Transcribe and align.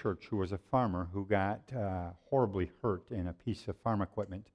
church 0.00 0.26
who 0.30 0.36
was 0.36 0.52
a 0.52 0.58
farmer 0.58 1.08
who 1.12 1.26
got 1.26 1.60
uh, 1.76 2.10
horribly 2.30 2.70
hurt 2.82 3.10
in 3.10 3.26
a 3.26 3.32
piece 3.32 3.68
of 3.68 3.76
farm 3.78 4.00
equipment. 4.02 4.46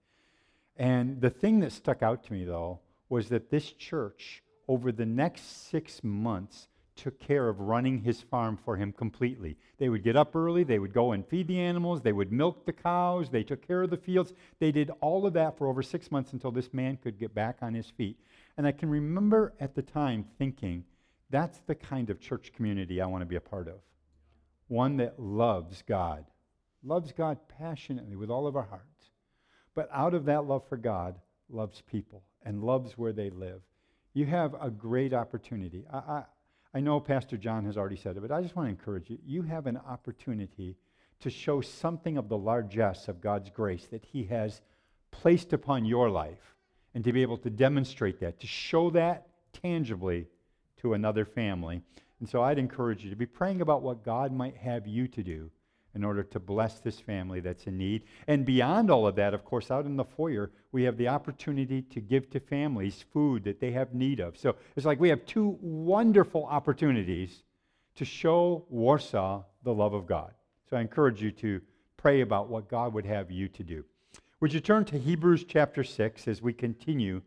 And 0.77 1.21
the 1.21 1.29
thing 1.29 1.59
that 1.59 1.71
stuck 1.71 2.01
out 2.01 2.23
to 2.25 2.33
me, 2.33 2.45
though, 2.45 2.79
was 3.09 3.29
that 3.29 3.49
this 3.49 3.71
church, 3.71 4.41
over 4.67 4.91
the 4.91 5.05
next 5.05 5.69
six 5.69 6.03
months, 6.03 6.67
took 6.95 7.19
care 7.19 7.49
of 7.49 7.59
running 7.59 8.03
his 8.03 8.21
farm 8.21 8.57
for 8.63 8.77
him 8.77 8.91
completely. 8.91 9.57
They 9.77 9.89
would 9.89 10.03
get 10.03 10.15
up 10.15 10.35
early, 10.35 10.63
they 10.63 10.79
would 10.79 10.93
go 10.93 11.11
and 11.11 11.27
feed 11.27 11.47
the 11.47 11.59
animals, 11.59 12.01
they 12.01 12.13
would 12.13 12.31
milk 12.31 12.65
the 12.65 12.73
cows, 12.73 13.29
they 13.29 13.43
took 13.43 13.65
care 13.65 13.83
of 13.83 13.89
the 13.89 13.97
fields. 13.97 14.33
They 14.59 14.71
did 14.71 14.91
all 15.01 15.25
of 15.25 15.33
that 15.33 15.57
for 15.57 15.67
over 15.67 15.81
six 15.81 16.11
months 16.11 16.33
until 16.33 16.51
this 16.51 16.73
man 16.73 16.97
could 16.97 17.19
get 17.19 17.33
back 17.33 17.57
on 17.61 17.73
his 17.73 17.89
feet. 17.89 18.19
And 18.57 18.67
I 18.67 18.71
can 18.71 18.89
remember 18.89 19.53
at 19.59 19.75
the 19.75 19.81
time 19.81 20.25
thinking, 20.37 20.85
that's 21.29 21.59
the 21.65 21.75
kind 21.75 22.09
of 22.11 22.19
church 22.19 22.53
community 22.55 23.01
I 23.01 23.07
want 23.07 23.21
to 23.21 23.25
be 23.25 23.35
a 23.35 23.41
part 23.41 23.67
of. 23.67 23.79
One 24.67 24.97
that 24.97 25.19
loves 25.19 25.83
God, 25.87 26.25
loves 26.83 27.11
God 27.11 27.37
passionately 27.59 28.15
with 28.15 28.29
all 28.29 28.47
of 28.47 28.55
our 28.55 28.63
hearts. 28.63 29.09
But 29.75 29.89
out 29.91 30.13
of 30.13 30.25
that 30.25 30.45
love 30.45 30.67
for 30.67 30.77
God, 30.77 31.19
loves 31.49 31.81
people 31.81 32.23
and 32.43 32.63
loves 32.63 32.97
where 32.97 33.13
they 33.13 33.29
live. 33.29 33.61
You 34.13 34.25
have 34.25 34.55
a 34.61 34.69
great 34.69 35.13
opportunity. 35.13 35.85
I, 35.91 35.97
I, 35.97 36.23
I 36.75 36.79
know 36.79 36.99
Pastor 36.99 37.37
John 37.37 37.65
has 37.65 37.77
already 37.77 37.95
said 37.95 38.17
it, 38.17 38.21
but 38.21 38.31
I 38.31 38.41
just 38.41 38.55
want 38.55 38.67
to 38.67 38.71
encourage 38.71 39.09
you. 39.09 39.17
You 39.25 39.41
have 39.43 39.67
an 39.67 39.77
opportunity 39.77 40.75
to 41.19 41.29
show 41.29 41.61
something 41.61 42.17
of 42.17 42.29
the 42.29 42.37
largesse 42.37 43.07
of 43.07 43.21
God's 43.21 43.49
grace 43.49 43.85
that 43.91 44.05
He 44.05 44.25
has 44.25 44.61
placed 45.11 45.53
upon 45.53 45.85
your 45.85 46.09
life 46.09 46.55
and 46.93 47.03
to 47.03 47.13
be 47.13 47.21
able 47.21 47.37
to 47.37 47.49
demonstrate 47.49 48.19
that, 48.19 48.39
to 48.39 48.47
show 48.47 48.89
that 48.91 49.27
tangibly 49.53 50.27
to 50.77 50.93
another 50.93 51.25
family. 51.25 51.81
And 52.23 52.29
so 52.29 52.41
I'd 52.41 52.57
encourage 52.57 53.03
you 53.03 53.09
to 53.09 53.17
be 53.17 53.25
praying 53.25 53.59
about 53.59 53.81
what 53.81 54.05
God 54.05 54.31
might 54.31 54.55
have 54.55 54.87
you 54.87 55.09
to 55.09 55.21
do 55.21 55.51
in 55.93 56.05
order 56.05 56.23
to 56.23 56.39
bless 56.39 56.79
this 56.79 56.97
family 56.97 57.41
that's 57.41 57.67
in 57.67 57.77
need. 57.77 58.03
And 58.29 58.45
beyond 58.45 58.89
all 58.89 59.05
of 59.05 59.17
that, 59.17 59.33
of 59.33 59.43
course, 59.43 59.69
out 59.69 59.85
in 59.85 59.97
the 59.97 60.05
foyer, 60.05 60.49
we 60.71 60.83
have 60.83 60.95
the 60.95 61.09
opportunity 61.09 61.81
to 61.81 61.99
give 61.99 62.29
to 62.29 62.39
families 62.39 63.03
food 63.11 63.43
that 63.43 63.59
they 63.59 63.71
have 63.71 63.93
need 63.93 64.21
of. 64.21 64.37
So 64.37 64.55
it's 64.77 64.85
like 64.85 65.01
we 65.01 65.09
have 65.09 65.25
two 65.25 65.57
wonderful 65.59 66.45
opportunities 66.45 67.43
to 67.95 68.05
show 68.05 68.65
Warsaw 68.69 69.43
the 69.63 69.73
love 69.73 69.93
of 69.93 70.07
God. 70.07 70.31
So 70.69 70.77
I 70.77 70.79
encourage 70.79 71.21
you 71.21 71.31
to 71.31 71.59
pray 71.97 72.21
about 72.21 72.47
what 72.47 72.69
God 72.69 72.93
would 72.93 73.05
have 73.05 73.31
you 73.31 73.49
to 73.49 73.63
do. 73.63 73.83
Would 74.39 74.53
you 74.53 74.61
turn 74.61 74.85
to 74.85 74.97
Hebrews 74.97 75.43
chapter 75.43 75.83
6 75.83 76.29
as 76.29 76.41
we 76.41 76.53
continue 76.53 77.21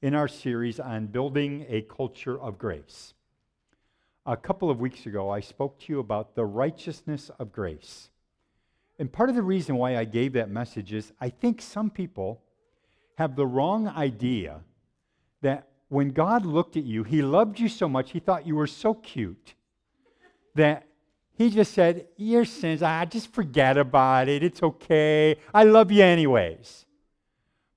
in 0.00 0.14
our 0.14 0.28
series 0.28 0.78
on 0.78 1.08
building 1.08 1.66
a 1.68 1.82
culture 1.82 2.40
of 2.40 2.58
grace? 2.58 3.14
A 4.30 4.36
couple 4.36 4.70
of 4.70 4.78
weeks 4.78 5.06
ago, 5.06 5.28
I 5.28 5.40
spoke 5.40 5.80
to 5.80 5.92
you 5.92 5.98
about 5.98 6.36
the 6.36 6.44
righteousness 6.44 7.32
of 7.40 7.50
grace. 7.50 8.10
And 8.96 9.10
part 9.10 9.28
of 9.28 9.34
the 9.34 9.42
reason 9.42 9.74
why 9.74 9.96
I 9.96 10.04
gave 10.04 10.34
that 10.34 10.48
message 10.48 10.92
is 10.92 11.12
I 11.20 11.30
think 11.30 11.60
some 11.60 11.90
people 11.90 12.40
have 13.16 13.34
the 13.34 13.46
wrong 13.46 13.88
idea 13.88 14.60
that 15.42 15.66
when 15.88 16.10
God 16.10 16.46
looked 16.46 16.76
at 16.76 16.84
you, 16.84 17.02
He 17.02 17.22
loved 17.22 17.58
you 17.58 17.68
so 17.68 17.88
much, 17.88 18.12
He 18.12 18.20
thought 18.20 18.46
you 18.46 18.54
were 18.54 18.68
so 18.68 18.94
cute 18.94 19.54
that 20.54 20.86
He 21.36 21.50
just 21.50 21.74
said, 21.74 22.06
Your 22.16 22.44
sins, 22.44 22.82
ah, 22.84 23.04
just 23.04 23.32
forget 23.32 23.76
about 23.76 24.28
it. 24.28 24.44
It's 24.44 24.62
okay. 24.62 25.38
I 25.52 25.64
love 25.64 25.90
you 25.90 26.04
anyways. 26.04 26.86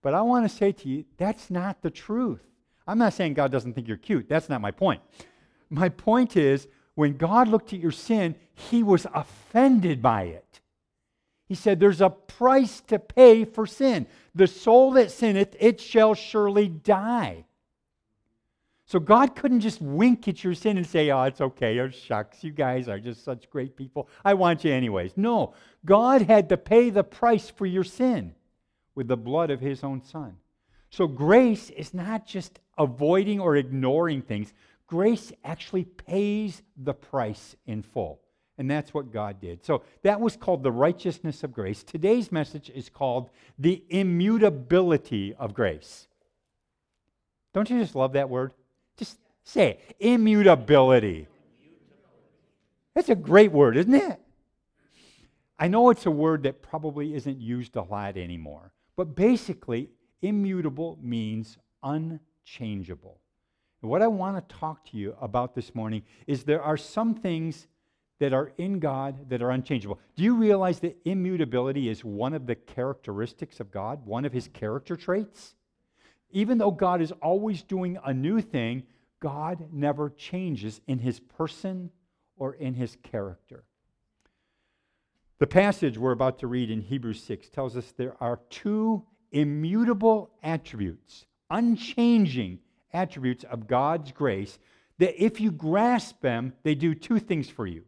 But 0.03 0.13
I 0.13 0.21
want 0.21 0.47
to 0.47 0.55
say 0.55 0.71
to 0.71 0.88
you, 0.88 1.05
that's 1.17 1.49
not 1.49 1.81
the 1.81 1.89
truth. 1.89 2.43
I'm 2.85 2.99
not 2.99 3.13
saying 3.13 3.33
God 3.33 3.51
doesn't 3.51 3.73
think 3.73 3.88
you're 3.88 3.97
cute. 3.97 4.29
That's 4.29 4.49
not 4.49 4.61
my 4.61 4.71
point. 4.71 5.01
My 5.73 5.89
point 5.89 6.38
is, 6.38 6.67
when 6.93 7.17
God 7.17 7.47
looked 7.47 7.73
at 7.73 7.79
your 7.79 7.91
sin, 7.91 8.35
he 8.53 8.83
was 8.83 9.07
offended 9.13 10.02
by 10.02 10.23
it. 10.23 10.61
He 11.47 11.55
said, 11.55 11.79
There's 11.79 12.02
a 12.02 12.11
price 12.11 12.81
to 12.88 12.99
pay 12.99 13.43
for 13.43 13.66
sin. 13.66 14.05
The 14.35 14.45
soul 14.45 14.91
that 14.91 15.11
sinneth, 15.11 15.55
it 15.59 15.81
shall 15.81 16.13
surely 16.13 16.67
die. 16.67 17.45
So 18.85 19.00
God 19.00 19.35
couldn't 19.35 19.61
just 19.61 19.81
wink 19.81 20.28
at 20.28 20.44
your 20.44 20.53
sin 20.53 20.78
and 20.78 20.85
say, 20.85 21.09
Oh, 21.09 21.23
it's 21.23 21.41
okay. 21.41 21.79
Oh, 21.79 21.90
shucks. 21.90 22.44
You 22.44 22.51
guys 22.51 22.88
are 22.88 23.00
just 23.00 23.23
such 23.23 23.50
great 23.50 23.75
people. 23.75 24.07
I 24.23 24.35
want 24.35 24.63
you 24.63 24.72
anyways. 24.72 25.13
No, 25.16 25.55
God 25.85 26.22
had 26.22 26.50
to 26.50 26.57
pay 26.57 26.91
the 26.91 27.03
price 27.03 27.50
for 27.50 27.66
your 27.66 27.84
sin 27.84 28.35
with 28.94 29.07
the 29.07 29.17
blood 29.17 29.50
of 29.50 29.59
his 29.59 29.84
own 29.84 30.03
son. 30.03 30.38
So 30.91 31.07
grace 31.07 31.72
is 31.72 31.95
not 31.95 32.28
just 32.28 32.59
avoiding 32.78 33.40
or 33.40 33.55
ignoring 33.55 34.22
things 34.22 34.53
grace 34.93 35.33
actually 35.43 35.85
pays 35.85 36.61
the 36.77 36.93
price 36.93 37.55
in 37.65 37.81
full. 37.81 38.19
And 38.59 38.69
that's 38.69 38.93
what 38.93 39.11
God 39.11 39.41
did. 39.41 39.65
So 39.65 39.81
that 40.03 40.21
was 40.21 40.37
called 40.37 40.61
the 40.61 40.71
righteousness 40.71 41.43
of 41.43 41.51
grace. 41.51 41.81
Today's 41.81 42.31
message 42.31 42.69
is 42.69 42.89
called 42.89 43.31
the 43.57 43.83
immutability 43.89 45.33
of 45.33 45.55
grace. 45.55 46.07
Don't 47.55 47.67
you 47.71 47.79
just 47.79 47.95
love 47.95 48.13
that 48.13 48.29
word? 48.29 48.53
Just 48.95 49.17
say 49.43 49.69
it 49.69 49.95
immutability. 49.99 51.25
That's 52.93 53.09
a 53.09 53.15
great 53.15 53.51
word, 53.51 53.75
isn't 53.77 53.95
it? 53.95 54.19
I 55.57 55.69
know 55.69 55.89
it's 55.89 56.05
a 56.05 56.11
word 56.11 56.43
that 56.43 56.61
probably 56.61 57.15
isn't 57.15 57.41
used 57.41 57.75
a 57.75 57.81
lot 57.81 58.15
anymore, 58.15 58.73
but 58.95 59.15
basically, 59.15 59.89
immutable 60.21 60.99
means 61.01 61.57
unchangeable. 61.81 63.22
What 63.83 64.01
I 64.01 64.07
want 64.07 64.38
to 64.38 64.55
talk 64.55 64.85
to 64.91 64.97
you 64.97 65.13
about 65.19 65.55
this 65.55 65.75
morning 65.75 66.03
is 66.25 66.45
there 66.45 66.61
are 66.61 66.77
some 66.77 67.13
things 67.13 67.67
that 68.19 68.31
are 68.31 68.53
in 68.57 68.79
God 68.79 69.29
that 69.29 69.41
are 69.41 69.51
unchangeable. 69.51 69.99
Do 70.16 70.23
you 70.23 70.35
realize 70.35 70.79
that 70.79 70.95
immutability 71.03 71.89
is 71.89 72.05
one 72.05 72.33
of 72.33 72.45
the 72.45 72.55
characteristics 72.55 73.59
of 73.59 73.72
God, 73.72 74.05
one 74.05 74.23
of 74.23 74.31
his 74.31 74.47
character 74.47 74.95
traits? 74.95 75.55
Even 76.31 76.59
though 76.59 76.72
God 76.72 77.01
is 77.01 77.11
always 77.22 77.61
doing 77.61 77.99
a 78.05 78.13
new 78.13 78.39
thing, 78.39 78.83
God 79.19 79.67
never 79.73 80.09
changes 80.11 80.79
in 80.88 80.99
his 80.99 81.19
person 81.19 81.91
or 82.38 82.53
in 82.53 82.75
his 82.75 82.95
character. 83.03 83.66
The 85.39 85.47
passage 85.47 85.97
we're 85.97 86.13
about 86.13 86.39
to 86.39 86.47
read 86.47 86.72
in 86.72 86.79
Hebrews 86.79 87.22
6 87.22 87.49
tells 87.49 87.75
us 87.75 87.91
there 87.97 88.16
are 88.22 88.39
two 88.49 89.03
immutable 89.33 90.31
attributes, 90.41 91.25
unchanging 91.49 92.59
attributes 92.93 93.43
of 93.45 93.67
God's 93.67 94.11
grace 94.11 94.59
that 94.99 95.21
if 95.21 95.41
you 95.41 95.51
grasp 95.51 96.21
them, 96.21 96.53
they 96.63 96.75
do 96.75 96.93
two 96.93 97.19
things 97.19 97.49
for 97.49 97.65
you. 97.65 97.83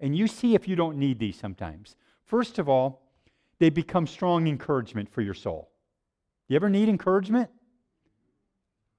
And 0.00 0.16
you 0.16 0.26
see 0.26 0.54
if 0.54 0.66
you 0.66 0.76
don't 0.76 0.98
need 0.98 1.18
these 1.18 1.38
sometimes. 1.38 1.96
First 2.24 2.58
of 2.58 2.68
all, 2.68 3.02
they 3.58 3.70
become 3.70 4.06
strong 4.06 4.46
encouragement 4.46 5.12
for 5.12 5.20
your 5.20 5.34
soul. 5.34 5.70
You 6.48 6.56
ever 6.56 6.68
need 6.68 6.88
encouragement? 6.88 7.50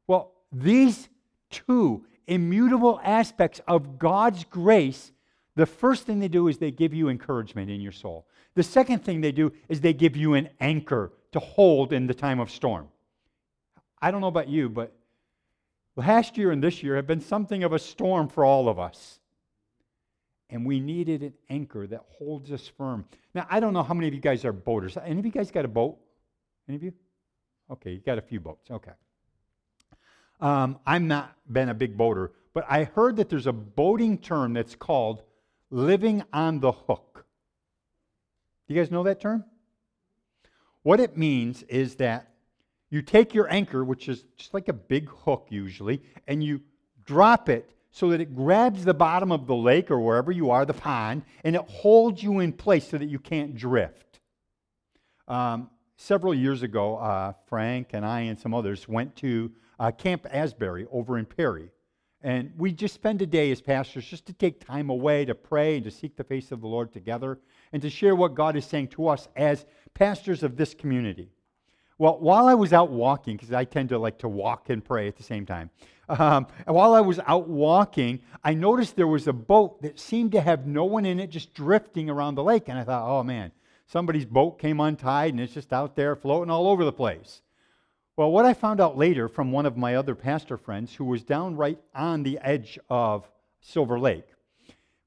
Well, 0.07 0.33
these 0.51 1.09
two 1.49 2.05
immutable 2.27 3.01
aspects 3.03 3.59
of 3.67 3.99
God's 3.99 4.45
grace, 4.45 5.11
the 5.55 5.65
first 5.65 6.05
thing 6.05 6.19
they 6.19 6.27
do 6.27 6.47
is 6.47 6.57
they 6.57 6.71
give 6.71 6.93
you 6.93 7.09
encouragement 7.09 7.69
in 7.69 7.81
your 7.81 7.91
soul. 7.91 8.27
The 8.53 8.63
second 8.63 9.03
thing 9.03 9.21
they 9.21 9.31
do 9.31 9.51
is 9.67 9.81
they 9.81 9.93
give 9.93 10.15
you 10.15 10.35
an 10.35 10.49
anchor 10.59 11.11
to 11.31 11.39
hold 11.39 11.93
in 11.93 12.07
the 12.07 12.13
time 12.13 12.39
of 12.39 12.51
storm. 12.51 12.87
I 14.01 14.11
don't 14.11 14.21
know 14.21 14.27
about 14.27 14.47
you, 14.47 14.69
but 14.69 14.95
Last 15.95 16.37
year 16.37 16.51
and 16.51 16.63
this 16.63 16.81
year 16.83 16.95
have 16.95 17.07
been 17.07 17.21
something 17.21 17.63
of 17.63 17.73
a 17.73 17.79
storm 17.79 18.27
for 18.27 18.45
all 18.45 18.69
of 18.69 18.79
us. 18.79 19.19
And 20.49 20.65
we 20.65 20.79
needed 20.79 21.21
an 21.21 21.33
anchor 21.49 21.87
that 21.87 22.01
holds 22.17 22.51
us 22.51 22.67
firm. 22.67 23.05
Now, 23.33 23.47
I 23.49 23.59
don't 23.59 23.73
know 23.73 23.83
how 23.83 23.93
many 23.93 24.07
of 24.07 24.13
you 24.13 24.19
guys 24.19 24.43
are 24.43 24.51
boaters. 24.51 24.97
Any 24.97 25.19
of 25.19 25.25
you 25.25 25.31
guys 25.31 25.49
got 25.51 25.65
a 25.65 25.69
boat? 25.69 25.97
Any 26.67 26.75
of 26.75 26.83
you? 26.83 26.93
Okay, 27.69 27.91
you 27.91 27.99
got 27.99 28.17
a 28.17 28.21
few 28.21 28.39
boats. 28.39 28.69
Okay. 28.69 28.91
Um, 30.41 30.79
I'm 30.85 31.07
not 31.07 31.35
been 31.51 31.69
a 31.69 31.73
big 31.73 31.95
boater, 31.95 32.31
but 32.53 32.65
I 32.69 32.83
heard 32.83 33.15
that 33.17 33.29
there's 33.29 33.47
a 33.47 33.53
boating 33.53 34.17
term 34.17 34.53
that's 34.53 34.75
called 34.75 35.23
living 35.69 36.23
on 36.33 36.59
the 36.59 36.71
hook. 36.71 37.25
Do 38.67 38.73
you 38.73 38.81
guys 38.81 38.91
know 38.91 39.03
that 39.03 39.21
term? 39.21 39.45
What 40.83 40.99
it 40.99 41.15
means 41.15 41.63
is 41.63 41.95
that 41.95 42.30
you 42.91 43.01
take 43.01 43.33
your 43.33 43.51
anchor, 43.51 43.83
which 43.83 44.07
is 44.07 44.25
just 44.37 44.53
like 44.53 44.67
a 44.67 44.73
big 44.73 45.09
hook 45.09 45.47
usually, 45.49 46.03
and 46.27 46.43
you 46.43 46.61
drop 47.05 47.49
it 47.49 47.73
so 47.89 48.09
that 48.09 48.21
it 48.21 48.35
grabs 48.35 48.85
the 48.85 48.93
bottom 48.93 49.31
of 49.31 49.47
the 49.47 49.55
lake 49.55 49.89
or 49.89 49.99
wherever 49.99 50.31
you 50.31 50.51
are, 50.51 50.65
the 50.65 50.73
pond, 50.73 51.23
and 51.43 51.55
it 51.55 51.61
holds 51.63 52.21
you 52.21 52.39
in 52.39 52.53
place 52.53 52.89
so 52.89 52.97
that 52.97 53.07
you 53.07 53.17
can't 53.17 53.55
drift. 53.55 54.19
Um, 55.27 55.69
several 55.95 56.33
years 56.33 56.63
ago, 56.63 56.97
uh, 56.97 57.33
Frank 57.47 57.89
and 57.93 58.05
I 58.05 58.21
and 58.21 58.37
some 58.37 58.53
others 58.53 58.87
went 58.87 59.15
to 59.17 59.51
uh, 59.79 59.91
Camp 59.91 60.27
Asbury 60.29 60.85
over 60.91 61.17
in 61.17 61.25
Perry. 61.25 61.71
And 62.23 62.51
we 62.57 62.71
just 62.71 62.93
spend 62.93 63.21
a 63.21 63.25
day 63.25 63.51
as 63.51 63.61
pastors 63.61 64.05
just 64.05 64.25
to 64.27 64.33
take 64.33 64.63
time 64.63 64.89
away 64.89 65.25
to 65.25 65.33
pray 65.33 65.75
and 65.75 65.83
to 65.85 65.91
seek 65.91 66.15
the 66.15 66.23
face 66.23 66.51
of 66.51 66.61
the 66.61 66.67
Lord 66.67 66.93
together 66.93 67.39
and 67.73 67.81
to 67.81 67.89
share 67.89 68.15
what 68.15 68.35
God 68.35 68.55
is 68.55 68.65
saying 68.65 68.89
to 68.89 69.07
us 69.07 69.27
as 69.35 69.65
pastors 69.93 70.43
of 70.43 70.55
this 70.55 70.73
community. 70.73 71.31
Well, 72.01 72.17
while 72.17 72.47
I 72.47 72.55
was 72.55 72.73
out 72.73 72.89
walking, 72.89 73.37
because 73.37 73.53
I 73.53 73.63
tend 73.63 73.89
to 73.89 73.99
like 73.99 74.17
to 74.19 74.27
walk 74.27 74.71
and 74.71 74.83
pray 74.83 75.07
at 75.07 75.17
the 75.17 75.23
same 75.23 75.45
time, 75.45 75.69
Um, 76.09 76.47
and 76.65 76.75
while 76.75 76.95
I 76.95 77.01
was 77.01 77.19
out 77.27 77.47
walking, 77.47 78.21
I 78.43 78.55
noticed 78.55 78.95
there 78.95 79.05
was 79.05 79.27
a 79.27 79.33
boat 79.33 79.83
that 79.83 79.99
seemed 79.99 80.31
to 80.31 80.41
have 80.41 80.65
no 80.65 80.83
one 80.83 81.05
in 81.05 81.19
it, 81.19 81.29
just 81.29 81.53
drifting 81.53 82.09
around 82.09 82.33
the 82.33 82.43
lake. 82.43 82.69
And 82.69 82.79
I 82.79 82.83
thought, 82.83 83.07
oh 83.07 83.23
man, 83.23 83.51
somebody's 83.85 84.25
boat 84.25 84.57
came 84.57 84.79
untied 84.79 85.31
and 85.31 85.39
it's 85.39 85.53
just 85.53 85.71
out 85.71 85.95
there 85.95 86.15
floating 86.15 86.49
all 86.49 86.67
over 86.67 86.83
the 86.83 86.91
place. 86.91 87.43
Well, 88.17 88.31
what 88.31 88.45
I 88.45 88.55
found 88.55 88.81
out 88.81 88.97
later 88.97 89.27
from 89.27 89.51
one 89.51 89.67
of 89.67 89.77
my 89.77 89.93
other 89.93 90.15
pastor 90.15 90.57
friends 90.57 90.95
who 90.95 91.05
was 91.05 91.23
down 91.23 91.55
right 91.55 91.79
on 91.93 92.23
the 92.23 92.39
edge 92.41 92.79
of 92.89 93.29
Silver 93.61 93.99
Lake 93.99 94.27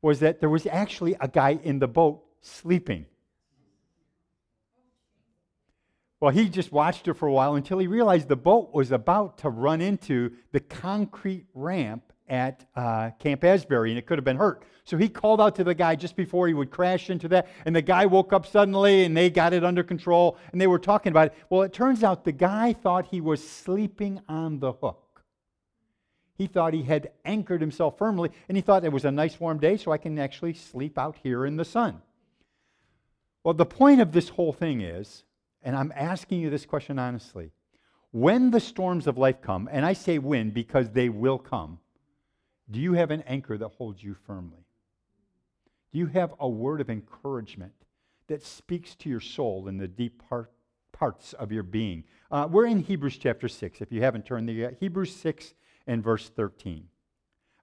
was 0.00 0.20
that 0.20 0.38
there 0.38 0.48
was 0.48 0.64
actually 0.66 1.16
a 1.20 1.26
guy 1.26 1.58
in 1.64 1.80
the 1.80 1.88
boat 1.88 2.22
sleeping. 2.40 3.04
Well, 6.20 6.30
he 6.30 6.48
just 6.48 6.72
watched 6.72 7.06
her 7.06 7.14
for 7.14 7.28
a 7.28 7.32
while 7.32 7.54
until 7.56 7.78
he 7.78 7.86
realized 7.86 8.28
the 8.28 8.36
boat 8.36 8.72
was 8.72 8.92
about 8.92 9.38
to 9.38 9.50
run 9.50 9.80
into 9.80 10.32
the 10.52 10.60
concrete 10.60 11.46
ramp 11.54 12.12
at 12.28 12.64
uh, 12.74 13.10
Camp 13.18 13.44
Asbury 13.44 13.90
and 13.90 13.98
it 13.98 14.06
could 14.06 14.18
have 14.18 14.24
been 14.24 14.36
hurt. 14.36 14.64
So 14.84 14.96
he 14.96 15.08
called 15.08 15.40
out 15.40 15.56
to 15.56 15.64
the 15.64 15.74
guy 15.74 15.94
just 15.96 16.14
before 16.16 16.46
he 16.46 16.54
would 16.54 16.70
crash 16.70 17.10
into 17.10 17.28
that. 17.28 17.48
And 17.64 17.74
the 17.74 17.82
guy 17.82 18.06
woke 18.06 18.32
up 18.32 18.46
suddenly 18.46 19.04
and 19.04 19.16
they 19.16 19.30
got 19.30 19.52
it 19.52 19.64
under 19.64 19.82
control 19.82 20.38
and 20.52 20.60
they 20.60 20.66
were 20.66 20.78
talking 20.78 21.10
about 21.10 21.28
it. 21.28 21.34
Well, 21.50 21.62
it 21.62 21.72
turns 21.72 22.02
out 22.02 22.24
the 22.24 22.32
guy 22.32 22.72
thought 22.72 23.06
he 23.06 23.20
was 23.20 23.46
sleeping 23.46 24.20
on 24.28 24.60
the 24.60 24.72
hook. 24.72 25.22
He 26.36 26.46
thought 26.46 26.74
he 26.74 26.82
had 26.82 27.12
anchored 27.24 27.60
himself 27.60 27.96
firmly 27.96 28.30
and 28.48 28.56
he 28.56 28.62
thought 28.62 28.84
it 28.84 28.92
was 28.92 29.04
a 29.04 29.10
nice 29.10 29.38
warm 29.38 29.58
day 29.58 29.76
so 29.76 29.92
I 29.92 29.98
can 29.98 30.18
actually 30.18 30.54
sleep 30.54 30.98
out 30.98 31.16
here 31.22 31.46
in 31.46 31.56
the 31.56 31.64
sun. 31.64 32.02
Well, 33.42 33.54
the 33.54 33.66
point 33.66 34.00
of 34.00 34.12
this 34.12 34.30
whole 34.30 34.52
thing 34.52 34.80
is, 34.80 35.24
and 35.64 35.74
I'm 35.74 35.92
asking 35.96 36.40
you 36.40 36.50
this 36.50 36.66
question 36.66 36.98
honestly 36.98 37.50
when 38.12 38.52
the 38.52 38.60
storms 38.60 39.08
of 39.08 39.18
life 39.18 39.42
come, 39.42 39.68
and 39.72 39.84
I 39.84 39.92
say 39.92 40.18
when 40.18 40.50
because 40.50 40.90
they 40.90 41.08
will 41.08 41.36
come, 41.36 41.80
do 42.70 42.78
you 42.78 42.92
have 42.92 43.10
an 43.10 43.22
anchor 43.22 43.58
that 43.58 43.70
holds 43.70 44.04
you 44.04 44.14
firmly? 44.14 44.66
Do 45.92 45.98
you 45.98 46.06
have 46.06 46.32
a 46.38 46.48
word 46.48 46.80
of 46.80 46.90
encouragement 46.90 47.72
that 48.28 48.44
speaks 48.44 48.94
to 48.96 49.08
your 49.08 49.18
soul 49.18 49.66
in 49.66 49.78
the 49.78 49.88
deep 49.88 50.22
part, 50.28 50.52
parts 50.92 51.32
of 51.32 51.50
your 51.50 51.64
being? 51.64 52.04
Uh, 52.30 52.46
we're 52.48 52.66
in 52.66 52.78
Hebrews 52.78 53.18
chapter 53.18 53.48
6, 53.48 53.80
if 53.80 53.90
you 53.90 54.00
haven't 54.00 54.26
turned 54.26 54.48
there 54.48 54.54
yet. 54.54 54.76
Hebrews 54.78 55.14
6 55.16 55.54
and 55.88 56.02
verse 56.02 56.28
13. 56.28 56.86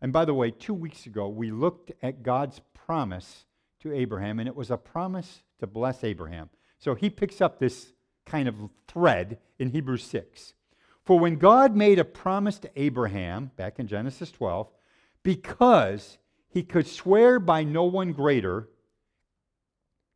And 0.02 0.12
by 0.12 0.26
the 0.26 0.34
way, 0.34 0.52
two 0.52 0.74
weeks 0.74 1.06
ago, 1.06 1.30
we 1.30 1.50
looked 1.50 1.94
at 2.04 2.24
God's 2.24 2.60
promise 2.74 3.46
to 3.82 3.94
Abraham, 3.94 4.40
and 4.40 4.50
it 4.50 4.56
was 4.56 4.70
a 4.70 4.78
promise 4.78 5.44
to 5.60 5.68
bless 5.68 6.04
Abraham. 6.04 6.50
So 6.82 6.96
he 6.96 7.12
picks 7.12 7.42
up 7.42 7.60
this 7.60 7.94
kind 8.26 8.48
of 8.48 8.56
thread 8.88 9.38
in 9.60 9.70
Hebrews 9.70 10.04
6. 10.04 10.54
For 11.06 11.20
when 11.20 11.36
God 11.36 11.76
made 11.76 12.00
a 12.00 12.04
promise 12.04 12.58
to 12.60 12.72
Abraham, 12.76 13.52
back 13.56 13.80
in 13.80 13.86
Genesis 13.86 14.32
12, 14.32 14.68
because 15.22 16.18
he 16.50 16.64
could 16.64 16.88
swear 16.88 17.40
by 17.40 17.64
no 17.64 17.84
one 17.84 18.12
greater, 18.14 18.68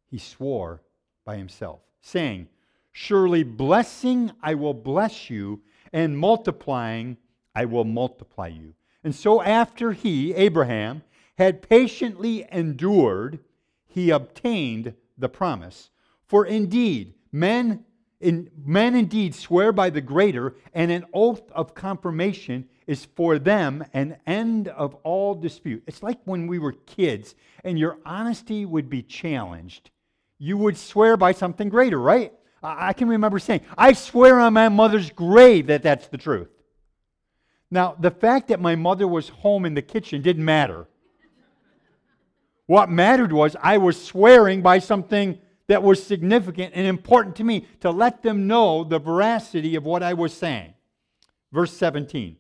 he 0.09 0.17
swore 0.17 0.81
by 1.23 1.37
himself, 1.37 1.81
saying, 2.01 2.47
Surely 2.91 3.43
blessing 3.43 4.31
I 4.41 4.55
will 4.55 4.73
bless 4.73 5.29
you, 5.29 5.61
and 5.93 6.17
multiplying 6.17 7.17
I 7.53 7.65
will 7.65 7.85
multiply 7.85 8.47
you. 8.47 8.73
And 9.03 9.13
so 9.13 9.39
after 9.39 9.91
he, 9.91 10.33
Abraham, 10.33 11.03
had 11.37 11.61
patiently 11.61 12.47
endured, 12.51 13.39
he 13.85 14.09
obtained 14.09 14.95
the 15.15 15.29
promise. 15.29 15.91
For 16.35 16.45
indeed, 16.45 17.13
men, 17.31 17.85
in, 18.19 18.51
men 18.65 18.93
indeed 18.93 19.33
swear 19.33 19.71
by 19.71 19.89
the 19.89 20.01
greater, 20.01 20.57
and 20.73 20.91
an 20.91 21.05
oath 21.13 21.49
of 21.53 21.73
confirmation 21.73 22.67
is 22.87 23.05
for 23.15 23.39
them 23.39 23.85
an 23.93 24.17
end 24.27 24.67
of 24.67 24.95
all 24.95 25.33
dispute. 25.33 25.83
It's 25.87 26.03
like 26.03 26.19
when 26.25 26.47
we 26.47 26.59
were 26.59 26.73
kids 26.73 27.35
and 27.63 27.79
your 27.79 27.99
honesty 28.05 28.65
would 28.65 28.89
be 28.89 29.01
challenged. 29.01 29.91
You 30.37 30.57
would 30.57 30.77
swear 30.77 31.15
by 31.15 31.31
something 31.31 31.69
greater, 31.69 32.01
right? 32.01 32.33
I 32.61 32.91
can 32.91 33.07
remember 33.07 33.39
saying, 33.39 33.61
I 33.77 33.93
swear 33.93 34.37
on 34.41 34.51
my 34.51 34.67
mother's 34.67 35.11
grave 35.11 35.67
that 35.67 35.83
that's 35.83 36.09
the 36.09 36.17
truth. 36.17 36.49
Now, 37.71 37.95
the 37.97 38.11
fact 38.11 38.49
that 38.49 38.59
my 38.59 38.75
mother 38.75 39.07
was 39.07 39.29
home 39.29 39.63
in 39.63 39.73
the 39.73 39.81
kitchen 39.81 40.21
didn't 40.21 40.43
matter. 40.43 40.89
What 42.65 42.89
mattered 42.89 43.31
was 43.31 43.55
I 43.63 43.77
was 43.77 44.05
swearing 44.05 44.61
by 44.61 44.79
something 44.79 45.39
that 45.67 45.83
was 45.83 46.03
significant 46.03 46.73
and 46.75 46.85
important 46.85 47.35
to 47.37 47.43
me 47.43 47.67
to 47.79 47.89
let 47.89 48.21
them 48.21 48.47
know 48.47 48.83
the 48.83 48.99
veracity 48.99 49.75
of 49.75 49.85
what 49.85 50.03
I 50.03 50.13
was 50.13 50.33
saying. 50.33 50.73
Verse 51.51 51.73
17. 51.73 52.37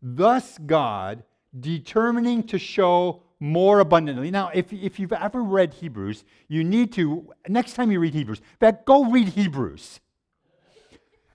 Thus, 0.00 0.58
God, 0.58 1.22
determining 1.58 2.42
to 2.44 2.58
show 2.58 3.22
more 3.38 3.80
abundantly. 3.80 4.30
Now, 4.30 4.50
if, 4.54 4.72
if 4.72 4.98
you've 4.98 5.12
ever 5.12 5.42
read 5.42 5.74
Hebrews, 5.74 6.24
you 6.48 6.64
need 6.64 6.92
to, 6.94 7.28
next 7.48 7.74
time 7.74 7.90
you 7.90 8.00
read 8.00 8.14
Hebrews, 8.14 8.38
in 8.38 8.58
fact, 8.60 8.86
go 8.86 9.10
read 9.10 9.28
Hebrews. 9.28 10.00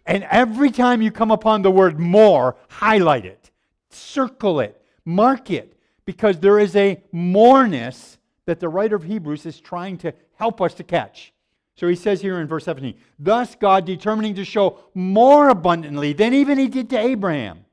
And 0.06 0.26
every 0.32 0.72
time 0.72 1.02
you 1.02 1.12
come 1.12 1.32
upon 1.32 1.62
the 1.62 1.72
word 1.72 2.00
more, 2.00 2.56
highlight 2.70 3.26
it, 3.26 3.52
circle 3.90 4.62
it, 4.62 4.82
mark 5.04 5.52
it, 5.52 5.78
because 6.06 6.40
there 6.40 6.60
is 6.60 6.78
a 6.78 7.04
moreness 7.12 8.18
that 8.46 8.62
the 8.62 8.70
writer 8.70 8.96
of 8.96 9.04
Hebrews 9.04 9.46
is 9.46 9.60
trying 9.60 9.98
to 9.98 10.14
help 10.38 10.62
us 10.62 10.74
to 10.76 10.84
catch. 10.84 11.34
So 11.76 11.88
he 11.88 11.96
says 11.96 12.22
here 12.22 12.40
in 12.40 12.48
verse 12.48 12.66
17, 12.66 12.96
thus 13.20 13.56
God 13.56 13.86
determining 13.86 14.36
to 14.36 14.46
show 14.46 14.80
more 14.96 15.50
abundantly 15.50 16.14
than 16.14 16.34
even 16.34 16.58
he 16.58 16.68
did 16.68 16.90
to 16.90 16.98
Abraham 16.98 17.66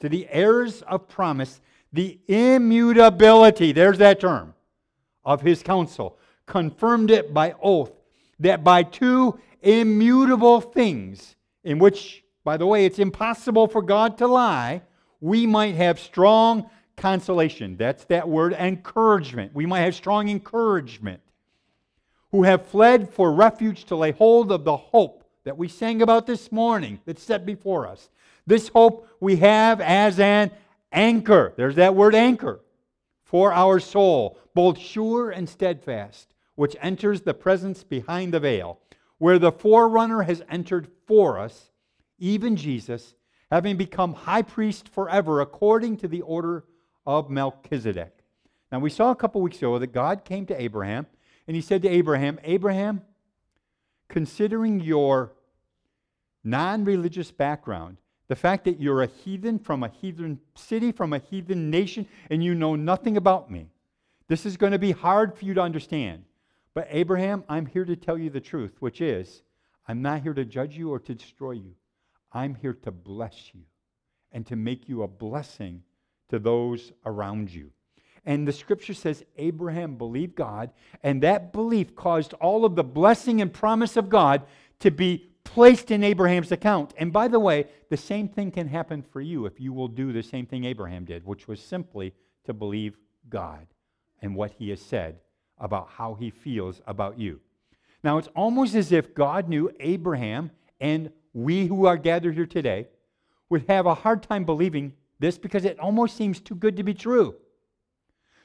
to 0.00 0.08
the 0.08 0.26
heirs 0.30 0.82
of 0.82 1.08
promise 1.08 1.60
the 1.92 2.18
immutability, 2.26 3.72
there's 3.72 3.98
that 3.98 4.20
term, 4.20 4.54
of 5.24 5.42
his 5.42 5.62
counsel, 5.62 6.18
confirmed 6.46 7.10
it 7.10 7.32
by 7.32 7.54
oath, 7.62 7.92
that 8.40 8.64
by 8.64 8.82
two 8.82 9.38
immutable 9.60 10.60
things, 10.60 11.36
in 11.64 11.78
which, 11.78 12.24
by 12.44 12.56
the 12.56 12.66
way, 12.66 12.86
it's 12.86 12.98
impossible 12.98 13.68
for 13.68 13.82
God 13.82 14.18
to 14.18 14.26
lie, 14.26 14.82
we 15.20 15.46
might 15.46 15.74
have 15.76 16.00
strong 16.00 16.68
consolation. 16.96 17.76
That's 17.76 18.04
that 18.06 18.28
word 18.28 18.54
encouragement. 18.54 19.54
We 19.54 19.66
might 19.66 19.80
have 19.80 19.94
strong 19.94 20.28
encouragement. 20.28 21.20
Who 22.32 22.42
have 22.42 22.66
fled 22.66 23.10
for 23.10 23.32
refuge 23.32 23.84
to 23.84 23.96
lay 23.96 24.10
hold 24.10 24.50
of 24.50 24.64
the 24.64 24.76
hope 24.76 25.22
that 25.44 25.56
we 25.56 25.68
sang 25.68 26.02
about 26.02 26.26
this 26.26 26.50
morning 26.50 27.00
that's 27.04 27.22
set 27.22 27.44
before 27.44 27.86
us. 27.86 28.10
This 28.46 28.68
hope 28.68 29.08
we 29.20 29.36
have 29.36 29.80
as 29.80 30.18
an 30.18 30.50
anchor. 30.92 31.52
There's 31.56 31.76
that 31.76 31.94
word 31.94 32.14
anchor 32.14 32.60
for 33.24 33.52
our 33.52 33.80
soul, 33.80 34.38
both 34.54 34.78
sure 34.78 35.30
and 35.30 35.48
steadfast, 35.48 36.34
which 36.54 36.76
enters 36.80 37.22
the 37.22 37.34
presence 37.34 37.82
behind 37.82 38.34
the 38.34 38.40
veil, 38.40 38.78
where 39.18 39.38
the 39.38 39.52
forerunner 39.52 40.22
has 40.22 40.42
entered 40.50 40.88
for 41.06 41.38
us, 41.38 41.70
even 42.18 42.56
Jesus, 42.56 43.14
having 43.50 43.76
become 43.76 44.14
high 44.14 44.42
priest 44.42 44.88
forever 44.88 45.40
according 45.40 45.96
to 45.98 46.08
the 46.08 46.22
order 46.22 46.64
of 47.06 47.30
Melchizedek. 47.30 48.18
Now, 48.70 48.78
we 48.78 48.90
saw 48.90 49.10
a 49.10 49.16
couple 49.16 49.40
weeks 49.40 49.58
ago 49.58 49.78
that 49.78 49.92
God 49.92 50.24
came 50.24 50.46
to 50.46 50.60
Abraham 50.60 51.06
and 51.46 51.56
he 51.56 51.62
said 51.62 51.82
to 51.82 51.88
Abraham, 51.88 52.38
Abraham, 52.44 53.02
considering 54.08 54.80
your 54.80 55.32
non 56.44 56.84
religious 56.84 57.30
background, 57.30 57.96
the 58.28 58.36
fact 58.36 58.64
that 58.64 58.80
you're 58.80 59.02
a 59.02 59.06
heathen 59.06 59.58
from 59.58 59.82
a 59.82 59.88
heathen 59.88 60.40
city, 60.54 60.92
from 60.92 61.12
a 61.12 61.18
heathen 61.18 61.70
nation, 61.70 62.06
and 62.30 62.42
you 62.42 62.54
know 62.54 62.76
nothing 62.76 63.16
about 63.16 63.50
me. 63.50 63.68
This 64.28 64.46
is 64.46 64.56
going 64.56 64.72
to 64.72 64.78
be 64.78 64.92
hard 64.92 65.36
for 65.36 65.44
you 65.44 65.54
to 65.54 65.60
understand. 65.60 66.24
But 66.74 66.88
Abraham, 66.90 67.44
I'm 67.48 67.66
here 67.66 67.84
to 67.84 67.96
tell 67.96 68.16
you 68.16 68.30
the 68.30 68.40
truth, 68.40 68.76
which 68.80 69.00
is 69.00 69.42
I'm 69.86 70.00
not 70.00 70.22
here 70.22 70.34
to 70.34 70.44
judge 70.44 70.76
you 70.76 70.90
or 70.90 70.98
to 71.00 71.14
destroy 71.14 71.52
you. 71.52 71.74
I'm 72.32 72.54
here 72.54 72.72
to 72.72 72.90
bless 72.90 73.50
you 73.52 73.60
and 74.30 74.46
to 74.46 74.56
make 74.56 74.88
you 74.88 75.02
a 75.02 75.08
blessing 75.08 75.82
to 76.30 76.38
those 76.38 76.92
around 77.04 77.50
you. 77.52 77.70
And 78.24 78.46
the 78.46 78.52
scripture 78.52 78.94
says 78.94 79.24
Abraham 79.36 79.96
believed 79.96 80.36
God, 80.36 80.70
and 81.02 81.22
that 81.22 81.52
belief 81.52 81.96
caused 81.96 82.34
all 82.34 82.64
of 82.64 82.76
the 82.76 82.84
blessing 82.84 83.40
and 83.40 83.52
promise 83.52 83.96
of 83.96 84.08
God 84.08 84.42
to 84.80 84.90
be 84.90 85.32
placed 85.44 85.90
in 85.90 86.04
Abraham's 86.04 86.52
account. 86.52 86.94
And 86.96 87.12
by 87.12 87.28
the 87.28 87.40
way, 87.40 87.66
the 87.90 87.96
same 87.96 88.28
thing 88.28 88.50
can 88.50 88.68
happen 88.68 89.02
for 89.02 89.20
you 89.20 89.46
if 89.46 89.60
you 89.60 89.72
will 89.72 89.88
do 89.88 90.12
the 90.12 90.22
same 90.22 90.46
thing 90.46 90.64
Abraham 90.64 91.04
did, 91.04 91.26
which 91.26 91.48
was 91.48 91.60
simply 91.60 92.14
to 92.44 92.54
believe 92.54 92.96
God 93.28 93.66
and 94.20 94.36
what 94.36 94.52
he 94.52 94.70
has 94.70 94.80
said 94.80 95.18
about 95.58 95.88
how 95.96 96.14
he 96.14 96.30
feels 96.30 96.80
about 96.86 97.18
you. 97.18 97.40
Now, 98.04 98.18
it's 98.18 98.28
almost 98.34 98.74
as 98.74 98.92
if 98.92 99.14
God 99.14 99.48
knew 99.48 99.70
Abraham 99.80 100.50
and 100.80 101.10
we 101.32 101.66
who 101.66 101.86
are 101.86 101.96
gathered 101.96 102.34
here 102.34 102.46
today 102.46 102.88
would 103.48 103.64
have 103.68 103.86
a 103.86 103.94
hard 103.94 104.22
time 104.22 104.44
believing 104.44 104.92
this 105.18 105.38
because 105.38 105.64
it 105.64 105.78
almost 105.78 106.16
seems 106.16 106.40
too 106.40 106.54
good 106.54 106.76
to 106.76 106.82
be 106.82 106.94
true. 106.94 107.36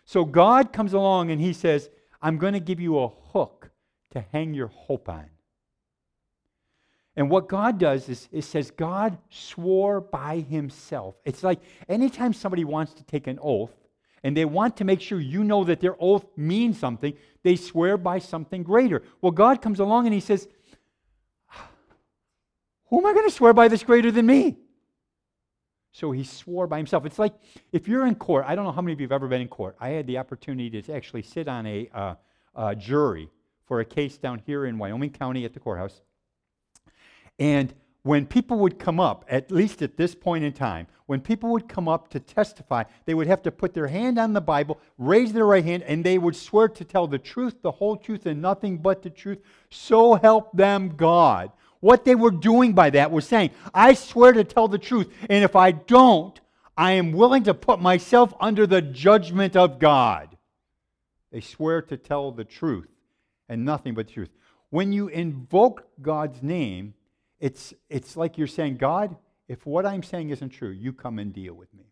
So 0.07 0.23
God 0.23 0.71
comes 0.71 0.93
along 0.93 1.31
and 1.31 1.41
he 1.41 1.51
says, 1.51 1.89
I'm 2.21 2.37
going 2.37 2.53
to 2.53 2.61
give 2.61 2.79
you 2.79 2.97
a 2.97 3.09
hook 3.09 3.69
to 4.11 4.23
hang 4.31 4.53
your 4.53 4.67
hope 4.67 5.09
on. 5.09 5.25
And 7.17 7.29
what 7.29 7.49
God 7.49 7.77
does 7.77 8.07
is 8.07 8.29
it 8.31 8.45
says 8.45 8.71
God 8.71 9.17
swore 9.29 9.99
by 9.99 10.39
himself. 10.39 11.15
It's 11.25 11.43
like 11.43 11.59
anytime 11.89 12.31
somebody 12.31 12.63
wants 12.63 12.93
to 12.93 13.03
take 13.03 13.27
an 13.27 13.37
oath 13.41 13.73
and 14.23 14.35
they 14.35 14.45
want 14.45 14.77
to 14.77 14.85
make 14.85 15.01
sure 15.01 15.19
you 15.19 15.43
know 15.43 15.65
that 15.65 15.81
their 15.81 15.97
oath 15.99 16.25
means 16.37 16.79
something, 16.79 17.13
they 17.43 17.57
swear 17.57 17.97
by 17.97 18.19
something 18.19 18.63
greater. 18.63 19.03
Well, 19.21 19.33
God 19.33 19.61
comes 19.61 19.81
along 19.81 20.05
and 20.05 20.13
he 20.13 20.21
says, 20.21 20.47
ah, 21.51 21.69
Who 22.85 22.99
am 22.99 23.07
I 23.07 23.13
going 23.13 23.27
to 23.27 23.35
swear 23.35 23.51
by 23.51 23.67
that's 23.67 23.83
greater 23.83 24.09
than 24.09 24.25
me? 24.25 24.55
So 25.91 26.11
he 26.11 26.23
swore 26.23 26.67
by 26.67 26.77
himself. 26.77 27.05
It's 27.05 27.19
like 27.19 27.33
if 27.71 27.87
you're 27.87 28.05
in 28.05 28.15
court, 28.15 28.45
I 28.47 28.55
don't 28.55 28.65
know 28.65 28.71
how 28.71 28.81
many 28.81 28.93
of 28.93 28.99
you 28.99 29.05
have 29.05 29.11
ever 29.11 29.27
been 29.27 29.41
in 29.41 29.47
court. 29.47 29.75
I 29.79 29.89
had 29.89 30.05
the 30.05 30.17
opportunity 30.17 30.81
to 30.81 30.93
actually 30.93 31.23
sit 31.23 31.47
on 31.47 31.65
a 31.65 31.89
uh, 32.55 32.75
jury 32.75 33.29
for 33.65 33.79
a 33.79 33.85
case 33.85 34.17
down 34.17 34.41
here 34.45 34.65
in 34.65 34.77
Wyoming 34.77 35.11
County 35.11 35.45
at 35.45 35.53
the 35.53 35.59
courthouse. 35.59 36.01
And 37.39 37.73
when 38.03 38.25
people 38.25 38.59
would 38.59 38.79
come 38.79 38.99
up, 38.99 39.25
at 39.27 39.51
least 39.51 39.81
at 39.81 39.97
this 39.97 40.15
point 40.15 40.43
in 40.43 40.53
time, 40.53 40.87
when 41.07 41.19
people 41.19 41.49
would 41.51 41.67
come 41.67 41.87
up 41.87 42.09
to 42.09 42.19
testify, 42.19 42.83
they 43.05 43.13
would 43.13 43.27
have 43.27 43.41
to 43.43 43.51
put 43.51 43.73
their 43.73 43.87
hand 43.87 44.17
on 44.17 44.33
the 44.33 44.41
Bible, 44.41 44.79
raise 44.97 45.33
their 45.33 45.45
right 45.45 45.63
hand, 45.63 45.83
and 45.83 46.03
they 46.03 46.17
would 46.17 46.35
swear 46.35 46.69
to 46.69 46.85
tell 46.85 47.07
the 47.07 47.19
truth, 47.19 47.61
the 47.61 47.71
whole 47.71 47.97
truth, 47.97 48.25
and 48.25 48.41
nothing 48.41 48.77
but 48.77 49.01
the 49.01 49.09
truth. 49.09 49.39
So 49.69 50.15
help 50.15 50.55
them 50.55 50.95
God. 50.95 51.51
What 51.79 52.05
they 52.05 52.15
were 52.15 52.31
doing 52.31 52.73
by 52.73 52.89
that 52.91 53.11
was 53.11 53.27
saying, 53.27 53.51
I 53.73 53.93
swear 53.93 54.33
to 54.33 54.43
tell 54.43 54.67
the 54.67 54.77
truth, 54.77 55.13
and 55.29 55.43
if 55.43 55.55
I 55.55 55.71
don't, 55.71 56.39
I 56.75 56.93
am 56.93 57.11
willing 57.11 57.43
to 57.43 57.53
put 57.53 57.79
myself 57.79 58.33
under 58.39 58.67
the 58.67 58.81
judgment 58.81 59.55
of 59.55 59.79
God. 59.79 60.37
They 61.31 61.41
swear 61.41 61.81
to 61.83 61.97
tell 61.97 62.31
the 62.31 62.45
truth 62.45 62.89
and 63.49 63.65
nothing 63.65 63.93
but 63.93 64.07
the 64.07 64.13
truth. 64.13 64.29
When 64.69 64.91
you 64.91 65.07
invoke 65.07 65.87
God's 66.01 66.41
name, 66.43 66.93
it's, 67.39 67.73
it's 67.89 68.17
like 68.17 68.37
you're 68.37 68.47
saying, 68.47 68.77
God, 68.77 69.15
if 69.47 69.65
what 69.65 69.85
I'm 69.85 70.03
saying 70.03 70.29
isn't 70.29 70.49
true, 70.49 70.69
you 70.69 70.93
come 70.93 71.19
and 71.19 71.33
deal 71.33 71.53
with 71.53 71.73
me. 71.73 71.85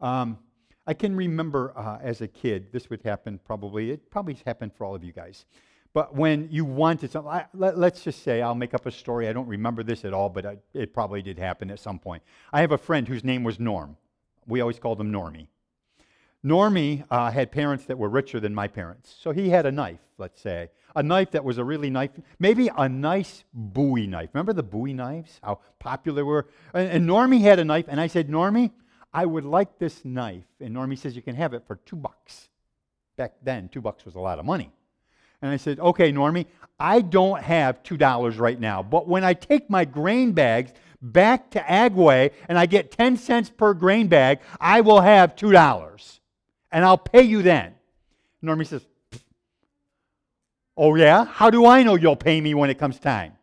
Um, 0.00 0.38
I 0.86 0.94
can 0.94 1.14
remember 1.14 1.72
uh, 1.76 1.98
as 2.02 2.20
a 2.20 2.28
kid, 2.28 2.72
this 2.72 2.90
would 2.90 3.02
happen 3.02 3.38
probably, 3.44 3.90
it 3.90 4.10
probably 4.10 4.36
happened 4.44 4.72
for 4.74 4.84
all 4.84 4.94
of 4.94 5.04
you 5.04 5.12
guys. 5.12 5.44
But 5.92 6.14
when 6.14 6.48
you 6.52 6.64
wanted 6.64 7.10
something, 7.10 7.32
let, 7.52 7.76
us 7.76 8.02
just 8.02 8.22
say, 8.22 8.42
I'll 8.42 8.54
make 8.54 8.74
up 8.74 8.86
a 8.86 8.92
story. 8.92 9.28
I 9.28 9.32
don't 9.32 9.48
remember 9.48 9.82
this 9.82 10.04
at 10.04 10.12
all, 10.12 10.28
but 10.28 10.46
I, 10.46 10.58
it 10.72 10.94
probably 10.94 11.20
did 11.20 11.38
happen 11.38 11.70
at 11.70 11.80
some 11.80 11.98
point. 11.98 12.22
I 12.52 12.60
have 12.60 12.70
a 12.70 12.78
friend 12.78 13.08
whose 13.08 13.24
name 13.24 13.42
was 13.42 13.58
Norm. 13.58 13.96
We 14.46 14.60
always 14.60 14.78
called 14.78 15.00
him 15.00 15.12
Normie. 15.12 15.48
Normie 16.44 17.04
uh, 17.10 17.30
had 17.30 17.50
parents 17.50 17.84
that 17.86 17.98
were 17.98 18.08
richer 18.08 18.40
than 18.40 18.54
my 18.54 18.68
parents. 18.68 19.14
So 19.20 19.32
he 19.32 19.50
had 19.50 19.66
a 19.66 19.72
knife, 19.72 20.00
let's 20.16 20.40
say. 20.40 20.70
A 20.96 21.02
knife 21.02 21.32
that 21.32 21.44
was 21.44 21.58
a 21.58 21.64
really 21.64 21.90
nice, 21.90 22.10
maybe 22.38 22.70
a 22.76 22.88
nice 22.88 23.44
Bowie 23.52 24.06
knife. 24.06 24.30
Remember 24.32 24.52
the 24.52 24.62
Bowie 24.62 24.94
knives? 24.94 25.38
How 25.42 25.60
popular 25.78 26.24
were? 26.24 26.48
And, 26.72 26.88
and 26.90 27.08
Normie 27.08 27.42
had 27.42 27.58
a 27.58 27.64
knife, 27.64 27.86
and 27.88 28.00
I 28.00 28.06
said, 28.06 28.28
Normie, 28.28 28.70
I 29.12 29.26
would 29.26 29.44
like 29.44 29.78
this 29.78 30.04
knife. 30.04 30.44
And 30.60 30.74
Normie 30.74 30.98
says, 30.98 31.14
You 31.14 31.22
can 31.22 31.36
have 31.36 31.52
it 31.52 31.64
for 31.66 31.76
two 31.76 31.96
bucks. 31.96 32.48
Back 33.16 33.34
then, 33.42 33.68
two 33.68 33.80
bucks 33.80 34.04
was 34.04 34.14
a 34.14 34.20
lot 34.20 34.38
of 34.38 34.44
money. 34.44 34.72
And 35.42 35.50
I 35.50 35.56
said, 35.56 35.80
Okay, 35.80 36.12
Normie, 36.12 36.46
I 36.78 37.00
don't 37.00 37.42
have 37.42 37.82
$2 37.82 38.38
right 38.38 38.58
now, 38.58 38.82
but 38.82 39.06
when 39.06 39.24
I 39.24 39.34
take 39.34 39.68
my 39.68 39.84
grain 39.84 40.32
bags 40.32 40.72
back 41.02 41.50
to 41.50 41.60
Agway 41.60 42.32
and 42.48 42.58
I 42.58 42.66
get 42.66 42.90
10 42.90 43.16
cents 43.16 43.50
per 43.50 43.74
grain 43.74 44.08
bag, 44.08 44.40
I 44.60 44.80
will 44.80 45.00
have 45.00 45.36
$2 45.36 46.18
and 46.72 46.84
I'll 46.84 46.98
pay 46.98 47.22
you 47.22 47.42
then. 47.42 47.74
Normie 48.42 48.66
says, 48.66 48.86
Oh, 50.76 50.94
yeah? 50.94 51.26
How 51.26 51.50
do 51.50 51.66
I 51.66 51.82
know 51.82 51.94
you'll 51.94 52.16
pay 52.16 52.40
me 52.40 52.54
when 52.54 52.70
it 52.70 52.78
comes 52.78 52.98
time? 52.98 53.34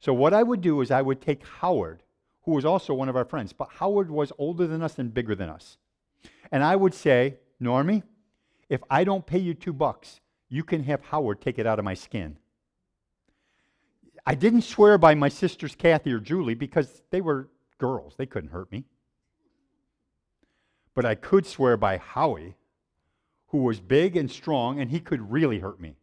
So, 0.00 0.12
what 0.12 0.34
I 0.34 0.42
would 0.42 0.60
do 0.60 0.82
is 0.82 0.90
I 0.90 1.00
would 1.00 1.22
take 1.22 1.46
Howard, 1.46 2.02
who 2.42 2.52
was 2.52 2.66
also 2.66 2.92
one 2.92 3.08
of 3.08 3.16
our 3.16 3.24
friends, 3.24 3.52
but 3.54 3.68
Howard 3.76 4.10
was 4.10 4.32
older 4.36 4.66
than 4.66 4.82
us 4.82 4.98
and 4.98 5.14
bigger 5.14 5.34
than 5.34 5.48
us. 5.48 5.78
And 6.50 6.62
I 6.62 6.76
would 6.76 6.92
say, 6.92 7.36
Normie, 7.62 8.02
if 8.68 8.82
I 8.90 9.04
don't 9.04 9.24
pay 9.24 9.38
you 9.38 9.54
two 9.54 9.72
bucks, 9.72 10.20
you 10.52 10.62
can 10.62 10.82
have 10.82 11.00
Howard 11.04 11.40
take 11.40 11.58
it 11.58 11.66
out 11.66 11.78
of 11.78 11.84
my 11.86 11.94
skin. 11.94 12.36
I 14.26 14.34
didn't 14.34 14.62
swear 14.62 14.98
by 14.98 15.14
my 15.14 15.30
sisters 15.30 15.74
Kathy 15.74 16.12
or 16.12 16.20
Julie 16.20 16.54
because 16.54 17.02
they 17.10 17.22
were 17.22 17.48
girls. 17.78 18.12
They 18.18 18.26
couldn't 18.26 18.50
hurt 18.50 18.70
me. 18.70 18.84
But 20.94 21.06
I 21.06 21.14
could 21.14 21.46
swear 21.46 21.78
by 21.78 21.96
Howie, 21.96 22.54
who 23.46 23.62
was 23.62 23.80
big 23.80 24.14
and 24.14 24.30
strong, 24.30 24.78
and 24.78 24.90
he 24.90 25.00
could 25.00 25.32
really 25.32 25.58
hurt 25.58 25.80
me. 25.80 25.96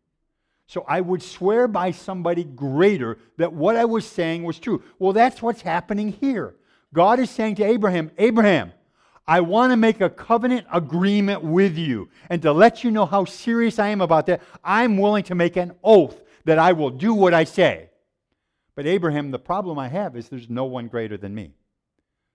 So 0.66 0.84
I 0.88 1.02
would 1.02 1.22
swear 1.22 1.68
by 1.68 1.92
somebody 1.92 2.44
greater 2.44 3.20
that 3.38 3.54
what 3.54 3.76
I 3.76 3.86
was 3.86 4.04
saying 4.04 4.44
was 4.44 4.58
true. 4.58 4.82
Well, 4.98 5.14
that's 5.14 5.44
what's 5.44 5.62
happening 5.62 6.12
here. 6.12 6.56
God 6.92 7.20
is 7.20 7.30
saying 7.30 7.56
to 7.56 7.64
Abraham, 7.64 8.10
Abraham, 8.18 8.74
I 9.30 9.42
want 9.42 9.72
to 9.72 9.78
make 9.78 10.02
a 10.02 10.10
covenant 10.10 10.66
agreement 10.74 11.44
with 11.44 11.78
you. 11.78 12.10
And 12.32 12.42
to 12.42 12.52
let 12.52 12.84
you 12.84 12.90
know 12.90 13.06
how 13.06 13.26
serious 13.26 13.78
I 13.78 13.90
am 13.90 14.02
about 14.02 14.26
that, 14.26 14.42
I'm 14.64 14.98
willing 14.98 15.24
to 15.26 15.36
make 15.36 15.56
an 15.56 15.74
oath 15.84 16.20
that 16.46 16.58
I 16.58 16.72
will 16.72 16.90
do 16.90 17.14
what 17.14 17.36
I 17.36 17.44
say. 17.44 17.92
But 18.74 18.88
Abraham, 18.88 19.30
the 19.30 19.38
problem 19.38 19.78
I 19.78 19.88
have 19.88 20.18
is 20.18 20.30
there's 20.30 20.50
no 20.50 20.66
one 20.66 20.88
greater 20.88 21.16
than 21.16 21.36
me. 21.36 21.54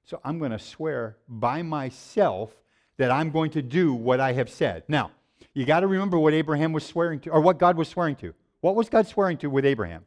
So 0.05 0.21
I'm 0.23 0.39
going 0.39 0.53
to 0.53 0.59
swear 0.59 1.17
by 1.29 1.63
myself 1.63 2.55
that 2.97 3.11
I'm 3.11 3.33
going 3.33 3.51
to 3.53 3.63
do 3.63 3.93
what 3.93 4.21
I 4.21 4.35
have 4.35 4.49
said. 4.49 4.85
Now, 4.87 5.11
you 5.53 5.65
got 5.65 5.81
to 5.81 5.89
remember 5.89 6.17
what 6.17 6.33
Abraham 6.33 6.73
was 6.73 6.87
swearing 6.87 7.19
to, 7.21 7.31
or 7.31 7.41
what 7.41 7.59
God 7.59 7.77
was 7.77 7.89
swearing 7.89 8.15
to. 8.17 8.35
What 8.61 8.77
was 8.77 8.89
God 8.89 9.09
swearing 9.09 9.39
to 9.39 9.49
with 9.49 9.65
Abraham? 9.65 10.05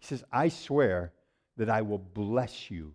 He 0.00 0.06
says, 0.06 0.24
I 0.32 0.48
swear 0.48 1.12
that 1.56 1.70
I 1.70 1.82
will 1.82 1.98
bless 1.98 2.68
you 2.68 2.94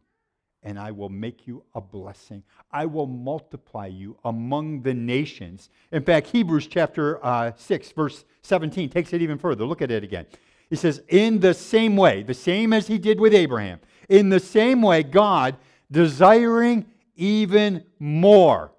and 0.65 0.79
I 0.79 0.91
will 0.91 1.09
make 1.09 1.47
you 1.47 1.63
a 1.75 1.79
blessing. 1.79 2.43
I 2.71 2.87
will 2.87 3.05
multiply 3.05 3.85
you 3.85 4.17
among 4.25 4.81
the 4.81 4.95
nations. 4.95 5.69
In 5.91 6.03
fact, 6.03 6.27
Hebrews 6.27 6.67
chapter 6.67 7.23
uh, 7.23 7.51
6, 7.55 7.91
verse 7.91 8.25
17 8.41 8.89
takes 8.89 9.13
it 9.13 9.21
even 9.21 9.37
further. 9.37 9.63
Look 9.63 9.83
at 9.83 9.91
it 9.91 10.03
again. 10.03 10.25
He 10.69 10.75
says, 10.75 11.03
In 11.07 11.39
the 11.39 11.53
same 11.53 11.95
way, 11.95 12.23
the 12.23 12.33
same 12.33 12.73
as 12.73 12.87
he 12.87 12.97
did 12.97 13.19
with 13.19 13.33
Abraham, 13.33 13.79
in 14.09 14.29
the 14.29 14.39
same 14.39 14.81
way, 14.81 15.03
God 15.03 15.55
desiring 15.91 16.87
even 17.15 17.83
more. 17.99 18.71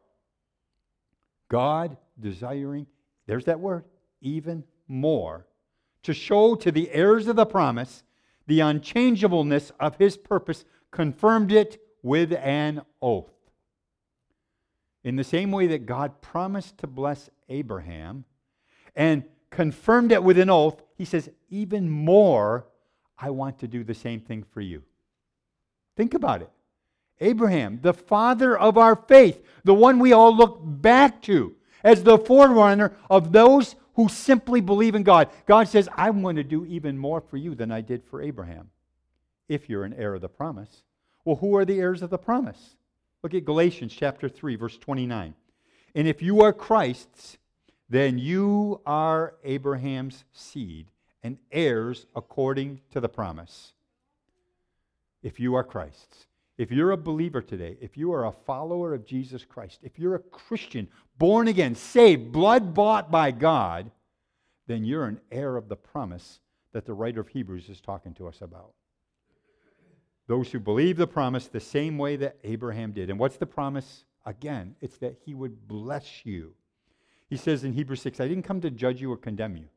God 1.49 1.97
desiring, 2.19 2.87
there's 3.27 3.45
that 3.45 3.61
word, 3.61 3.85
even 4.21 4.65
more, 4.89 5.47
to 6.03 6.13
show 6.13 6.57
to 6.57 6.73
the 6.73 6.91
heirs 6.91 7.29
of 7.29 7.37
the 7.37 7.47
promise 7.47 8.03
the 8.47 8.61
unchangeableness 8.61 9.73
of 9.81 9.97
his 9.97 10.17
purpose, 10.17 10.65
confirmed 10.91 11.53
it 11.53 11.81
with 12.03 12.33
an 12.33 12.83
oath. 13.03 13.33
In 15.05 15.17
the 15.17 15.25
same 15.25 15.53
way 15.53 15.67
that 15.69 15.87
God 15.87 16.21
promised 16.21 16.79
to 16.79 16.87
bless 16.87 17.31
Abraham 17.49 18.25
and 18.95 19.25
confirmed 19.51 20.13
it 20.13 20.23
with 20.23 20.39
an 20.39 20.51
oath, 20.51 20.83
he 20.97 21.05
says, 21.05 21.31
even 21.49 21.89
more, 21.89 22.67
I 23.19 23.31
want 23.31 23.59
to 23.61 23.69
do 23.69 23.85
the 23.85 23.95
same 23.95 24.21
thing 24.21 24.45
for 24.53 24.61
you. 24.61 24.83
Think 25.97 26.15
about 26.15 26.43
it. 26.43 26.51
Abraham, 27.21 27.79
the 27.83 27.95
father 27.95 28.59
of 28.59 28.77
our 28.77 28.97
faith, 28.97 29.43
the 29.65 29.75
one 29.75 29.99
we 29.99 30.13
all 30.13 30.37
look 30.37 30.59
back 30.63 31.23
to 31.23 31.55
as 31.83 32.03
the 32.03 32.19
forerunner 32.19 32.97
of 33.09 33.33
those 33.33 33.77
who 33.95 34.09
simply 34.09 34.61
believe 34.61 34.95
in 34.95 35.03
God. 35.03 35.31
God 35.47 35.69
says, 35.69 35.89
I'm 35.97 36.21
going 36.21 36.37
to 36.37 36.45
do 36.45 36.67
even 36.67 36.99
more 36.99 37.21
for 37.21 37.39
you 37.39 37.55
than 37.55 37.73
I 37.73 37.81
did 37.81 38.05
for 38.05 38.21
Abraham, 38.21 38.71
if 39.49 39.69
you're 39.69 39.85
an 39.85 39.95
heir 39.95 40.15
of 40.15 40.21
the 40.21 40.29
promise. 40.29 40.83
Well, 41.25 41.37
who 41.37 41.57
are 41.57 41.65
the 41.65 41.79
heirs 41.81 42.03
of 42.03 42.11
the 42.11 42.19
promise? 42.19 42.77
Look 43.23 43.35
at 43.35 43.45
Galatians 43.45 43.93
chapter 43.93 44.29
3, 44.29 44.57
verse 44.57 44.79
29. 44.79 45.35
And 45.95 46.09
if 46.09 46.23
you 46.23 46.43
are 46.43 46.53
Christ's, 46.53 47.39
then 47.89 48.19
you 48.19 48.81
are 48.87 49.35
Abraham's 49.45 50.25
seed 50.33 50.91
and 51.23 51.39
heirs 51.51 52.07
according 52.15 52.81
to 52.93 53.01
the 53.01 53.09
promise. 53.09 53.73
If 55.23 55.41
you 55.41 55.55
are 55.55 55.65
Christ's. 55.65 56.27
If 56.59 56.71
you're 56.71 56.93
a 56.93 56.97
believer 56.97 57.43
today, 57.43 57.77
if 57.81 57.97
you 57.97 58.13
are 58.13 58.27
a 58.27 58.33
follower 58.33 58.95
of 58.95 59.05
Jesus 59.05 59.45
Christ, 59.45 59.81
if 59.83 59.99
you're 59.99 60.15
a 60.15 60.21
Christian, 60.21 60.89
born 61.19 61.49
again, 61.49 61.75
saved, 61.75 62.33
blood 62.33 62.73
bought 62.73 63.11
by 63.11 63.31
God, 63.31 63.91
then 64.67 64.85
you're 64.85 65.05
an 65.05 65.21
heir 65.31 65.57
of 65.57 65.69
the 65.69 65.77
promise 65.77 66.41
that 66.73 66.87
the 66.87 66.95
writer 66.95 67.21
of 67.21 67.29
Hebrews 67.29 67.69
is 67.69 67.81
talking 67.81 68.15
to 68.15 68.27
us 68.27 68.41
about. 68.41 68.73
Those 70.27 70.51
who 70.51 70.59
believe 70.59 70.97
the 70.97 71.07
promise 71.07 71.47
the 71.47 71.61
same 71.61 71.99
way 71.99 72.17
that 72.17 72.37
Abraham 72.43 72.93
did. 72.93 73.11
And 73.11 73.19
what's 73.19 73.37
the 73.37 73.47
promise? 73.47 74.05
Again, 74.25 74.75
it's 74.81 74.99
that 74.99 75.17
he 75.25 75.35
would 75.35 75.69
bless 75.69 76.27
you. 76.27 76.55
He 77.29 77.37
says 77.37 77.65
in 77.65 77.73
Hebrews 77.73 78.03
6, 78.03 78.21
I 78.21 78.29
didn't 78.29 78.45
come 78.45 78.61
to 78.61 78.71
judge 78.71 79.01
you 79.01 79.13
or 79.13 79.17
condemn 79.17 79.57
you. 79.57 79.69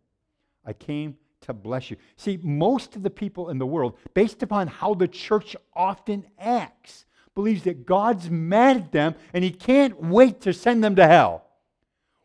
I 0.66 0.74
came 0.74 1.18
to 1.42 1.54
bless 1.54 1.90
you. 1.90 1.98
See, 2.16 2.40
most 2.42 2.96
of 2.96 3.04
the 3.04 3.10
people 3.10 3.50
in 3.50 3.60
the 3.60 3.66
world, 3.66 3.98
based 4.14 4.44
upon 4.44 4.68
how 4.68 4.94
the 4.94 5.08
church 5.08 5.56
often 5.74 6.26
acts, 6.38 7.06
believes 7.36 7.64
that 7.64 7.86
God's 7.86 8.30
mad 8.30 8.78
at 8.78 8.92
them 8.92 9.16
and 9.34 9.44
he 9.44 9.52
can't 9.52 10.00
wait 10.02 10.42
to 10.42 10.54
send 10.54 10.84
them 10.84 10.96
to 10.96 11.08
hell. 11.08 11.46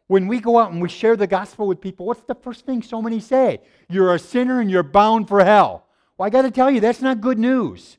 When 0.07 0.29
we 0.29 0.41
go 0.41 0.59
out 0.59 0.73
and 0.73 0.83
we 0.83 0.89
share 0.89 1.17
the 1.17 1.27
gospel 1.27 1.67
with 1.67 1.81
people, 1.81 2.07
what's 2.07 2.23
the 2.23 2.35
first 2.35 2.67
thing 2.67 2.83
so 2.83 3.01
many 3.01 3.21
say? 3.21 3.61
You're 3.89 4.15
a 4.15 4.19
sinner 4.19 4.61
and 4.61 4.71
you're 4.71 4.83
bound 4.83 5.29
for 5.29 5.45
hell. 5.45 5.87
Well, 6.19 6.27
I 6.27 6.31
got 6.31 6.43
to 6.43 6.51
tell 6.51 6.71
you, 6.71 6.81
that's 6.81 7.01
not 7.01 7.21
good 7.21 7.39
news. 7.39 7.97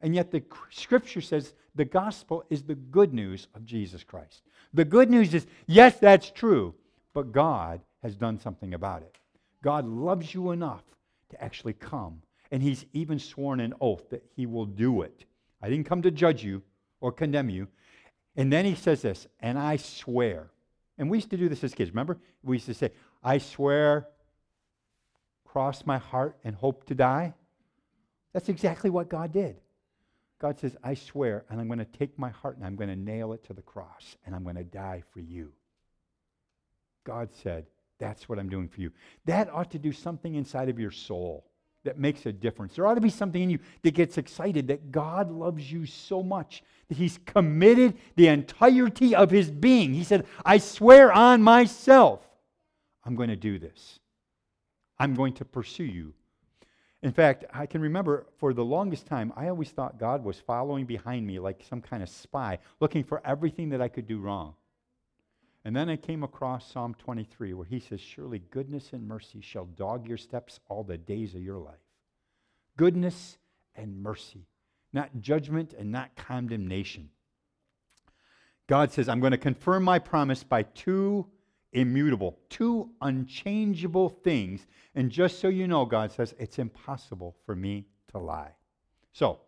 And 0.00 0.14
yet, 0.14 0.30
the 0.30 0.42
scripture 0.70 1.20
says 1.20 1.54
the 1.74 1.84
gospel 1.84 2.44
is 2.50 2.62
the 2.62 2.74
good 2.74 3.12
news 3.12 3.48
of 3.54 3.64
Jesus 3.64 4.02
Christ. 4.02 4.42
The 4.72 4.84
good 4.84 5.10
news 5.10 5.34
is 5.34 5.46
yes, 5.66 5.98
that's 5.98 6.30
true, 6.30 6.74
but 7.12 7.32
God 7.32 7.80
has 8.02 8.16
done 8.16 8.38
something 8.38 8.74
about 8.74 9.02
it. 9.02 9.16
God 9.62 9.86
loves 9.86 10.32
you 10.34 10.52
enough 10.52 10.82
to 11.30 11.42
actually 11.42 11.74
come, 11.74 12.22
and 12.50 12.62
He's 12.62 12.86
even 12.92 13.18
sworn 13.18 13.60
an 13.60 13.74
oath 13.80 14.08
that 14.10 14.24
He 14.34 14.46
will 14.46 14.66
do 14.66 15.02
it. 15.02 15.24
I 15.62 15.68
didn't 15.68 15.86
come 15.86 16.02
to 16.02 16.10
judge 16.10 16.42
you 16.42 16.62
or 17.00 17.12
condemn 17.12 17.50
you. 17.50 17.68
And 18.36 18.52
then 18.52 18.64
He 18.64 18.74
says 18.74 19.02
this, 19.02 19.26
and 19.40 19.58
I 19.58 19.76
swear. 19.76 20.50
And 20.98 21.10
we 21.10 21.18
used 21.18 21.30
to 21.30 21.36
do 21.36 21.48
this 21.48 21.64
as 21.64 21.74
kids. 21.74 21.90
Remember? 21.90 22.18
We 22.42 22.56
used 22.56 22.66
to 22.66 22.74
say, 22.74 22.90
I 23.22 23.38
swear, 23.38 24.08
cross 25.44 25.84
my 25.84 25.98
heart, 25.98 26.38
and 26.44 26.54
hope 26.54 26.84
to 26.86 26.94
die. 26.94 27.34
That's 28.32 28.48
exactly 28.48 28.90
what 28.90 29.08
God 29.08 29.32
did. 29.32 29.56
God 30.40 30.58
says, 30.58 30.74
I 30.82 30.94
swear, 30.94 31.44
and 31.50 31.60
I'm 31.60 31.66
going 31.66 31.78
to 31.80 31.84
take 31.84 32.18
my 32.18 32.30
heart 32.30 32.56
and 32.56 32.64
I'm 32.64 32.74
going 32.74 32.88
to 32.88 32.96
nail 32.96 33.34
it 33.34 33.44
to 33.44 33.52
the 33.52 33.62
cross, 33.62 34.16
and 34.24 34.34
I'm 34.34 34.42
going 34.42 34.56
to 34.56 34.64
die 34.64 35.02
for 35.12 35.20
you. 35.20 35.52
God 37.04 37.28
said, 37.42 37.66
That's 37.98 38.28
what 38.28 38.38
I'm 38.38 38.48
doing 38.48 38.68
for 38.68 38.80
you. 38.80 38.90
That 39.26 39.50
ought 39.50 39.70
to 39.72 39.78
do 39.78 39.92
something 39.92 40.34
inside 40.34 40.70
of 40.70 40.78
your 40.78 40.90
soul 40.90 41.44
that 41.84 41.98
makes 41.98 42.26
a 42.26 42.32
difference. 42.32 42.74
There 42.74 42.86
ought 42.86 42.94
to 42.94 43.00
be 43.00 43.10
something 43.10 43.42
in 43.42 43.50
you 43.50 43.58
that 43.82 43.94
gets 43.94 44.18
excited 44.18 44.68
that 44.68 44.90
God 44.90 45.30
loves 45.30 45.70
you 45.70 45.86
so 45.86 46.22
much 46.22 46.62
that 46.88 46.96
He's 46.96 47.18
committed 47.26 47.98
the 48.16 48.28
entirety 48.28 49.14
of 49.14 49.30
His 49.30 49.50
being. 49.50 49.92
He 49.92 50.04
said, 50.04 50.26
I 50.44 50.58
swear 50.58 51.12
on 51.12 51.42
myself, 51.42 52.20
I'm 53.04 53.14
going 53.14 53.30
to 53.30 53.36
do 53.36 53.58
this. 53.58 53.98
I'm 54.98 55.14
going 55.14 55.34
to 55.34 55.44
pursue 55.44 55.84
you 55.84 56.14
in 57.02 57.12
fact, 57.12 57.44
I 57.52 57.64
can 57.66 57.80
remember 57.80 58.26
for 58.38 58.52
the 58.52 58.64
longest 58.64 59.06
time, 59.06 59.32
I 59.34 59.48
always 59.48 59.70
thought 59.70 59.98
God 59.98 60.22
was 60.22 60.38
following 60.38 60.84
behind 60.84 61.26
me 61.26 61.38
like 61.38 61.64
some 61.68 61.80
kind 61.80 62.02
of 62.02 62.10
spy, 62.10 62.58
looking 62.78 63.04
for 63.04 63.22
everything 63.24 63.70
that 63.70 63.80
I 63.80 63.88
could 63.88 64.06
do 64.06 64.18
wrong. 64.18 64.54
And 65.64 65.74
then 65.74 65.88
I 65.88 65.96
came 65.96 66.22
across 66.22 66.70
Psalm 66.70 66.94
23, 66.94 67.54
where 67.54 67.66
he 67.66 67.80
says, 67.80 68.00
Surely 68.00 68.38
goodness 68.50 68.92
and 68.92 69.06
mercy 69.08 69.40
shall 69.40 69.64
dog 69.64 70.06
your 70.06 70.16
steps 70.16 70.60
all 70.68 70.84
the 70.84 70.98
days 70.98 71.34
of 71.34 71.42
your 71.42 71.58
life. 71.58 71.74
Goodness 72.76 73.38
and 73.74 74.02
mercy, 74.02 74.46
not 74.92 75.20
judgment 75.20 75.74
and 75.78 75.90
not 75.90 76.16
condemnation. 76.16 77.10
God 78.66 78.92
says, 78.92 79.08
I'm 79.08 79.20
going 79.20 79.32
to 79.32 79.38
confirm 79.38 79.84
my 79.84 79.98
promise 79.98 80.44
by 80.44 80.62
two 80.62 81.26
immutable, 81.72 82.38
two 82.48 82.90
unchangeable 83.00 84.08
things. 84.08 84.66
And 84.94 85.10
just 85.10 85.38
so 85.38 85.48
you 85.48 85.66
know, 85.68 85.84
God 85.84 86.12
says, 86.12 86.34
it's 86.38 86.58
impossible 86.58 87.36
for 87.46 87.54
me 87.54 87.86
to 88.12 88.18
lie. 88.18 88.52
So, 89.12 89.40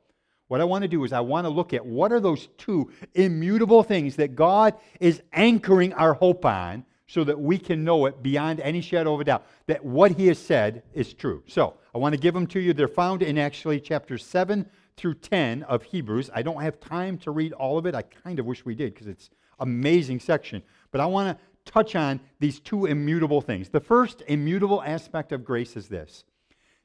what 0.48 0.60
I 0.60 0.64
want 0.64 0.82
to 0.82 0.88
do 0.88 1.02
is 1.04 1.12
I 1.12 1.20
want 1.20 1.46
to 1.46 1.48
look 1.48 1.72
at 1.72 1.84
what 1.84 2.12
are 2.12 2.20
those 2.20 2.48
two 2.58 2.90
immutable 3.14 3.82
things 3.82 4.16
that 4.16 4.36
God 4.36 4.74
is 5.00 5.22
anchoring 5.32 5.94
our 5.94 6.12
hope 6.12 6.44
on 6.44 6.84
so 7.06 7.24
that 7.24 7.40
we 7.40 7.56
can 7.58 7.84
know 7.84 8.04
it 8.06 8.22
beyond 8.22 8.60
any 8.60 8.82
shadow 8.82 9.14
of 9.14 9.20
a 9.20 9.24
doubt 9.24 9.46
that 9.66 9.82
what 9.84 10.12
he 10.12 10.26
has 10.26 10.38
said 10.38 10.82
is 10.92 11.14
true. 11.14 11.42
So, 11.46 11.74
I 11.94 11.98
want 11.98 12.14
to 12.14 12.20
give 12.20 12.34
them 12.34 12.46
to 12.48 12.60
you. 12.60 12.72
They're 12.72 12.88
found 12.88 13.22
in 13.22 13.38
actually 13.38 13.80
chapter 13.80 14.18
7 14.18 14.66
through 14.96 15.14
10 15.14 15.62
of 15.64 15.82
Hebrews. 15.82 16.30
I 16.34 16.42
don't 16.42 16.60
have 16.60 16.80
time 16.80 17.18
to 17.18 17.30
read 17.30 17.52
all 17.52 17.78
of 17.78 17.86
it. 17.86 17.94
I 17.94 18.02
kind 18.02 18.38
of 18.38 18.46
wish 18.46 18.64
we 18.64 18.74
did 18.74 18.94
because 18.94 19.06
it's 19.06 19.30
amazing 19.58 20.20
section. 20.20 20.62
But 20.90 21.00
I 21.00 21.06
want 21.06 21.36
to 21.36 21.44
touch 21.64 21.94
on 21.94 22.20
these 22.40 22.60
two 22.60 22.86
immutable 22.86 23.40
things. 23.40 23.68
The 23.68 23.80
first 23.80 24.22
immutable 24.26 24.82
aspect 24.82 25.32
of 25.32 25.44
grace 25.44 25.76
is 25.76 25.88
this 25.88 26.24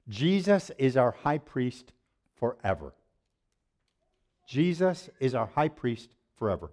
Jesus 0.07 0.71
is 0.77 0.95
our 0.97 1.11
high 1.11 1.39
priest 1.39 1.91
forever. 2.35 2.93
Jesus 4.47 5.09
is 5.19 5.35
our 5.35 5.47
high 5.47 5.67
priest 5.67 6.15
forever. 6.37 6.71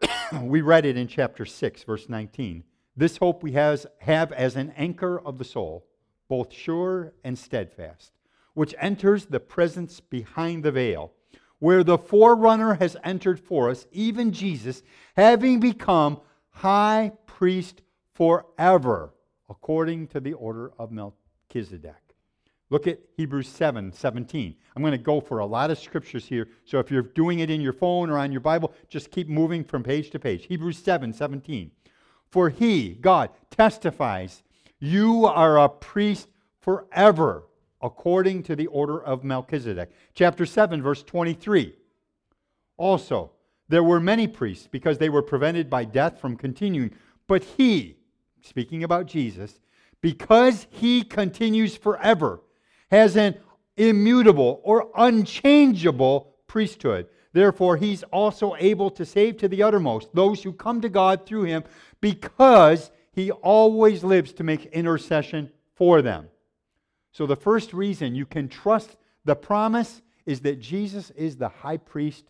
we 0.42 0.60
read 0.60 0.86
it 0.86 0.96
in 0.96 1.08
chapter 1.08 1.44
6, 1.44 1.82
verse 1.82 2.08
19. 2.08 2.62
This 2.96 3.16
hope 3.16 3.42
we 3.42 3.52
has, 3.52 3.86
have 3.98 4.30
as 4.32 4.54
an 4.54 4.72
anchor 4.76 5.18
of 5.20 5.38
the 5.38 5.44
soul, 5.44 5.84
both 6.28 6.52
sure 6.52 7.12
and 7.24 7.36
steadfast, 7.36 8.12
which 8.54 8.74
enters 8.78 9.26
the 9.26 9.40
presence 9.40 9.98
behind 9.98 10.62
the 10.62 10.70
veil, 10.70 11.12
where 11.58 11.82
the 11.82 11.98
forerunner 11.98 12.74
has 12.74 12.96
entered 13.02 13.40
for 13.40 13.68
us, 13.68 13.86
even 13.90 14.32
Jesus, 14.32 14.82
having 15.16 15.58
become 15.58 16.20
high 16.54 17.12
priest 17.26 17.82
forever, 18.14 19.12
according 19.50 20.06
to 20.08 20.20
the 20.20 20.32
order 20.32 20.72
of 20.78 20.90
Melchizedek. 20.90 21.94
Look 22.70 22.86
at 22.86 23.00
Hebrews 23.16 23.48
7 23.48 23.92
17. 23.92 24.56
I'm 24.74 24.82
going 24.82 24.92
to 24.92 24.98
go 24.98 25.20
for 25.20 25.40
a 25.40 25.46
lot 25.46 25.70
of 25.70 25.78
scriptures 25.78 26.24
here. 26.24 26.48
So 26.64 26.78
if 26.78 26.90
you're 26.90 27.02
doing 27.02 27.40
it 27.40 27.50
in 27.50 27.60
your 27.60 27.72
phone 27.72 28.08
or 28.08 28.18
on 28.18 28.32
your 28.32 28.40
Bible, 28.40 28.72
just 28.88 29.10
keep 29.10 29.28
moving 29.28 29.62
from 29.62 29.82
page 29.82 30.10
to 30.10 30.18
page. 30.18 30.46
Hebrews 30.46 30.78
7 30.78 31.12
17. 31.12 31.70
For 32.30 32.48
he, 32.48 32.94
God, 32.94 33.30
testifies, 33.50 34.42
you 34.80 35.26
are 35.26 35.58
a 35.58 35.68
priest 35.68 36.28
forever, 36.60 37.44
according 37.80 38.42
to 38.44 38.56
the 38.56 38.66
order 38.68 39.00
of 39.02 39.22
Melchizedek. 39.22 39.90
Chapter 40.14 40.46
7, 40.46 40.82
verse 40.82 41.02
23. 41.02 41.76
Also, 42.76 43.30
there 43.68 43.82
were 43.82 44.00
many 44.00 44.26
priests 44.26 44.68
because 44.70 44.98
they 44.98 45.08
were 45.08 45.22
prevented 45.22 45.70
by 45.70 45.84
death 45.84 46.20
from 46.20 46.36
continuing. 46.36 46.92
But 47.26 47.44
he, 47.44 47.96
speaking 48.42 48.84
about 48.84 49.06
Jesus, 49.06 49.58
because 50.00 50.66
he 50.70 51.02
continues 51.02 51.76
forever, 51.76 52.42
has 52.90 53.16
an 53.16 53.36
immutable 53.76 54.60
or 54.62 54.90
unchangeable 54.96 56.34
priesthood. 56.46 57.06
Therefore, 57.32 57.76
he's 57.76 58.02
also 58.04 58.54
able 58.58 58.90
to 58.90 59.04
save 59.04 59.38
to 59.38 59.48
the 59.48 59.62
uttermost 59.62 60.14
those 60.14 60.42
who 60.42 60.52
come 60.52 60.80
to 60.82 60.88
God 60.88 61.26
through 61.26 61.44
him 61.44 61.64
because 62.00 62.90
he 63.12 63.30
always 63.30 64.04
lives 64.04 64.32
to 64.34 64.44
make 64.44 64.66
intercession 64.66 65.50
for 65.74 66.02
them. 66.02 66.28
So, 67.12 67.26
the 67.26 67.36
first 67.36 67.72
reason 67.72 68.14
you 68.14 68.26
can 68.26 68.48
trust 68.48 68.96
the 69.24 69.34
promise 69.34 70.02
is 70.26 70.40
that 70.40 70.60
Jesus 70.60 71.10
is 71.10 71.36
the 71.36 71.48
high 71.48 71.76
priest 71.76 72.24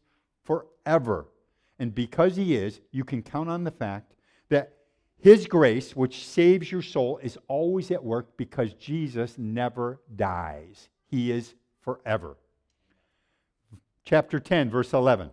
forever. 0.45 1.27
And 1.79 1.95
because 1.95 2.37
he 2.37 2.55
is, 2.55 2.81
you 2.93 3.05
can 3.05 3.23
count 3.23 3.51
on 3.51 3.65
the 3.65 3.71
fact 3.71 4.15
that 4.49 4.75
his 5.19 5.47
grace, 5.47 5.97
which 5.97 6.27
saves 6.27 6.71
your 6.71 6.83
soul, 6.83 7.19
is 7.23 7.39
always 7.49 7.91
at 7.91 8.05
work 8.05 8.37
because 8.37 8.75
Jesus 8.75 9.39
never 9.39 10.01
dies. 10.15 10.89
He 11.07 11.33
is 11.33 11.55
forever. 11.81 12.37
Chapter 14.05 14.39
10, 14.39 14.71
verse 14.71 14.93
11. 14.93 15.31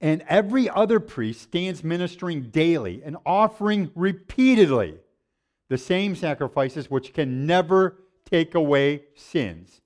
And 0.00 0.22
every 0.28 0.68
other 0.68 1.00
priest 1.00 1.42
stands 1.42 1.82
ministering 1.82 2.50
daily 2.50 3.02
and 3.04 3.16
offering 3.26 3.90
repeatedly 3.94 4.98
the 5.68 5.78
same 5.78 6.14
sacrifices 6.14 6.90
which 6.90 7.12
can 7.12 7.46
never 7.46 7.96
take 8.30 8.54
away 8.54 9.04
sins. 9.14 9.80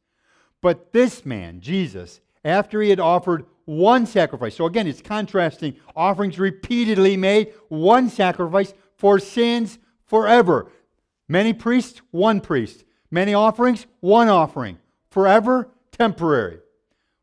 But 0.61 0.93
this 0.93 1.25
man, 1.25 1.61
Jesus, 1.61 2.21
after 2.45 2.81
he 2.83 2.91
had 2.91 3.01
offered 3.01 3.47
one 3.65 4.07
sacrifice. 4.07 4.57
So 4.57 4.67
again, 4.67 4.87
it's 4.87 5.03
contrasting 5.03 5.77
offerings 5.95 6.39
repeatedly 6.39 7.17
made, 7.17 7.53
one 7.69 8.09
sacrifice 8.09 8.75
for 8.97 9.19
sins 9.19 9.79
forever. 10.07 10.71
Many 11.29 11.53
priests, 11.53 12.03
one 12.11 12.41
priest. 12.41 12.85
Many 13.11 13.35
offerings, 13.35 13.87
one 14.01 14.29
offering. 14.29 14.79
Forever, 15.11 15.69
temporary. 15.91 16.59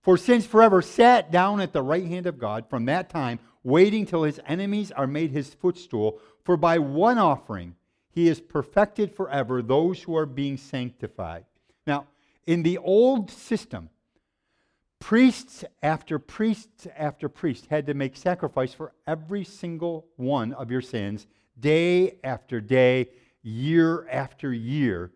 For 0.01 0.17
sins 0.17 0.45
forever 0.45 0.81
sat 0.81 1.31
down 1.31 1.59
at 1.59 1.73
the 1.73 1.81
right 1.81 2.05
hand 2.05 2.25
of 2.25 2.39
God 2.39 2.69
from 2.69 2.85
that 2.85 3.09
time, 3.09 3.39
waiting 3.63 4.05
till 4.05 4.23
his 4.23 4.39
enemies 4.45 4.91
are 4.91 5.07
made 5.07 5.31
his 5.31 5.53
footstool. 5.53 6.19
For 6.43 6.57
by 6.57 6.79
one 6.79 7.17
offering 7.17 7.75
he 8.09 8.27
has 8.27 8.39
perfected 8.39 9.13
forever 9.13 9.61
those 9.61 10.01
who 10.01 10.15
are 10.15 10.25
being 10.25 10.57
sanctified. 10.57 11.45
Now, 11.85 12.07
in 12.47 12.63
the 12.63 12.77
old 12.77 13.29
system, 13.29 13.89
Priests 14.99 15.63
after 15.81 16.19
priests 16.19 16.87
after 16.95 17.29
priests 17.29 17.67
had 17.69 17.85
to 17.87 17.93
make 17.93 18.15
sacrifice 18.15 18.73
for 18.73 18.93
every 19.07 19.43
single 19.43 20.07
one 20.17 20.53
of 20.53 20.69
your 20.69 20.81
sins, 20.81 21.25
day 21.59 22.17
after 22.23 22.59
day, 22.61 23.09
year 23.41 24.07
after 24.09 24.53
year. 24.53 25.11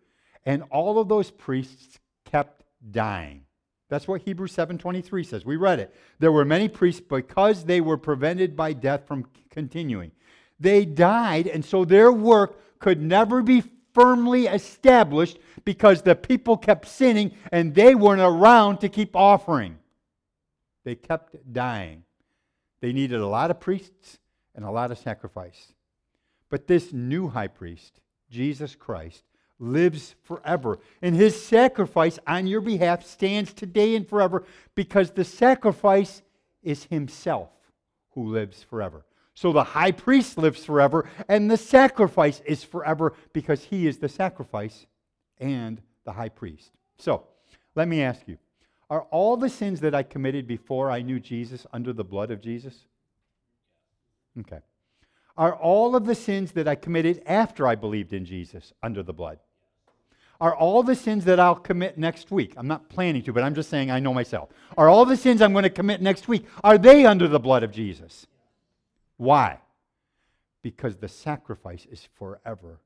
And 0.46 0.62
all 0.70 0.98
of 0.98 1.08
those 1.08 1.30
priests 1.30 2.00
kept 2.24 2.64
dying. 2.90 3.42
That's 3.88 4.08
what 4.08 4.22
Hebrews 4.22 4.52
7:23 4.52 5.22
says. 5.22 5.44
We 5.44 5.56
read 5.56 5.78
it. 5.78 5.94
There 6.18 6.32
were 6.32 6.44
many 6.44 6.68
priests 6.68 7.00
because 7.00 7.64
they 7.64 7.80
were 7.80 7.98
prevented 7.98 8.56
by 8.56 8.72
death 8.72 9.06
from 9.06 9.26
continuing. 9.50 10.12
They 10.58 10.84
died 10.84 11.46
and 11.46 11.64
so 11.64 11.84
their 11.84 12.10
work 12.10 12.78
could 12.78 13.00
never 13.00 13.42
be 13.42 13.62
firmly 13.94 14.46
established 14.46 15.38
because 15.64 16.02
the 16.02 16.14
people 16.14 16.56
kept 16.56 16.88
sinning 16.88 17.32
and 17.52 17.74
they 17.74 17.94
weren't 17.94 18.20
around 18.20 18.78
to 18.78 18.88
keep 18.88 19.16
offering. 19.16 19.78
They 20.84 20.96
kept 20.96 21.36
dying. 21.52 22.04
They 22.80 22.92
needed 22.92 23.20
a 23.20 23.26
lot 23.26 23.50
of 23.50 23.60
priests 23.60 24.18
and 24.54 24.64
a 24.64 24.70
lot 24.70 24.90
of 24.90 24.98
sacrifice. 24.98 25.72
But 26.50 26.66
this 26.66 26.92
new 26.92 27.28
high 27.28 27.48
priest, 27.48 28.00
Jesus 28.30 28.74
Christ, 28.74 29.22
lives 29.58 30.14
forever. 30.22 30.78
And 31.00 31.14
his 31.14 31.40
sacrifice 31.40 32.18
on 32.26 32.46
your 32.46 32.60
behalf 32.60 33.06
stands 33.06 33.52
today 33.52 33.94
and 33.94 34.06
forever 34.06 34.44
because 34.74 35.12
the 35.12 35.24
sacrifice 35.24 36.22
is 36.62 36.84
himself 36.84 37.50
who 38.10 38.28
lives 38.28 38.62
forever. 38.62 39.04
So 39.34 39.52
the 39.52 39.64
high 39.64 39.90
priest 39.90 40.38
lives 40.38 40.64
forever, 40.64 41.08
and 41.28 41.50
the 41.50 41.56
sacrifice 41.56 42.40
is 42.46 42.62
forever 42.62 43.14
because 43.32 43.64
he 43.64 43.86
is 43.86 43.98
the 43.98 44.08
sacrifice 44.08 44.86
and 45.38 45.80
the 46.04 46.12
high 46.12 46.28
priest. 46.28 46.70
So 46.98 47.24
let 47.74 47.88
me 47.88 48.02
ask 48.02 48.26
you 48.26 48.38
are 48.90 49.02
all 49.10 49.36
the 49.36 49.48
sins 49.48 49.80
that 49.80 49.94
I 49.94 50.02
committed 50.02 50.46
before 50.46 50.90
I 50.90 51.02
knew 51.02 51.18
Jesus 51.18 51.66
under 51.72 51.92
the 51.92 52.04
blood 52.04 52.30
of 52.30 52.40
Jesus? 52.40 52.86
Okay. 54.38 54.60
Are 55.36 55.54
all 55.54 55.96
of 55.96 56.06
the 56.06 56.14
sins 56.14 56.52
that 56.52 56.68
I 56.68 56.76
committed 56.76 57.22
after 57.26 57.66
I 57.66 57.74
believed 57.74 58.12
in 58.12 58.24
Jesus 58.24 58.72
under 58.82 59.02
the 59.02 59.12
blood? 59.12 59.38
Are 60.40 60.54
all 60.54 60.82
the 60.82 60.94
sins 60.94 61.24
that 61.24 61.40
I'll 61.40 61.54
commit 61.54 61.96
next 61.96 62.30
week? 62.30 62.54
I'm 62.56 62.68
not 62.68 62.88
planning 62.88 63.22
to, 63.22 63.32
but 63.32 63.42
I'm 63.42 63.54
just 63.54 63.70
saying 63.70 63.90
I 63.90 64.00
know 64.00 64.14
myself. 64.14 64.50
Are 64.76 64.88
all 64.88 65.04
the 65.04 65.16
sins 65.16 65.40
I'm 65.40 65.52
going 65.52 65.64
to 65.64 65.70
commit 65.70 66.02
next 66.02 66.28
week, 66.28 66.46
are 66.62 66.78
they 66.78 67.06
under 67.06 67.26
the 67.26 67.40
blood 67.40 67.62
of 67.62 67.72
Jesus? 67.72 68.26
Why? 69.16 69.60
Because 70.62 70.96
the 70.96 71.08
sacrifice 71.08 71.86
is 71.90 72.08
forever. 72.14 72.80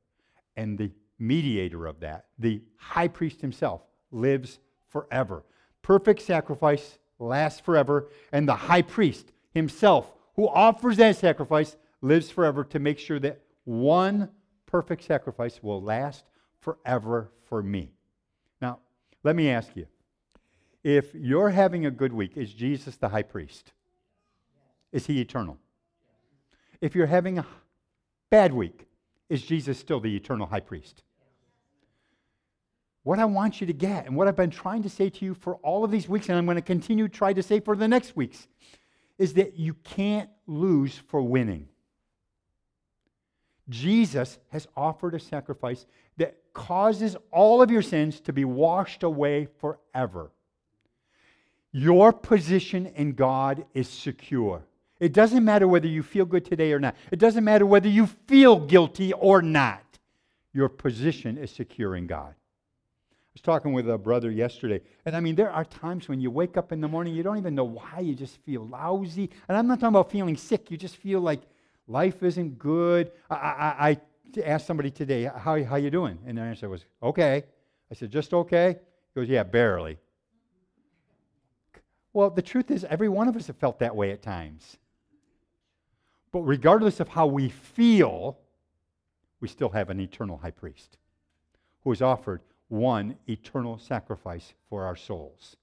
And 0.57 0.77
the 0.77 0.91
mediator 1.19 1.87
of 1.87 2.01
that, 2.01 2.27
the 2.39 2.63
high 2.77 3.09
priest 3.09 3.41
himself, 3.41 3.83
lives 4.11 4.59
forever. 4.89 5.45
Perfect 5.83 6.23
sacrifice 6.23 6.99
lasts 7.19 7.61
forever. 7.61 8.09
And 8.33 8.49
the 8.49 8.55
high 8.55 8.83
priest 8.83 9.33
himself, 9.53 10.13
who 10.35 10.49
offers 10.49 10.97
that 10.99 11.17
sacrifice, 11.17 11.77
lives 12.01 12.31
forever 12.31 12.65
to 12.65 12.79
make 12.79 12.99
sure 12.99 13.19
that 13.21 13.41
one 13.65 14.31
perfect 14.67 15.05
sacrifice 15.05 15.63
will 15.63 15.83
last 15.83 16.25
forever 16.61 17.31
for 17.49 17.63
me. 17.63 17.91
Now, 18.61 18.79
let 19.25 19.37
me 19.37 19.51
ask 19.51 19.75
you 19.75 19.87
if 20.85 21.15
you're 21.15 21.51
having 21.51 21.87
a 21.87 21.91
good 21.91 22.13
week, 22.13 22.37
is 22.37 22.53
Jesus 22.53 22.97
the 22.97 23.09
high 23.09 23.23
priest? 23.23 23.73
Is 24.93 25.07
he 25.07 25.21
eternal? 25.21 25.59
If 26.81 26.95
you're 26.95 27.07
having 27.07 27.39
a 27.39 27.47
bad 28.31 28.53
week, 28.53 28.87
is 29.29 29.43
Jesus 29.43 29.79
still 29.79 30.01
the 30.01 30.15
eternal 30.15 30.47
high 30.47 30.61
priest? 30.61 31.03
What 33.03 33.19
I 33.19 33.25
want 33.25 33.61
you 33.61 33.67
to 33.67 33.73
get, 33.73 34.07
and 34.07 34.17
what 34.17 34.29
I've 34.29 34.37
been 34.37 34.51
trying 34.51 34.83
to 34.83 34.91
say 34.91 35.09
to 35.09 35.25
you 35.25 35.35
for 35.35 35.57
all 35.57 35.85
of 35.85 35.91
these 35.91 36.09
weeks, 36.09 36.29
and 36.29 36.37
I'm 36.37 36.45
going 36.45 36.57
to 36.57 36.63
continue 36.63 37.09
to 37.09 37.15
try 37.15 37.33
to 37.33 37.43
say 37.43 37.61
for 37.61 37.75
the 37.75 37.89
next 37.89 38.17
weeks, 38.17 38.49
is 39.17 39.35
that 39.35 39.59
you 39.59 39.75
can't 39.75 40.31
lose 40.47 40.97
for 41.09 41.23
winning. 41.23 41.69
Jesus 43.69 44.39
has 44.51 44.67
offered 44.77 45.15
a 45.15 45.21
sacrifice 45.21 45.87
that 46.17 46.37
causes 46.53 47.17
all 47.31 47.63
of 47.63 47.71
your 47.71 47.83
sins 47.83 48.21
to 48.21 48.33
be 48.33 48.45
washed 48.45 49.03
away 49.03 49.49
forever. 49.59 50.31
Your 51.73 52.13
position 52.13 52.87
in 52.87 53.13
God 53.13 53.65
is 53.75 53.89
secure. 53.89 54.65
It 55.01 55.13
doesn't 55.13 55.45
matter 55.45 55.69
whether 55.69 55.87
you 55.87 56.03
feel 56.03 56.25
good 56.25 56.45
today 56.45 56.73
or 56.73 56.81
not. 56.81 56.97
It 57.11 57.19
doesn't 57.19 57.45
matter 57.45 57.65
whether 57.65 57.89
you 57.89 58.07
feel 58.07 58.59
guilty 58.59 59.13
or 59.13 59.43
not. 59.43 59.85
Your 60.53 60.69
position 60.69 61.39
is 61.39 61.51
secure 61.51 61.95
in 61.95 62.07
God. 62.07 62.31
I 62.31 63.33
was 63.35 63.43
talking 63.43 63.73
with 63.73 63.89
a 63.89 63.97
brother 63.97 64.31
yesterday, 64.31 64.81
and 65.05 65.15
I 65.15 65.21
mean, 65.21 65.37
there 65.37 65.51
are 65.51 65.65
times 65.65 66.09
when 66.09 66.21
you 66.21 66.31
wake 66.31 66.57
up 66.57 66.73
in 66.73 66.81
the 66.81 66.89
morning, 66.89 67.15
you 67.15 67.23
don't 67.23 67.39
even 67.39 67.55
know 67.55 67.65
why, 67.65 68.01
you 68.01 68.15
just 68.15 68.39
feel 68.39 68.67
lousy. 68.67 69.31
And 69.49 69.57
I'm 69.57 69.69
not 69.69 69.79
talking 69.79 69.95
about 69.95 70.11
feeling 70.11 70.37
sick, 70.37 70.71
you 70.71 70.77
just 70.77 70.97
feel 70.97 71.21
like 71.21 71.43
life 71.87 72.25
isn't 72.25 72.59
good. 72.59 73.13
I, 73.31 73.35
I, 73.35 73.89
I 73.91 74.01
asked 74.45 74.67
somebody 74.67 74.91
today, 74.91 75.25
how, 75.25 75.63
how 75.63 75.77
you 75.77 75.91
doing? 75.91 76.19
And 76.27 76.39
the 76.39 76.43
answer 76.43 76.69
was, 76.69 76.85
okay. 77.01 77.45
I 77.91 77.95
said, 77.95 78.11
just 78.11 78.35
okay? 78.35 78.77
He 79.15 79.21
goes, 79.21 79.29
yeah, 79.29 79.45
barely. 79.45 79.99
Well, 82.13 82.31
the 82.31 82.43
truth 82.43 82.71
is, 82.71 82.85
every 82.85 83.09
one 83.09 83.29
of 83.29 83.37
us 83.37 83.47
have 83.47 83.57
felt 83.57 83.79
that 83.79 83.95
way 83.95 84.11
at 84.11 84.23
times. 84.23 84.77
But 86.33 86.41
regardless 86.41 87.01
of 87.01 87.09
how 87.09 87.27
we 87.27 87.49
feel, 87.49 88.39
we 89.41 89.49
still 89.49 89.71
have 89.71 89.91
an 89.91 90.01
eternal 90.01 90.39
high 90.39 90.51
priest 90.51 90.99
who 91.83 91.91
has 91.91 92.03
offered 92.03 92.41
one 92.69 93.17
eternal 93.29 93.79
sacrifice 93.79 94.53
for 94.69 94.85
our 94.85 94.97
souls. 94.97 95.57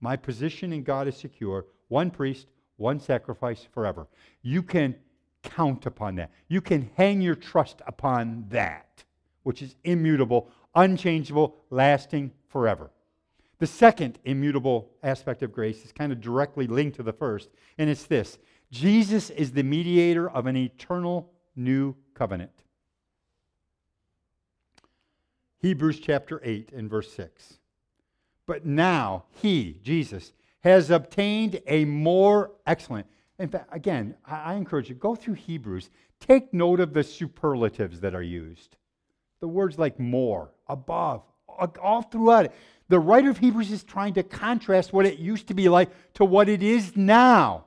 My 0.00 0.16
position 0.16 0.72
in 0.72 0.82
God 0.82 1.08
is 1.08 1.16
secure. 1.16 1.66
One 1.88 2.10
priest, 2.10 2.48
one 2.76 3.00
sacrifice 3.00 3.66
forever. 3.72 4.06
You 4.42 4.62
can 4.62 4.94
count 5.42 5.86
upon 5.86 6.16
that. 6.16 6.30
You 6.48 6.60
can 6.60 6.90
hang 6.96 7.20
your 7.20 7.34
trust 7.34 7.80
upon 7.86 8.46
that, 8.50 9.04
which 9.42 9.62
is 9.62 9.76
immutable, 9.84 10.50
unchangeable, 10.74 11.56
lasting 11.70 12.32
forever. 12.48 12.90
The 13.58 13.66
second 13.66 14.18
immutable 14.24 14.90
aspect 15.02 15.42
of 15.42 15.52
grace 15.52 15.84
is 15.84 15.92
kind 15.92 16.12
of 16.12 16.20
directly 16.20 16.66
linked 16.66 16.96
to 16.96 17.02
the 17.02 17.12
first, 17.12 17.50
and 17.76 17.90
it's 17.90 18.04
this 18.04 18.38
Jesus 18.70 19.30
is 19.30 19.52
the 19.52 19.62
mediator 19.62 20.28
of 20.30 20.46
an 20.46 20.56
eternal 20.56 21.30
new 21.56 21.94
covenant. 22.14 22.52
Hebrews 25.58 26.00
chapter 26.00 26.40
8 26.42 26.72
and 26.72 26.88
verse 26.88 27.12
6. 27.12 27.58
But 28.46 28.64
now 28.64 29.24
he, 29.30 29.76
Jesus, 29.82 30.32
has 30.60 30.90
obtained 30.90 31.60
a 31.66 31.84
more 31.84 32.52
excellent 32.66 33.06
in 33.40 33.48
fact, 33.48 33.70
again, 33.72 34.14
I, 34.26 34.52
I 34.52 34.54
encourage 34.54 34.90
you, 34.90 34.94
go 34.94 35.16
through 35.16 35.34
Hebrews. 35.34 35.88
Take 36.20 36.52
note 36.52 36.78
of 36.78 36.92
the 36.92 37.02
superlatives 37.02 38.00
that 38.00 38.14
are 38.14 38.22
used. 38.22 38.76
The 39.40 39.48
words 39.48 39.78
like 39.78 39.98
more, 39.98 40.52
above, 40.68 41.22
all 41.48 42.02
throughout 42.02 42.44
it. 42.44 42.52
The 42.90 43.00
writer 43.00 43.30
of 43.30 43.38
Hebrews 43.38 43.72
is 43.72 43.82
trying 43.82 44.12
to 44.14 44.22
contrast 44.22 44.92
what 44.92 45.06
it 45.06 45.18
used 45.18 45.48
to 45.48 45.54
be 45.54 45.70
like 45.70 45.88
to 46.14 46.24
what 46.24 46.50
it 46.50 46.62
is 46.62 46.96
now 46.96 47.64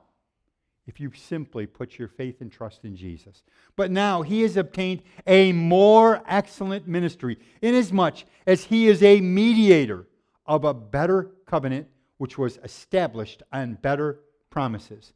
if 0.86 1.00
you 1.00 1.10
simply 1.14 1.66
put 1.66 1.98
your 1.98 2.08
faith 2.08 2.40
and 2.40 2.52
trust 2.52 2.84
in 2.84 2.96
Jesus. 2.96 3.42
But 3.76 3.90
now 3.90 4.22
he 4.22 4.42
has 4.42 4.56
obtained 4.56 5.02
a 5.26 5.52
more 5.52 6.22
excellent 6.26 6.86
ministry, 6.86 7.38
inasmuch 7.62 8.24
as 8.46 8.64
he 8.64 8.88
is 8.88 9.02
a 9.02 9.20
mediator 9.20 10.06
of 10.46 10.64
a 10.64 10.74
better 10.74 11.30
covenant 11.46 11.88
which 12.18 12.38
was 12.38 12.58
established 12.62 13.42
on 13.52 13.74
better 13.74 14.20
promises 14.50 15.12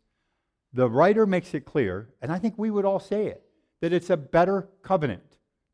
the 0.73 0.89
writer 0.89 1.27
makes 1.27 1.55
it 1.55 1.65
clear, 1.65 2.09
and 2.21 2.31
I 2.31 2.39
think 2.39 2.55
we 2.57 2.71
would 2.71 2.85
all 2.85 3.01
say 3.01 3.27
it, 3.27 3.43
that 3.81 3.93
it's 3.93 4.11
a 4.11 4.17
better 4.17 4.69
covenant. 4.83 5.23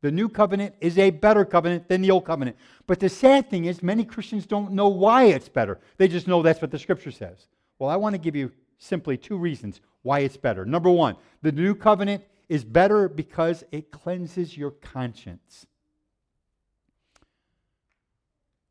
The 0.01 0.11
new 0.11 0.29
covenant 0.29 0.75
is 0.81 0.97
a 0.97 1.09
better 1.09 1.43
covenant 1.45 1.89
than 1.89 2.01
the 2.01 2.11
old 2.11 2.25
covenant. 2.25 2.57
But 2.85 2.99
the 2.99 3.09
sad 3.09 3.49
thing 3.49 3.65
is, 3.65 3.81
many 3.81 4.05
Christians 4.05 4.45
don't 4.45 4.73
know 4.73 4.87
why 4.87 5.25
it's 5.25 5.49
better. 5.49 5.79
They 5.97 6.07
just 6.07 6.27
know 6.27 6.41
that's 6.41 6.61
what 6.61 6.71
the 6.71 6.79
scripture 6.79 7.11
says. 7.11 7.47
Well, 7.79 7.89
I 7.89 7.95
want 7.95 8.13
to 8.13 8.19
give 8.19 8.35
you 8.35 8.51
simply 8.77 9.17
two 9.17 9.37
reasons 9.37 9.81
why 10.01 10.19
it's 10.19 10.37
better. 10.37 10.65
Number 10.65 10.89
one, 10.89 11.15
the 11.41 11.51
new 11.51 11.75
covenant 11.75 12.23
is 12.47 12.63
better 12.63 13.09
because 13.09 13.63
it 13.71 13.91
cleanses 13.91 14.55
your 14.55 14.71
conscience. 14.71 15.65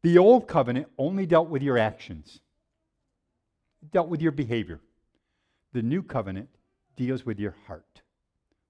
The 0.03 0.19
old 0.19 0.47
covenant 0.47 0.89
only 0.99 1.27
dealt 1.27 1.49
with 1.49 1.63
your 1.63 1.79
actions, 1.79 2.41
dealt 3.91 4.09
with 4.09 4.21
your 4.21 4.33
behavior. 4.33 4.81
The 5.73 5.83
new 5.83 6.03
covenant 6.03 6.51
deals 6.95 7.25
with 7.25 7.41
your 7.41 7.57
heart, 7.67 8.03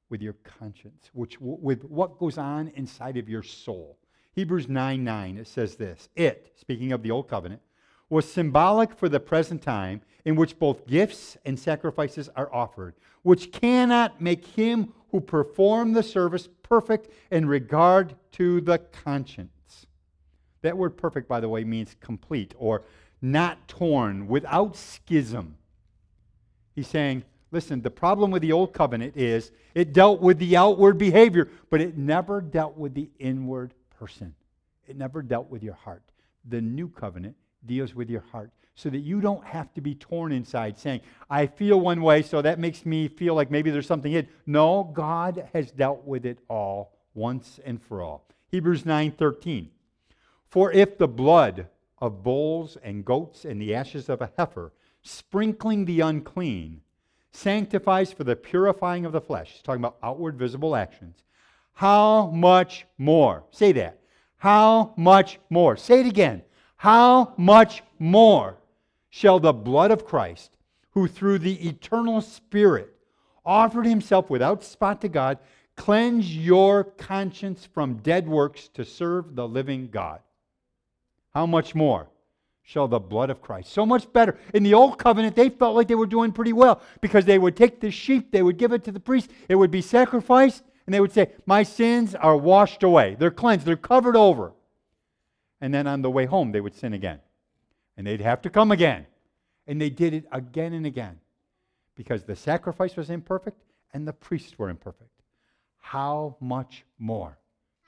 with 0.09 0.23
your 0.23 0.35
conscience, 0.44 1.11
which, 1.12 1.40
with 1.40 1.85
what 1.85 2.18
goes 2.18 2.38
on 2.38 2.68
inside 2.77 3.16
of 3.16 3.29
your 3.29 3.42
soul. 3.42 3.99
Hebrews 4.35 4.68
9 4.68 5.05
9, 5.05 5.38
it 5.38 5.49
says 5.49 5.77
this 5.77 6.09
It, 6.16 6.53
speaking 6.57 6.92
of 6.92 7.03
the 7.03 7.11
old 7.11 7.29
covenant, 7.29 7.61
was 8.09 8.31
symbolic 8.31 8.93
for 8.97 9.09
the 9.09 9.21
present 9.21 9.62
time 9.62 10.01
in 10.25 10.37
which 10.37 10.59
both 10.59 10.87
gifts 10.87 11.37
and 11.45 11.59
sacrifices 11.59 12.29
are 12.37 12.53
offered, 12.53 12.95
which 13.23 13.53
cannot 13.53 14.21
make 14.21 14.47
him 14.47 14.93
who 15.11 15.21
performed 15.21 15.95
the 15.95 16.03
service 16.03 16.49
perfect 16.62 17.09
in 17.31 17.47
regard 17.47 18.14
to 18.33 18.61
the 18.61 18.79
conscience. 18.79 19.87
That 20.62 20.77
word 20.77 20.97
perfect, 20.97 21.29
by 21.29 21.40
the 21.40 21.49
way, 21.49 21.62
means 21.64 21.95
complete 22.01 22.55
or 22.59 22.83
not 23.21 23.69
torn, 23.69 24.29
without 24.29 24.77
schism. 24.77 25.57
He's 26.75 26.88
saying, 26.88 27.25
listen, 27.53 27.81
the 27.81 27.90
problem 27.90 28.31
with 28.31 28.43
the 28.43 28.53
old 28.53 28.73
covenant 28.73 29.17
is 29.17 29.51
it 29.75 29.93
dealt 29.93 30.21
with 30.21 30.38
the 30.38 30.57
outward 30.57 30.99
behavior, 30.99 31.49
but 31.71 31.81
it 31.81 31.97
never 31.97 32.40
dealt 32.40 32.77
with 32.77 32.95
the 32.95 33.09
inward 33.19 33.73
person. 33.99 34.35
It 34.87 34.97
never 34.97 35.23
dealt 35.23 35.49
with 35.49 35.62
your 35.62 35.75
heart. 35.75 36.03
The 36.47 36.61
new 36.61 36.88
covenant 36.88 37.37
deals 37.66 37.94
with 37.94 38.11
your 38.11 38.24
heart 38.33 38.50
so 38.74 38.90
that 38.90 38.98
you 38.98 39.20
don't 39.20 39.44
have 39.44 39.72
to 39.74 39.81
be 39.81 39.94
torn 39.94 40.33
inside 40.33 40.79
saying, 40.79 41.00
I 41.31 41.46
feel 41.46 41.81
one 41.81 42.03
way, 42.03 42.22
so 42.22 42.42
that 42.42 42.59
makes 42.59 42.85
me 42.85 43.09
feel 43.09 43.35
like 43.35 43.50
maybe 43.50 43.70
there's 43.70 43.87
something 43.87 44.12
in. 44.12 44.29
No, 44.46 44.90
God 44.92 45.48
has 45.53 45.70
dealt 45.70 46.05
with 46.05 46.27
it 46.27 46.38
all 46.48 46.92
once 47.14 47.61
and 47.64 47.81
for 47.81 48.03
all. 48.03 48.27
Hebrews 48.50 48.85
9:13. 48.85 49.68
For 50.48 50.72
if 50.72 50.98
the 50.98 51.09
blood 51.09 51.68
of 51.98 52.22
bulls 52.22 52.77
and 52.83 53.05
goats 53.05 53.44
and 53.44 53.61
the 53.61 53.74
ashes 53.74 54.09
of 54.09 54.20
a 54.20 54.31
heifer 54.37 54.72
sprinkling 55.03 55.85
the 55.85 56.00
unclean, 56.00 56.81
sanctifies 57.33 58.12
for 58.12 58.24
the 58.24 58.37
purifying 58.37 59.05
of 59.05 59.12
the 59.12 59.20
flesh. 59.20 59.53
He's 59.53 59.62
talking 59.62 59.81
about 59.81 59.96
outward 60.03 60.37
visible 60.37 60.77
actions. 60.77 61.24
How 61.72 62.29
much 62.29 62.87
more? 62.96 63.44
Say 63.50 63.72
that. 63.72 63.98
How 64.37 64.94
much 64.96 65.40
more? 65.50 65.77
Say 65.77 66.00
it 66.00 66.07
again. 66.07 66.42
How 66.85 67.33
much 67.38 67.83
more 67.99 68.59
shall 69.09 69.40
the 69.40 69.55
blood 69.55 69.90
of 69.90 70.05
Christ, 70.05 70.59
who 70.90 71.09
through 71.09 71.38
the 71.38 71.66
eternal 71.66 72.20
Spirit 72.20 72.94
offered 73.42 73.87
himself 73.87 74.29
without 74.29 74.62
spot 74.62 75.01
to 75.01 75.09
God, 75.09 75.38
cleanse 75.77 76.37
your 76.37 76.85
conscience 76.85 77.64
from 77.64 78.03
dead 78.03 78.29
works 78.29 78.68
to 78.75 78.85
serve 78.85 79.35
the 79.35 79.49
living 79.49 79.88
God? 79.90 80.20
How 81.33 81.47
much 81.47 81.75
more 81.75 82.09
shall 82.62 82.87
the 82.87 83.01
blood 83.01 83.31
of 83.31 83.40
Christ? 83.40 83.73
So 83.73 83.87
much 83.87 84.12
better. 84.12 84.37
In 84.53 84.62
the 84.62 84.75
old 84.75 84.99
covenant, 84.99 85.37
they 85.37 85.49
felt 85.49 85.75
like 85.75 85.88
they 85.88 85.94
were 85.94 86.05
doing 86.05 86.33
pretty 86.33 86.53
well 86.53 86.83
because 87.01 87.25
they 87.25 87.38
would 87.38 87.57
take 87.57 87.81
the 87.81 87.90
sheep, 87.90 88.31
they 88.31 88.42
would 88.42 88.59
give 88.59 88.73
it 88.73 88.85
to 88.85 88.92
the 88.92 89.01
priest, 89.01 89.31
it 89.49 89.55
would 89.55 89.70
be 89.70 89.81
sacrificed, 89.81 90.62
and 90.85 90.92
they 90.92 91.01
would 91.01 91.12
say, 91.12 91.33
My 91.47 91.62
sins 91.62 92.14
are 92.14 92.37
washed 92.37 92.83
away. 92.83 93.16
They're 93.18 93.31
cleansed, 93.31 93.64
they're 93.64 93.75
covered 93.75 94.16
over. 94.16 94.53
And 95.64 95.72
then 95.72 95.87
on 95.87 96.03
the 96.03 96.11
way 96.11 96.27
home, 96.27 96.53
they 96.53 96.61
would 96.61 96.74
sin 96.74 96.92
again. 96.92 97.20
And 97.96 98.07
they'd 98.07 98.20
have 98.20 98.42
to 98.42 98.50
come 98.50 98.70
again. 98.70 99.07
And 99.66 99.81
they 99.81 99.88
did 99.88 100.12
it 100.12 100.27
again 100.31 100.74
and 100.74 100.85
again 100.85 101.20
because 101.94 102.22
the 102.22 102.37
sacrifice 102.37 102.96
was 102.96 103.09
imperfect 103.09 103.62
and 103.94 104.07
the 104.07 104.12
priests 104.12 104.59
were 104.59 104.68
imperfect. 104.68 105.22
How 105.79 106.37
much 106.38 106.85
more 106.98 107.38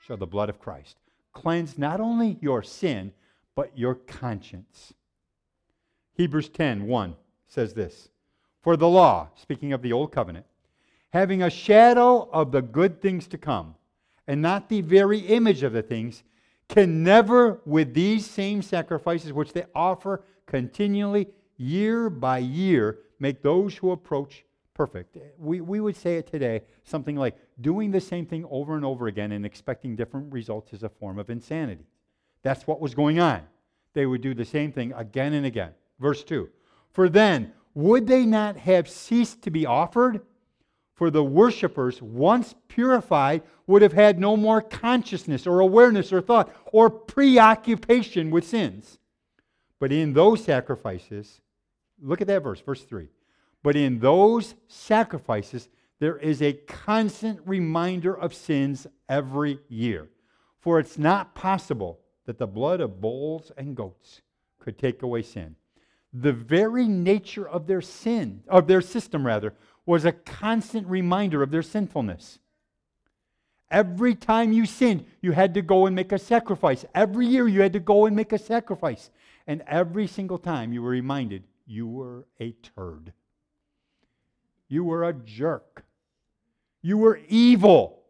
shall 0.01 0.17
the 0.17 0.25
blood 0.25 0.49
of 0.49 0.59
Christ 0.59 0.97
cleanse 1.33 1.77
not 1.77 2.01
only 2.01 2.39
your 2.41 2.63
sin, 2.63 3.13
but 3.53 3.77
your 3.77 3.93
conscience? 3.93 4.95
Hebrews 6.13 6.49
10 6.49 6.87
1 6.87 7.15
says 7.47 7.75
this 7.75 8.09
For 8.63 8.75
the 8.75 8.89
law, 8.89 9.29
speaking 9.35 9.71
of 9.71 9.83
the 9.83 9.93
old 9.93 10.11
covenant, 10.11 10.47
having 11.11 11.43
a 11.43 11.51
shadow 11.51 12.27
of 12.31 12.51
the 12.51 12.63
good 12.63 13.03
things 13.03 13.27
to 13.27 13.37
come, 13.37 13.75
and 14.25 14.41
not 14.41 14.67
the 14.67 14.81
very 14.81 15.19
image 15.19 15.61
of 15.61 15.73
the 15.73 15.83
things, 15.83 16.23
can 16.67 17.03
never, 17.03 17.61
with 17.65 17.93
these 17.93 18.25
same 18.25 18.61
sacrifices 18.61 19.33
which 19.33 19.53
they 19.53 19.65
offer 19.73 20.23
continually, 20.45 21.27
year 21.57 22.09
by 22.09 22.39
year, 22.39 22.99
make 23.19 23.41
those 23.41 23.75
who 23.75 23.91
approach 23.91 24.43
perfect. 24.73 25.17
We, 25.39 25.61
we 25.61 25.79
would 25.79 25.95
say 25.95 26.17
it 26.17 26.27
today 26.27 26.61
something 26.83 27.15
like 27.15 27.35
doing 27.61 27.91
the 27.91 27.99
same 27.99 28.25
thing 28.25 28.45
over 28.49 28.75
and 28.75 28.85
over 28.85 29.07
again 29.07 29.31
and 29.31 29.45
expecting 29.45 29.95
different 29.95 30.31
results 30.31 30.71
is 30.71 30.83
a 30.83 30.89
form 30.89 31.17
of 31.17 31.29
insanity. 31.29 31.85
That's 32.43 32.67
what 32.67 32.79
was 32.79 32.93
going 32.93 33.19
on. 33.19 33.41
They 33.93 34.05
would 34.05 34.21
do 34.21 34.35
the 34.35 34.45
same 34.45 34.71
thing 34.71 34.93
again 34.93 35.33
and 35.33 35.45
again. 35.45 35.71
Verse 35.99 36.23
2 36.23 36.49
For 36.91 37.09
then, 37.09 37.53
would 37.73 38.07
they 38.07 38.25
not 38.25 38.57
have 38.57 38.87
ceased 38.87 39.41
to 39.43 39.51
be 39.51 39.65
offered? 39.65 40.21
For 40.97 41.11
the 41.11 41.23
worshippers, 41.23 42.01
once 42.01 42.55
purified, 42.67 43.43
would 43.67 43.83
have 43.83 43.93
had 43.93 44.17
no 44.17 44.35
more 44.35 44.63
consciousness 44.63 45.45
or 45.45 45.59
awareness 45.59 46.11
or 46.11 46.21
thought 46.21 46.51
or 46.73 46.89
preoccupation 46.89 48.31
with 48.31 48.47
sins. 48.47 48.97
But 49.79 49.91
in 49.91 50.13
those 50.13 50.43
sacrifices, 50.43 51.39
look 52.01 52.19
at 52.19 52.25
that 52.27 52.41
verse, 52.41 52.61
verse 52.61 52.81
3. 52.81 53.09
But 53.61 53.75
in 53.75 53.99
those 53.99 54.55
sacrifices, 54.67 55.69
there 55.99 56.17
is 56.17 56.41
a 56.41 56.53
constant 56.53 57.41
reminder 57.45 58.17
of 58.17 58.33
sins 58.33 58.87
every 59.07 59.59
year. 59.69 60.07
For 60.57 60.79
it's 60.79 60.97
not 60.97 61.35
possible 61.35 61.99
that 62.25 62.39
the 62.39 62.47
blood 62.47 62.81
of 62.81 62.99
bulls 62.99 63.51
and 63.55 63.75
goats 63.75 64.21
could 64.57 64.79
take 64.79 65.03
away 65.03 65.21
sin. 65.21 65.57
The 66.11 66.33
very 66.33 66.87
nature 66.87 67.47
of 67.47 67.67
their 67.67 67.81
sin, 67.81 68.41
of 68.47 68.65
their 68.65 68.81
system 68.81 69.27
rather, 69.27 69.53
was 69.87 70.05
a 70.05 70.11
constant 70.11 70.85
reminder 70.85 71.41
of 71.41 71.49
their 71.49 71.63
sinfulness. 71.63 72.39
Every 73.71 74.15
time 74.15 74.51
you 74.51 74.65
sinned, 74.65 75.05
you 75.21 75.31
had 75.31 75.53
to 75.55 75.61
go 75.61 75.85
and 75.87 75.95
make 75.95 76.11
a 76.11 76.19
sacrifice. 76.19 76.85
Every 76.93 77.25
year, 77.25 77.47
you 77.47 77.61
had 77.61 77.73
to 77.73 77.79
go 77.79 78.05
and 78.05 78.15
make 78.15 78.33
a 78.33 78.37
sacrifice. 78.37 79.09
And 79.47 79.63
every 79.65 80.05
single 80.05 80.37
time, 80.37 80.73
you 80.73 80.83
were 80.83 80.89
reminded 80.89 81.43
you 81.65 81.87
were 81.87 82.27
a 82.39 82.51
turd. 82.51 83.13
You 84.67 84.83
were 84.83 85.05
a 85.05 85.13
jerk. 85.13 85.85
You 86.81 86.97
were 86.97 87.19
evil. 87.29 88.03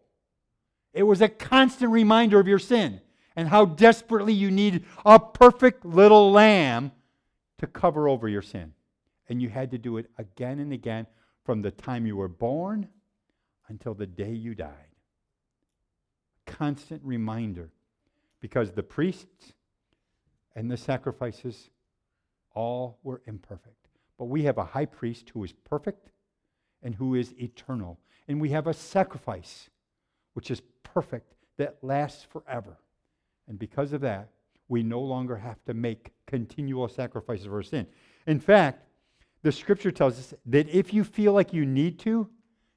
It 0.94 1.04
was 1.04 1.22
a 1.22 1.30
constant 1.30 1.92
reminder 1.92 2.40
of 2.40 2.48
your 2.48 2.60
sin 2.60 3.02
and 3.36 3.48
how 3.48 3.66
desperately 3.66 4.34
you 4.34 4.50
needed 4.50 4.84
a 5.06 5.20
perfect 5.20 5.86
little 5.86 6.32
lamb 6.32 6.92
to 7.60 7.68
cover 7.68 8.10
over 8.10 8.28
your 8.28 8.42
sin. 8.42 8.74
And 9.30 9.42
you 9.42 9.50
had 9.50 9.72
to 9.72 9.78
do 9.78 9.98
it 9.98 10.08
again 10.18 10.60
and 10.60 10.74
again 10.74 11.06
from 11.48 11.62
the 11.62 11.72
time 11.72 12.06
you 12.06 12.18
were 12.18 12.28
born 12.28 12.90
until 13.70 13.94
the 13.94 14.06
day 14.06 14.34
you 14.34 14.54
died. 14.54 14.92
Constant 16.46 17.02
reminder 17.06 17.72
because 18.42 18.74
the 18.74 18.84
priests 18.84 19.54
and 20.58 20.70
the 20.70 20.76
sacrifices 20.76 21.70
all 22.54 23.00
were 23.02 23.22
imperfect. 23.28 23.88
But 24.20 24.26
we 24.26 24.44
have 24.44 24.58
a 24.58 24.66
high 24.66 24.88
priest 24.88 25.30
who 25.30 25.42
is 25.46 25.54
perfect 25.54 26.10
and 26.84 26.94
who 26.94 27.16
is 27.16 27.34
eternal. 27.40 27.98
And 28.28 28.42
we 28.42 28.50
have 28.50 28.68
a 28.68 28.74
sacrifice 28.74 29.70
which 30.34 30.52
is 30.52 30.62
perfect 30.84 31.34
that 31.56 31.78
lasts 31.82 32.26
forever. 32.30 32.76
And 33.48 33.58
because 33.58 33.94
of 33.94 34.02
that, 34.02 34.32
we 34.68 34.84
no 34.84 35.00
longer 35.00 35.38
have 35.38 35.64
to 35.64 35.74
make 35.74 36.12
continual 36.26 36.90
sacrifices 36.90 37.46
for 37.46 37.64
sin. 37.64 37.88
In 38.26 38.42
fact, 38.42 38.87
the 39.44 39.52
scripture 39.52 39.92
tells 39.92 40.18
us 40.20 40.34
that 40.46 40.68
if 40.70 40.94
you 40.94 41.04
feel 41.04 41.34
like 41.34 41.54
you 41.54 41.66
need 41.66 42.00
to, 42.00 42.30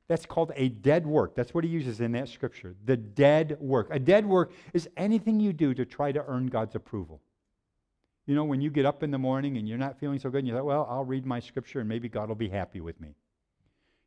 that's 0.08 0.26
called 0.26 0.52
a 0.56 0.68
dead 0.68 1.06
work. 1.06 1.36
That's 1.36 1.54
what 1.54 1.62
he 1.62 1.70
uses 1.70 2.00
in 2.00 2.12
that 2.12 2.28
scripture. 2.28 2.74
The 2.84 2.96
dead 2.96 3.56
work. 3.60 3.88
A 3.90 3.98
dead 3.98 4.26
work 4.26 4.52
is 4.72 4.88
anything 4.96 5.38
you 5.38 5.52
do 5.52 5.72
to 5.74 5.84
try 5.84 6.10
to 6.10 6.24
earn 6.26 6.48
God's 6.48 6.74
approval. 6.74 7.20
You 8.26 8.34
know, 8.34 8.44
when 8.44 8.60
you 8.60 8.70
get 8.70 8.86
up 8.86 9.02
in 9.02 9.10
the 9.10 9.18
morning 9.18 9.56
and 9.56 9.68
you're 9.68 9.78
not 9.78 9.98
feeling 9.98 10.18
so 10.18 10.28
good, 10.28 10.38
and 10.38 10.48
you 10.48 10.54
thought, 10.54 10.64
well, 10.64 10.86
I'll 10.90 11.04
read 11.04 11.26
my 11.26 11.40
scripture 11.40 11.80
and 11.80 11.88
maybe 11.88 12.08
God 12.08 12.28
will 12.28 12.36
be 12.36 12.48
happy 12.48 12.80
with 12.80 13.00
me. 13.00 13.14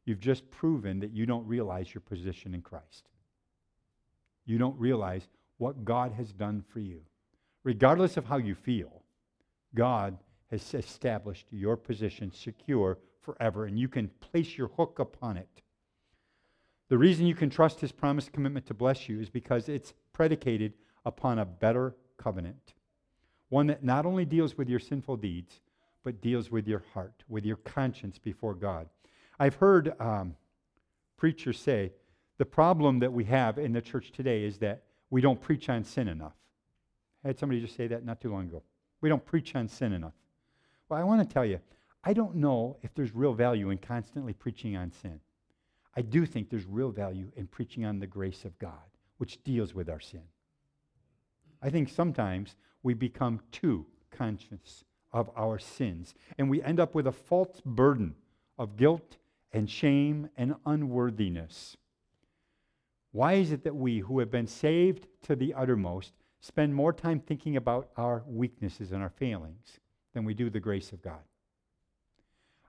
You've 0.06 0.20
just 0.20 0.50
proven 0.52 1.00
that 1.00 1.12
you 1.12 1.26
don't 1.26 1.48
realize 1.48 1.94
your 1.94 2.02
position 2.02 2.54
in 2.54 2.62
Christ. 2.62 3.08
You 4.46 4.58
don't 4.58 4.78
realize 4.78 5.30
what 5.58 5.86
God 5.86 6.12
has 6.14 6.34
done 6.34 6.64
for 6.68 6.80
you. 6.80 7.02
Regardless 7.64 8.18
of 8.18 8.26
how 8.26 8.38
you 8.38 8.56
feel, 8.56 9.04
God 9.74 10.18
has 10.54 10.74
established 10.74 11.48
your 11.52 11.76
position 11.76 12.32
secure 12.32 13.00
forever, 13.22 13.66
and 13.66 13.80
you 13.80 13.88
can 13.88 14.08
place 14.20 14.58
your 14.58 14.68
hook 14.70 15.00
upon 15.00 15.36
it. 15.38 15.62
The 16.90 16.98
reason 16.98 17.26
you 17.26 17.34
can 17.34 17.50
trust 17.50 17.80
his 17.80 17.92
promised 17.92 18.32
commitment 18.32 18.68
to 18.68 18.74
bless 18.74 19.10
you 19.10 19.20
is 19.20 19.30
because 19.30 19.68
it's 19.68 19.94
predicated 20.14 20.74
upon 21.06 21.40
a 21.40 21.46
better 21.46 21.96
covenant. 22.18 22.74
One 23.50 23.68
that 23.68 23.84
not 23.84 24.06
only 24.06 24.26
deals 24.26 24.58
with 24.58 24.70
your 24.70 24.80
sinful 24.80 25.18
deeds, 25.18 25.62
but 26.04 26.22
deals 26.22 26.52
with 26.52 26.68
your 26.68 26.84
heart, 26.94 27.24
with 27.28 27.46
your 27.46 27.58
conscience 27.58 28.20
before 28.20 28.54
God. 28.54 28.88
I've 29.40 29.56
heard 29.56 30.00
um, 30.00 30.36
preachers 31.18 31.60
say 31.60 31.94
the 32.38 32.46
problem 32.46 33.00
that 33.00 33.12
we 33.12 33.24
have 33.24 33.58
in 33.58 33.74
the 33.74 33.82
church 33.82 34.12
today 34.12 34.44
is 34.44 34.60
that 34.60 34.84
we 35.10 35.22
don't 35.22 35.42
preach 35.42 35.70
on 35.70 35.84
sin 35.84 36.08
enough. 36.08 36.36
I 37.24 37.30
had 37.30 37.40
somebody 37.40 37.62
just 37.62 37.76
say 37.76 37.88
that 37.88 38.06
not 38.06 38.22
too 38.22 38.32
long 38.32 38.44
ago. 38.44 38.62
We 39.02 39.10
don't 39.10 39.26
preach 39.26 39.56
on 39.56 39.68
sin 39.68 39.94
enough. 39.94 40.14
Well, 40.90 41.00
I 41.00 41.04
want 41.04 41.28
to 41.28 41.34
tell 41.34 41.46
you, 41.46 41.60
I 42.04 42.14
don't 42.14 42.36
know 42.36 42.78
if 42.82 42.94
there's 42.94 43.16
real 43.16 43.34
value 43.34 43.70
in 43.70 43.78
constantly 43.78 44.34
preaching 44.34 44.76
on 44.76 44.92
sin. 44.92 45.20
I 45.96 46.02
do 46.02 46.26
think 46.26 46.50
there's 46.50 46.66
real 46.66 46.92
value 46.92 47.32
in 47.36 47.48
preaching 47.48 47.86
on 47.86 48.00
the 48.00 48.08
grace 48.08 48.46
of 48.46 48.58
God, 48.60 48.90
which 49.18 49.44
deals 49.44 49.74
with 49.74 49.90
our 49.90 50.00
sin. 50.00 50.24
I 51.62 51.70
think 51.70 51.90
sometimes 51.90 52.56
we 52.82 52.94
become 52.94 53.40
too 53.52 53.86
conscious 54.12 54.84
of 55.14 55.30
our 55.38 55.60
sins, 55.60 56.14
and 56.38 56.50
we 56.50 56.62
end 56.62 56.80
up 56.80 56.96
with 56.96 57.08
a 57.08 57.12
false 57.12 57.62
burden 57.64 58.16
of 58.58 58.76
guilt 58.76 59.18
and 59.54 59.70
shame 59.70 60.30
and 60.36 60.56
unworthiness. 60.66 61.78
Why 63.12 63.34
is 63.34 63.52
it 63.52 63.64
that 63.64 63.76
we, 63.76 64.00
who 64.00 64.20
have 64.20 64.32
been 64.32 64.48
saved 64.48 65.08
to 65.22 65.36
the 65.36 65.54
uttermost, 65.54 66.14
spend 66.42 66.74
more 66.74 66.92
time 66.92 67.20
thinking 67.20 67.56
about 67.56 67.92
our 67.96 68.24
weaknesses 68.28 68.92
and 68.92 69.02
our 69.02 69.12
failings 69.12 69.80
than 70.14 70.26
we 70.26 70.34
do 70.34 70.50
the 70.50 70.60
grace 70.60 70.92
of 70.92 71.02
God. 71.02 71.22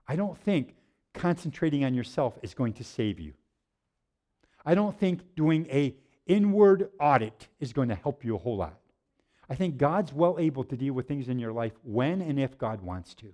I 0.07 0.15
don't 0.15 0.37
think 0.37 0.75
concentrating 1.13 1.83
on 1.85 1.93
yourself 1.93 2.37
is 2.43 2.53
going 2.53 2.73
to 2.73 2.83
save 2.83 3.19
you. 3.19 3.33
I 4.65 4.75
don't 4.75 4.97
think 4.99 5.35
doing 5.35 5.67
a 5.69 5.95
inward 6.27 6.89
audit 6.99 7.47
is 7.59 7.73
going 7.73 7.89
to 7.89 7.95
help 7.95 8.25
you 8.25 8.35
a 8.35 8.39
whole 8.39 8.57
lot. 8.57 8.79
I 9.49 9.55
think 9.55 9.77
God's 9.77 10.11
well 10.11 10.37
able 10.39 10.63
to 10.63 10.75
deal 10.75 10.93
with 10.93 11.07
things 11.07 11.29
in 11.29 11.37
your 11.37 11.53
life 11.53 11.73
when 11.83 12.21
and 12.21 12.39
if 12.39 12.57
God 12.57 12.81
wants 12.81 13.13
to. 13.15 13.33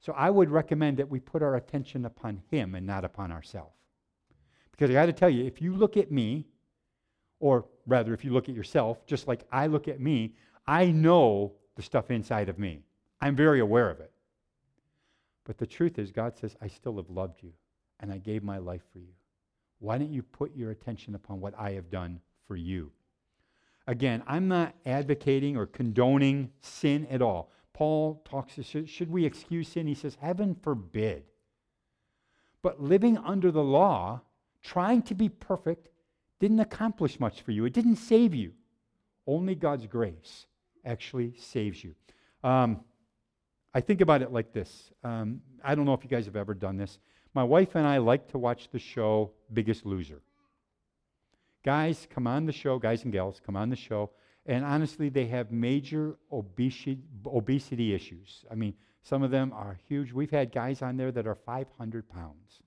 So 0.00 0.12
I 0.12 0.28
would 0.28 0.50
recommend 0.50 0.98
that 0.98 1.08
we 1.08 1.18
put 1.18 1.42
our 1.42 1.56
attention 1.56 2.04
upon 2.04 2.42
Him 2.50 2.74
and 2.74 2.86
not 2.86 3.04
upon 3.04 3.32
ourselves. 3.32 3.74
Because 4.70 4.90
I 4.90 4.92
got 4.92 5.06
to 5.06 5.12
tell 5.14 5.30
you, 5.30 5.46
if 5.46 5.62
you 5.62 5.74
look 5.74 5.96
at 5.96 6.12
me, 6.12 6.46
or 7.40 7.64
rather, 7.86 8.12
if 8.12 8.24
you 8.24 8.32
look 8.32 8.48
at 8.48 8.54
yourself, 8.54 9.06
just 9.06 9.26
like 9.26 9.44
I 9.50 9.66
look 9.66 9.88
at 9.88 10.00
me, 10.00 10.34
I 10.66 10.86
know 10.86 11.54
the 11.76 11.82
stuff 11.82 12.10
inside 12.10 12.48
of 12.48 12.58
me. 12.58 12.80
I'm 13.20 13.36
very 13.36 13.60
aware 13.60 13.90
of 13.90 14.00
it. 14.00 14.10
But 15.44 15.58
the 15.58 15.66
truth 15.66 15.98
is, 15.98 16.10
God 16.10 16.36
says, 16.36 16.56
I 16.60 16.66
still 16.66 16.96
have 16.96 17.08
loved 17.08 17.42
you, 17.42 17.52
and 18.00 18.12
I 18.12 18.18
gave 18.18 18.42
my 18.42 18.58
life 18.58 18.82
for 18.92 18.98
you. 18.98 19.14
Why 19.78 19.98
don't 19.98 20.12
you 20.12 20.22
put 20.22 20.56
your 20.56 20.70
attention 20.70 21.14
upon 21.14 21.40
what 21.40 21.54
I 21.56 21.72
have 21.72 21.90
done 21.90 22.20
for 22.46 22.56
you? 22.56 22.90
Again, 23.86 24.22
I'm 24.26 24.48
not 24.48 24.74
advocating 24.84 25.56
or 25.56 25.66
condoning 25.66 26.50
sin 26.60 27.06
at 27.10 27.22
all. 27.22 27.52
Paul 27.72 28.22
talks, 28.24 28.58
should, 28.86 29.10
we 29.10 29.24
excuse 29.24 29.68
sin? 29.68 29.86
He 29.86 29.94
says, 29.94 30.16
Heaven 30.20 30.56
forbid. 30.62 31.24
But 32.62 32.82
living 32.82 33.16
under 33.18 33.52
the 33.52 33.62
law, 33.62 34.22
trying 34.62 35.02
to 35.02 35.14
be 35.14 35.28
perfect, 35.28 35.88
didn't 36.40 36.60
accomplish 36.60 37.20
much 37.20 37.42
for 37.42 37.52
you. 37.52 37.64
It 37.64 37.74
didn't 37.74 37.96
save 37.96 38.34
you. 38.34 38.54
Only 39.26 39.54
God's 39.54 39.86
grace 39.86 40.46
actually 40.86 41.34
saves 41.36 41.82
you. 41.82 41.94
Um, 42.42 42.80
I 43.74 43.80
think 43.80 44.00
about 44.00 44.22
it 44.22 44.32
like 44.32 44.52
this. 44.52 44.90
Um, 45.04 45.42
I 45.62 45.74
don't 45.74 45.84
know 45.84 45.92
if 45.92 46.02
you 46.02 46.08
guys 46.08 46.24
have 46.24 46.36
ever 46.36 46.54
done 46.54 46.76
this. 46.78 46.98
My 47.34 47.44
wife 47.44 47.74
and 47.74 47.86
I 47.86 47.98
like 47.98 48.28
to 48.28 48.38
watch 48.38 48.70
the 48.70 48.78
show 48.78 49.32
Biggest 49.52 49.84
Loser. 49.84 50.22
Guys 51.62 52.06
come 52.08 52.26
on 52.26 52.46
the 52.46 52.52
show, 52.52 52.78
guys 52.78 53.04
and 53.04 53.12
gals 53.12 53.40
come 53.44 53.56
on 53.56 53.68
the 53.68 53.76
show, 53.76 54.10
and 54.46 54.64
honestly, 54.64 55.08
they 55.08 55.26
have 55.26 55.50
major 55.50 56.16
obesity, 56.32 57.00
obesity 57.26 57.92
issues. 57.92 58.44
I 58.50 58.54
mean, 58.54 58.74
some 59.02 59.22
of 59.22 59.30
them 59.30 59.52
are 59.52 59.78
huge. 59.88 60.12
We've 60.12 60.30
had 60.30 60.52
guys 60.52 60.80
on 60.80 60.96
there 60.96 61.12
that 61.12 61.26
are 61.26 61.34
500 61.34 62.08
pounds, 62.08 62.62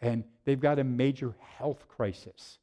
and 0.00 0.24
they've 0.44 0.58
got 0.58 0.78
a 0.78 0.84
major 0.84 1.34
health 1.58 1.88
crisis. 1.88 2.58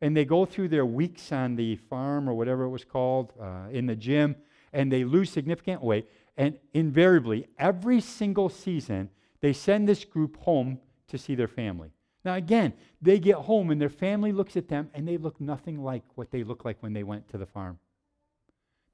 And 0.00 0.16
they 0.16 0.24
go 0.24 0.44
through 0.44 0.68
their 0.68 0.86
weeks 0.86 1.32
on 1.32 1.56
the 1.56 1.76
farm 1.76 2.28
or 2.28 2.34
whatever 2.34 2.64
it 2.64 2.70
was 2.70 2.84
called 2.84 3.32
uh, 3.40 3.68
in 3.70 3.86
the 3.86 3.96
gym, 3.96 4.36
and 4.72 4.90
they 4.90 5.04
lose 5.04 5.30
significant 5.30 5.82
weight. 5.82 6.08
And 6.36 6.58
invariably, 6.72 7.46
every 7.58 8.00
single 8.00 8.48
season, 8.48 9.10
they 9.40 9.52
send 9.52 9.88
this 9.88 10.04
group 10.04 10.36
home 10.38 10.80
to 11.08 11.18
see 11.18 11.34
their 11.34 11.48
family. 11.48 11.90
Now, 12.24 12.34
again, 12.34 12.72
they 13.02 13.18
get 13.18 13.36
home 13.36 13.70
and 13.70 13.80
their 13.80 13.90
family 13.90 14.32
looks 14.32 14.56
at 14.56 14.68
them 14.68 14.90
and 14.94 15.06
they 15.06 15.18
look 15.18 15.40
nothing 15.40 15.82
like 15.82 16.02
what 16.14 16.30
they 16.30 16.42
look 16.42 16.64
like 16.64 16.78
when 16.80 16.94
they 16.94 17.02
went 17.02 17.28
to 17.28 17.38
the 17.38 17.46
farm. 17.46 17.78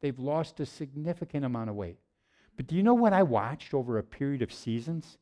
They've 0.00 0.18
lost 0.18 0.60
a 0.60 0.66
significant 0.66 1.44
amount 1.44 1.70
of 1.70 1.76
weight. 1.76 1.98
But 2.56 2.66
do 2.66 2.74
you 2.74 2.82
know 2.82 2.94
what 2.94 3.12
I 3.12 3.22
watched 3.22 3.72
over 3.72 3.98
a 3.98 4.02
period 4.02 4.42
of 4.42 4.52
seasons? 4.52 5.18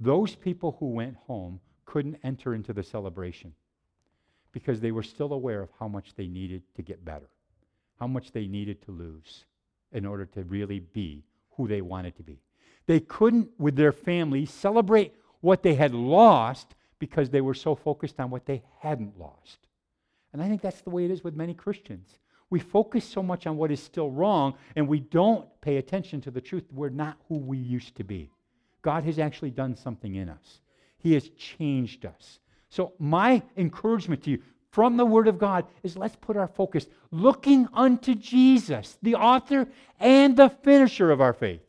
Those 0.00 0.34
people 0.34 0.76
who 0.80 0.86
went 0.86 1.16
home 1.16 1.60
couldn't 1.84 2.18
enter 2.24 2.54
into 2.54 2.72
the 2.72 2.82
celebration 2.82 3.54
because 4.54 4.80
they 4.80 4.92
were 4.92 5.02
still 5.02 5.32
aware 5.32 5.60
of 5.60 5.68
how 5.78 5.88
much 5.88 6.14
they 6.14 6.28
needed 6.28 6.62
to 6.76 6.82
get 6.82 7.04
better, 7.04 7.28
how 8.00 8.06
much 8.06 8.30
they 8.30 8.46
needed 8.46 8.80
to 8.82 8.92
lose 8.92 9.44
in 9.92 10.06
order 10.06 10.24
to 10.24 10.44
really 10.44 10.78
be 10.78 11.24
who 11.56 11.68
they 11.68 11.82
wanted 11.82 12.16
to 12.16 12.22
be. 12.22 12.38
They 12.86 13.00
couldn't, 13.00 13.50
with 13.58 13.74
their 13.74 13.92
families, 13.92 14.50
celebrate 14.50 15.12
what 15.40 15.62
they 15.62 15.74
had 15.74 15.92
lost 15.92 16.76
because 17.00 17.30
they 17.30 17.40
were 17.40 17.54
so 17.54 17.74
focused 17.74 18.20
on 18.20 18.30
what 18.30 18.46
they 18.46 18.62
hadn't 18.78 19.18
lost. 19.18 19.58
And 20.32 20.40
I 20.40 20.48
think 20.48 20.62
that's 20.62 20.82
the 20.82 20.90
way 20.90 21.04
it 21.04 21.10
is 21.10 21.24
with 21.24 21.34
many 21.34 21.52
Christians. 21.52 22.18
We 22.48 22.60
focus 22.60 23.04
so 23.04 23.22
much 23.22 23.48
on 23.48 23.56
what 23.56 23.72
is 23.72 23.82
still 23.82 24.10
wrong, 24.10 24.54
and 24.76 24.86
we 24.86 25.00
don't 25.00 25.48
pay 25.60 25.78
attention 25.78 26.20
to 26.22 26.30
the 26.30 26.40
truth. 26.40 26.64
We're 26.70 26.90
not 26.90 27.16
who 27.28 27.38
we 27.38 27.58
used 27.58 27.96
to 27.96 28.04
be. 28.04 28.30
God 28.82 29.02
has 29.04 29.18
actually 29.18 29.50
done 29.50 29.74
something 29.74 30.14
in 30.14 30.28
us, 30.28 30.60
He 30.98 31.14
has 31.14 31.28
changed 31.30 32.06
us. 32.06 32.38
So, 32.74 32.92
my 32.98 33.40
encouragement 33.56 34.24
to 34.24 34.32
you 34.32 34.42
from 34.72 34.96
the 34.96 35.06
Word 35.06 35.28
of 35.28 35.38
God 35.38 35.64
is 35.84 35.96
let's 35.96 36.16
put 36.16 36.36
our 36.36 36.48
focus 36.48 36.88
looking 37.12 37.68
unto 37.72 38.16
Jesus, 38.16 38.98
the 39.00 39.14
author 39.14 39.68
and 40.00 40.36
the 40.36 40.48
finisher 40.48 41.12
of 41.12 41.20
our 41.20 41.32
faith. 41.32 41.60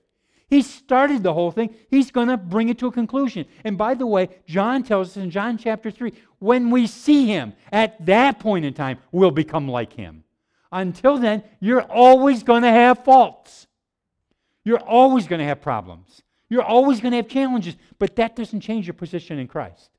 He 0.48 0.64
started 0.64 1.22
the 1.22 1.32
whole 1.32 1.52
thing. 1.52 1.76
He's 1.92 2.10
going 2.10 2.30
to 2.30 2.38
bring 2.38 2.70
it 2.70 2.80
to 2.80 2.88
a 2.88 2.92
conclusion. 2.92 3.46
And 3.64 3.78
by 3.78 3.94
the 3.94 4.08
way, 4.08 4.30
John 4.48 4.82
tells 4.82 5.10
us 5.10 5.18
in 5.18 5.30
John 5.30 5.60
chapter 5.60 5.92
3 5.92 6.12
when 6.40 6.72
we 6.72 6.88
see 6.88 7.28
him, 7.28 7.54
at 7.72 8.04
that 8.08 8.40
point 8.40 8.66
in 8.66 8.74
time, 8.74 8.98
we'll 9.12 9.30
become 9.30 9.68
like 9.68 9.94
him. 9.94 10.24
Until 10.72 11.20
then, 11.20 11.44
you're 11.60 11.84
always 11.84 12.42
going 12.42 12.64
to 12.64 12.72
have 12.72 13.04
faults. 13.04 13.68
You're 14.64 14.84
always 14.84 15.28
going 15.28 15.40
to 15.40 15.46
have 15.46 15.62
problems. 15.62 16.24
You're 16.50 16.64
always 16.64 17.00
going 17.00 17.12
to 17.12 17.18
have 17.18 17.28
challenges, 17.28 17.76
but 18.00 18.16
that 18.16 18.36
doesn't 18.36 18.62
change 18.62 18.88
your 18.88 18.96
position 18.96 19.38
in 19.38 19.48
Christ. 19.48 19.92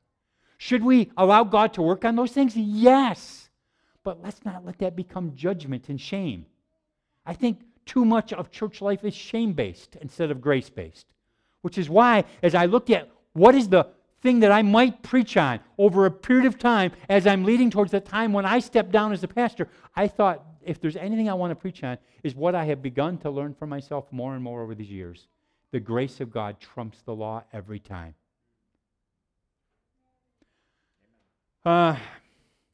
Should 0.58 0.82
we 0.82 1.10
allow 1.16 1.44
God 1.44 1.74
to 1.74 1.82
work 1.82 2.04
on 2.04 2.16
those 2.16 2.32
things? 2.32 2.56
Yes. 2.56 3.50
But 4.02 4.22
let's 4.22 4.44
not 4.44 4.64
let 4.64 4.78
that 4.78 4.96
become 4.96 5.34
judgment 5.34 5.88
and 5.88 6.00
shame. 6.00 6.46
I 7.24 7.34
think 7.34 7.60
too 7.84 8.04
much 8.04 8.32
of 8.32 8.50
church 8.50 8.80
life 8.80 9.04
is 9.04 9.14
shame 9.14 9.52
based 9.52 9.96
instead 10.00 10.30
of 10.30 10.40
grace 10.40 10.70
based. 10.70 11.06
Which 11.62 11.78
is 11.78 11.90
why, 11.90 12.24
as 12.42 12.54
I 12.54 12.66
looked 12.66 12.90
at 12.90 13.10
what 13.32 13.54
is 13.54 13.68
the 13.68 13.88
thing 14.22 14.40
that 14.40 14.52
I 14.52 14.62
might 14.62 15.02
preach 15.02 15.36
on 15.36 15.60
over 15.78 16.06
a 16.06 16.10
period 16.10 16.46
of 16.46 16.58
time 16.58 16.92
as 17.08 17.26
I'm 17.26 17.44
leading 17.44 17.70
towards 17.70 17.92
the 17.92 18.00
time 18.00 18.32
when 18.32 18.46
I 18.46 18.60
step 18.60 18.90
down 18.90 19.12
as 19.12 19.22
a 19.22 19.28
pastor, 19.28 19.68
I 19.94 20.08
thought 20.08 20.44
if 20.62 20.80
there's 20.80 20.96
anything 20.96 21.28
I 21.28 21.34
want 21.34 21.50
to 21.50 21.54
preach 21.56 21.84
on 21.84 21.98
is 22.22 22.34
what 22.34 22.54
I 22.54 22.64
have 22.64 22.82
begun 22.82 23.18
to 23.18 23.30
learn 23.30 23.54
for 23.54 23.66
myself 23.66 24.06
more 24.10 24.34
and 24.34 24.42
more 24.42 24.62
over 24.62 24.74
these 24.74 24.90
years. 24.90 25.28
The 25.70 25.80
grace 25.80 26.20
of 26.20 26.32
God 26.32 26.58
trumps 26.60 27.02
the 27.02 27.14
law 27.14 27.44
every 27.52 27.78
time. 27.78 28.14
Uh, 31.66 31.96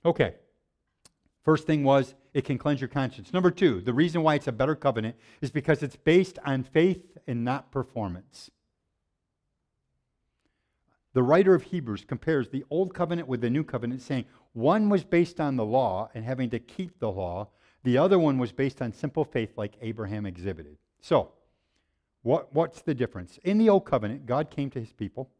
okay. 0.04 0.34
First 1.44 1.66
thing 1.66 1.82
was 1.82 2.14
it 2.34 2.44
can 2.44 2.58
cleanse 2.58 2.82
your 2.82 2.88
conscience. 2.88 3.32
Number 3.32 3.50
two, 3.50 3.80
the 3.80 3.94
reason 3.94 4.22
why 4.22 4.34
it's 4.34 4.48
a 4.48 4.52
better 4.52 4.74
covenant 4.74 5.16
is 5.40 5.50
because 5.50 5.82
it's 5.82 5.96
based 5.96 6.38
on 6.44 6.62
faith 6.62 7.16
and 7.26 7.42
not 7.42 7.72
performance. 7.72 8.50
The 11.14 11.22
writer 11.22 11.54
of 11.54 11.62
Hebrews 11.62 12.04
compares 12.04 12.50
the 12.50 12.64
old 12.68 12.92
covenant 12.92 13.28
with 13.28 13.40
the 13.40 13.48
new 13.48 13.64
covenant, 13.64 14.02
saying 14.02 14.26
one 14.52 14.90
was 14.90 15.04
based 15.04 15.40
on 15.40 15.56
the 15.56 15.64
law 15.64 16.10
and 16.14 16.22
having 16.22 16.50
to 16.50 16.58
keep 16.58 16.98
the 16.98 17.10
law, 17.10 17.48
the 17.84 17.96
other 17.96 18.18
one 18.18 18.38
was 18.38 18.52
based 18.52 18.82
on 18.82 18.92
simple 18.92 19.24
faith, 19.24 19.52
like 19.56 19.72
Abraham 19.80 20.26
exhibited. 20.26 20.76
So, 21.00 21.32
what, 22.22 22.54
what's 22.54 22.82
the 22.82 22.94
difference? 22.94 23.38
In 23.42 23.56
the 23.56 23.70
old 23.70 23.86
covenant, 23.86 24.26
God 24.26 24.50
came 24.50 24.68
to 24.70 24.80
his 24.80 24.92
people 24.92 25.30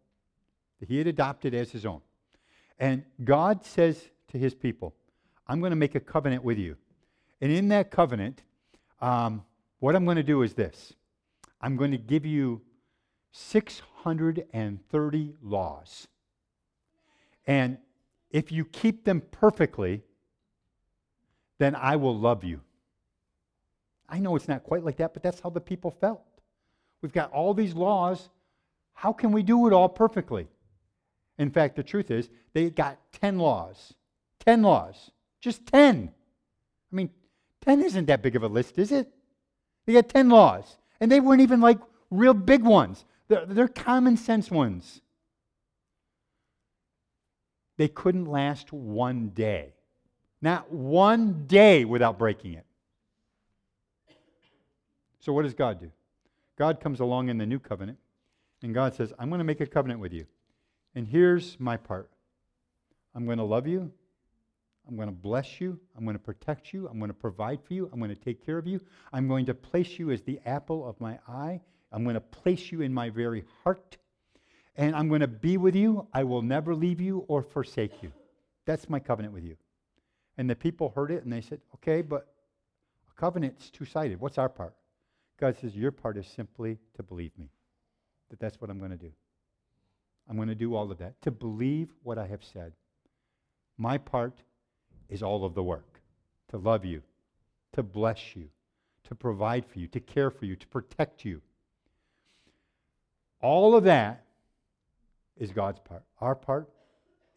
that 0.81 0.89
he 0.89 0.97
had 0.97 1.07
adopted 1.07 1.55
as 1.55 1.71
his 1.71 1.85
own. 1.85 2.01
And 2.79 3.05
God 3.23 3.65
says 3.65 4.09
to 4.29 4.39
his 4.39 4.55
people, 4.55 4.95
I'm 5.47 5.61
going 5.61 5.71
to 5.71 5.77
make 5.77 5.95
a 5.95 6.01
covenant 6.01 6.45
with 6.45 6.59
you. 6.59 6.77
And 7.41 7.53
in 7.53 7.69
that 7.69 7.91
covenant, 7.91 8.43
um, 9.01 9.45
what 9.81 9.97
I'm 9.97 10.05
going 10.05 10.17
to 10.17 10.23
do 10.23 10.43
is 10.43 10.55
this 10.55 10.95
I'm 11.61 11.77
going 11.77 11.91
to 11.91 11.99
give 11.99 12.25
you 12.25 12.63
630 13.33 15.35
laws. 15.43 16.09
And 17.47 17.79
if 18.31 18.53
you 18.53 18.65
keep 18.65 19.05
them 19.05 19.23
perfectly, 19.31 20.03
then 21.59 21.75
I 21.75 21.97
will 21.97 22.17
love 22.17 22.45
you. 22.45 22.61
I 24.09 24.19
know 24.19 24.37
it's 24.37 24.49
not 24.49 24.63
quite 24.63 24.85
like 24.85 24.97
that, 24.99 25.15
but 25.15 25.23
that's 25.23 25.41
how 25.41 25.51
the 25.51 25.61
people 25.61 25.91
felt. 25.91 26.23
We've 27.01 27.13
got 27.13 27.33
all 27.33 27.55
these 27.55 27.75
laws. 27.75 28.29
How 28.93 29.13
can 29.13 29.33
we 29.33 29.43
do 29.43 29.67
it 29.67 29.73
all 29.73 29.89
perfectly? 29.89 30.49
In 31.39 31.51
fact, 31.51 31.77
the 31.77 31.83
truth 31.83 32.11
is, 32.11 32.29
they 32.53 32.71
got 32.71 32.99
10 33.21 33.39
laws. 33.39 33.95
10 34.45 34.63
laws. 34.63 35.11
Just 35.41 35.67
10. 35.67 36.11
I 36.11 36.95
mean, 36.95 37.11
10 37.65 37.83
isn't 37.83 38.07
that 38.07 38.23
big 38.23 38.37
of 38.37 38.43
a 38.43 38.49
list, 38.49 38.79
is 38.79 38.93
it? 38.93 39.09
They 39.87 39.95
got 39.95 40.09
10 40.09 40.29
laws. 40.29 40.77
And 41.01 41.11
they 41.11 41.21
weren't 41.21 41.41
even 41.41 41.61
like 41.61 41.79
real 42.11 42.35
big 42.35 42.63
ones, 42.63 43.05
they're, 43.29 43.47
they're 43.47 43.69
common 43.69 44.17
sense 44.17 44.51
ones. 44.51 45.01
They 47.79 47.89
couldn't 47.89 48.27
last 48.27 48.73
one 48.73 49.31
day. 49.31 49.73
Not 50.43 50.71
one 50.71 51.47
day 51.47 51.85
without 51.85 52.19
breaking 52.19 52.55
it. 52.55 52.67
So, 55.21 55.33
what 55.33 55.43
does 55.43 55.55
God 55.55 55.81
do? 55.81 55.91
God 56.59 56.81
comes 56.81 57.01
along 57.01 57.29
in 57.29 57.39
the 57.39 57.47
new 57.47 57.59
covenant, 57.59 57.99
and 58.63 58.75
God 58.75 58.95
says, 58.95 59.13
I'm 59.19 59.29
going 59.29 59.39
to 59.39 59.45
make 59.45 59.61
a 59.61 59.67
covenant 59.67 60.01
with 60.01 60.13
you. 60.13 60.27
And 60.95 61.07
here's 61.07 61.59
my 61.59 61.77
part 61.77 62.11
I'm 63.15 63.27
going 63.27 63.39
to 63.39 63.45
love 63.45 63.67
you. 63.67 63.91
I'm 64.89 64.97
going 64.97 65.09
to 65.09 65.15
bless 65.15 65.61
you. 65.61 65.79
I'm 65.97 66.05
going 66.05 66.17
to 66.17 66.23
protect 66.23 66.73
you. 66.73 66.89
I'm 66.89 66.99
going 66.99 67.11
to 67.11 67.15
provide 67.15 67.61
for 67.65 67.75
you. 67.75 67.89
I'm 67.93 67.99
going 67.99 68.15
to 68.15 68.21
take 68.21 68.45
care 68.45 68.59
of 68.59 68.67
you. 68.67 68.81
I'm 69.13 69.29
going 69.29 69.47
to 69.47 69.55
place 69.55 69.99
you 69.99 70.11
as 70.11 70.23
the 70.23 70.41
apple 70.45 70.89
of 70.89 71.01
my 71.01 71.19
eye. 71.29 71.61
I'm 71.93 72.03
going 72.03 72.15
to 72.15 72.21
place 72.21 72.73
you 72.73 72.81
in 72.81 72.93
my 72.93 73.11
very 73.11 73.45
heart. 73.63 73.97
And 74.75 74.97
I'm 74.97 75.09
going 75.09 75.21
to 75.21 75.29
be 75.29 75.57
with 75.57 75.77
you. 75.77 76.09
I 76.13 76.25
will 76.25 76.43
never 76.43 76.75
leave 76.75 77.01
you 77.01 77.25
or 77.29 77.43
forsake 77.43 78.03
you. 78.03 78.13
That's 78.67 78.89
my 78.89 78.99
covenant 78.99 79.35
with 79.35 79.45
you. 79.45 79.57
And 80.39 80.49
the 80.49 80.57
people 80.57 80.93
heard 80.95 81.11
it 81.11 81.23
and 81.25 81.33
they 81.33 81.43
said, 81.43 81.61
okay, 81.75 82.03
but 82.03 82.27
a 83.11 83.21
covenant's 83.21 83.71
two 83.71 83.85
sided. 83.85 84.19
What's 84.19 84.39
our 84.39 84.49
part? 84.49 84.75
God 85.39 85.57
says, 85.61 85.77
your 85.77 85.93
part 85.93 86.17
is 86.17 86.27
simply 86.27 86.79
to 86.97 87.03
believe 87.03 87.33
me, 87.39 87.51
that 88.31 88.41
that's 88.41 88.61
what 88.61 88.71
I'm 88.71 88.79
going 88.79 88.93
to 88.93 88.97
do. 88.97 89.13
I'm 90.29 90.37
going 90.37 90.49
to 90.49 90.55
do 90.55 90.75
all 90.75 90.91
of 90.91 90.99
that, 90.99 91.21
to 91.23 91.31
believe 91.31 91.89
what 92.03 92.19
I 92.19 92.27
have 92.27 92.45
said. 92.45 92.73
My 93.77 93.99
part 93.99 94.43
is 95.09 95.23
all 95.23 95.45
of 95.45 95.55
the 95.55 95.63
work 95.63 96.01
to 96.49 96.59
love 96.59 96.85
you, 96.85 97.03
to 97.73 97.83
bless 97.83 98.37
you, 98.37 98.49
to 99.05 99.15
provide 99.15 99.65
for 99.67 99.79
you, 99.79 99.87
to 99.89 100.01
care 100.01 100.31
for 100.31 100.45
you, 100.45 100.55
to 100.57 100.67
protect 100.69 101.25
you. 101.25 101.41
All 103.41 103.75
of 103.75 103.85
that 103.85 104.25
is 105.37 105.51
God's 105.51 105.81
part. 105.81 106.05
Our 106.21 106.35
part 106.35 106.69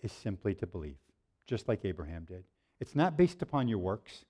is 0.03 0.11
simply 0.11 0.53
to 0.55 0.67
believe, 0.67 0.97
just 1.47 1.67
like 1.67 1.83
Abraham 1.83 2.25
did. 2.25 2.43
It's 2.79 2.95
not 2.95 3.17
based 3.17 3.41
upon 3.41 3.67
your 3.67 3.79
works. 3.79 4.25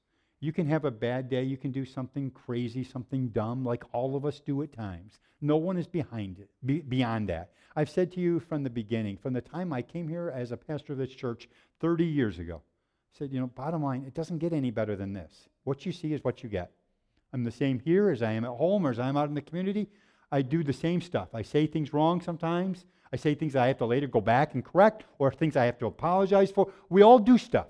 You 0.45 0.53
can 0.53 0.67
have 0.67 0.85
a 0.85 0.91
bad 0.91 1.27
day. 1.27 1.41
You 1.41 1.57
can 1.57 1.71
do 1.71 1.85
something 1.85 2.29
crazy, 2.29 2.83
something 2.83 3.29
dumb, 3.29 3.65
like 3.65 3.83
all 3.93 4.15
of 4.15 4.27
us 4.27 4.39
do 4.39 4.61
at 4.61 4.71
times. 4.71 5.17
No 5.41 5.57
one 5.57 5.75
is 5.75 5.87
behind 5.87 6.37
it, 6.37 6.51
be, 6.63 6.81
beyond 6.81 7.29
that. 7.29 7.49
I've 7.75 7.89
said 7.89 8.11
to 8.11 8.19
you 8.19 8.39
from 8.39 8.61
the 8.61 8.69
beginning, 8.69 9.17
from 9.17 9.33
the 9.33 9.41
time 9.41 9.73
I 9.73 9.81
came 9.81 10.07
here 10.07 10.31
as 10.35 10.51
a 10.51 10.57
pastor 10.57 10.93
of 10.93 10.99
this 10.99 11.09
church 11.09 11.49
30 11.79 12.05
years 12.05 12.37
ago, 12.37 12.61
I 12.61 13.17
said, 13.17 13.33
you 13.33 13.39
know, 13.39 13.47
bottom 13.47 13.81
line, 13.81 14.03
it 14.05 14.13
doesn't 14.13 14.37
get 14.37 14.53
any 14.53 14.69
better 14.69 14.95
than 14.95 15.13
this. 15.13 15.49
What 15.63 15.83
you 15.83 15.91
see 15.91 16.13
is 16.13 16.23
what 16.23 16.43
you 16.43 16.49
get. 16.49 16.69
I'm 17.33 17.43
the 17.43 17.49
same 17.49 17.79
here 17.79 18.11
as 18.11 18.21
I 18.21 18.33
am 18.33 18.45
at 18.45 18.51
home 18.51 18.85
or 18.85 18.91
as 18.91 18.99
I 18.99 19.09
am 19.09 19.17
out 19.17 19.29
in 19.29 19.33
the 19.33 19.41
community. 19.41 19.89
I 20.31 20.43
do 20.43 20.63
the 20.63 20.73
same 20.73 21.01
stuff. 21.01 21.29
I 21.33 21.41
say 21.41 21.65
things 21.65 21.91
wrong 21.91 22.21
sometimes. 22.21 22.85
I 23.11 23.15
say 23.15 23.33
things 23.33 23.55
I 23.55 23.65
have 23.65 23.79
to 23.79 23.87
later 23.87 24.05
go 24.05 24.21
back 24.21 24.53
and 24.53 24.63
correct, 24.63 25.05
or 25.17 25.31
things 25.31 25.57
I 25.57 25.65
have 25.65 25.79
to 25.79 25.87
apologize 25.87 26.51
for. 26.51 26.71
We 26.89 27.01
all 27.01 27.17
do 27.17 27.39
stuff. 27.39 27.67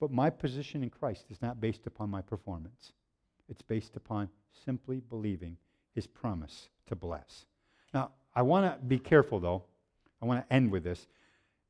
But 0.00 0.10
my 0.10 0.30
position 0.30 0.82
in 0.82 0.90
Christ 0.90 1.26
is 1.30 1.40
not 1.40 1.60
based 1.60 1.86
upon 1.86 2.10
my 2.10 2.22
performance, 2.22 2.92
it's 3.48 3.62
based 3.62 3.96
upon 3.96 4.28
simply 4.64 5.00
believing 5.00 5.56
his 5.94 6.06
promise 6.06 6.68
to 6.86 6.96
bless. 6.96 7.46
Now, 7.92 8.10
I 8.34 8.42
want 8.42 8.66
to 8.66 8.84
be 8.84 8.98
careful, 8.98 9.38
though. 9.38 9.64
I 10.20 10.26
want 10.26 10.46
to 10.46 10.54
end 10.54 10.70
with 10.70 10.84
this. 10.84 11.06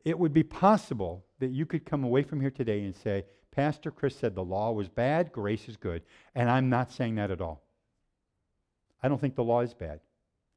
It 0.04 0.18
would 0.18 0.32
be 0.32 0.42
possible 0.42 1.24
that 1.40 1.50
you 1.50 1.66
could 1.66 1.84
come 1.84 2.04
away 2.04 2.22
from 2.22 2.40
here 2.40 2.50
today 2.50 2.84
and 2.84 2.94
say, 2.94 3.24
Pastor 3.50 3.90
Chris 3.90 4.16
said 4.16 4.34
the 4.34 4.44
law 4.44 4.72
was 4.72 4.88
bad, 4.88 5.32
grace 5.32 5.68
is 5.68 5.76
good. 5.76 6.02
And 6.34 6.50
I'm 6.50 6.68
not 6.68 6.92
saying 6.92 7.16
that 7.16 7.30
at 7.30 7.40
all. 7.40 7.62
I 9.02 9.08
don't 9.08 9.20
think 9.20 9.34
the 9.34 9.44
law 9.44 9.60
is 9.60 9.74
bad. 9.74 10.00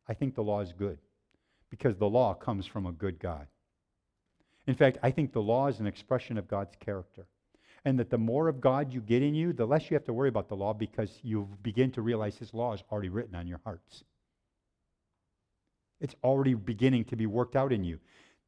I 0.08 0.14
think 0.14 0.36
the 0.36 0.44
law 0.44 0.62
is 0.62 0.74
good 0.74 1.00
because 1.70 1.98
the 1.98 2.10
law 2.10 2.34
comes 2.34 2.66
from 2.66 2.86
a 2.86 2.92
good 2.92 3.20
God. 3.20 3.48
In 4.68 4.76
fact, 4.76 4.98
I 5.04 5.12
think 5.12 5.32
the 5.32 5.42
law 5.42 5.68
is 5.68 5.80
an 5.80 5.88
expression 5.88 6.38
of 6.38 6.48
God's 6.48 6.76
character 6.80 7.28
and 7.88 7.98
that 7.98 8.10
the 8.10 8.18
more 8.18 8.50
of 8.50 8.60
God 8.60 8.92
you 8.92 9.00
get 9.00 9.24
in 9.24 9.34
you, 9.34 9.54
the 9.54 9.66
less 9.66 9.90
you 9.90 9.96
have 9.96 10.04
to 10.04 10.14
worry 10.14 10.28
about 10.28 10.50
the 10.50 10.58
law 10.58 10.74
because 10.74 11.20
you 11.24 11.48
begin 11.64 11.90
to 11.92 12.02
realize 12.02 12.36
His 12.36 12.54
law 12.54 12.74
is 12.74 12.84
already 12.92 13.08
written 13.08 13.34
on 13.34 13.48
your 13.48 13.62
hearts. 13.64 14.04
It's 16.02 16.14
already 16.22 16.54
beginning 16.54 17.06
to 17.06 17.16
be 17.16 17.28
worked 17.28 17.56
out 17.56 17.72
in 17.72 17.86
you. 17.86 18.00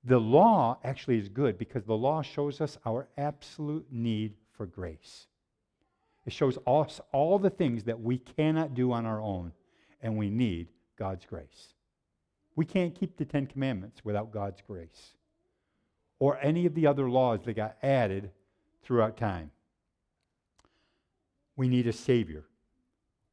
The 0.04 0.20
law 0.20 0.78
actually 0.84 1.20
is 1.20 1.30
good 1.30 1.58
because 1.58 1.86
the 1.86 1.96
law 1.96 2.22
shows 2.22 2.60
us 2.60 2.78
our 2.86 3.08
absolute 3.18 3.86
need 3.90 4.34
for 4.58 4.66
grace. 4.66 5.28
It 6.26 6.34
shows 6.34 6.58
us 6.68 7.00
all 7.14 7.40
the 7.40 7.50
things 7.50 7.86
that 7.86 8.02
we 8.02 8.18
cannot 8.18 8.74
do 8.74 8.92
on 8.92 9.06
our 9.06 9.22
own, 9.22 9.54
and 10.02 10.18
we 10.18 10.30
need 10.30 10.68
God's 10.98 11.26
grace. 11.26 11.76
We 12.58 12.66
can't 12.66 12.94
keep 12.94 13.16
the 13.16 13.24
Ten 13.24 13.48
Commandments 13.48 14.04
without 14.04 14.34
God's 14.34 14.60
grace 14.68 15.14
or 16.20 16.38
any 16.42 16.66
of 16.66 16.76
the 16.76 16.88
other 16.88 17.10
laws 17.10 17.40
that 17.46 17.54
got 17.54 17.78
added 17.82 18.32
throughout 18.84 19.18
time. 19.18 19.52
We 21.56 21.68
need 21.68 21.88
a 21.88 21.94
Savior. 21.94 22.46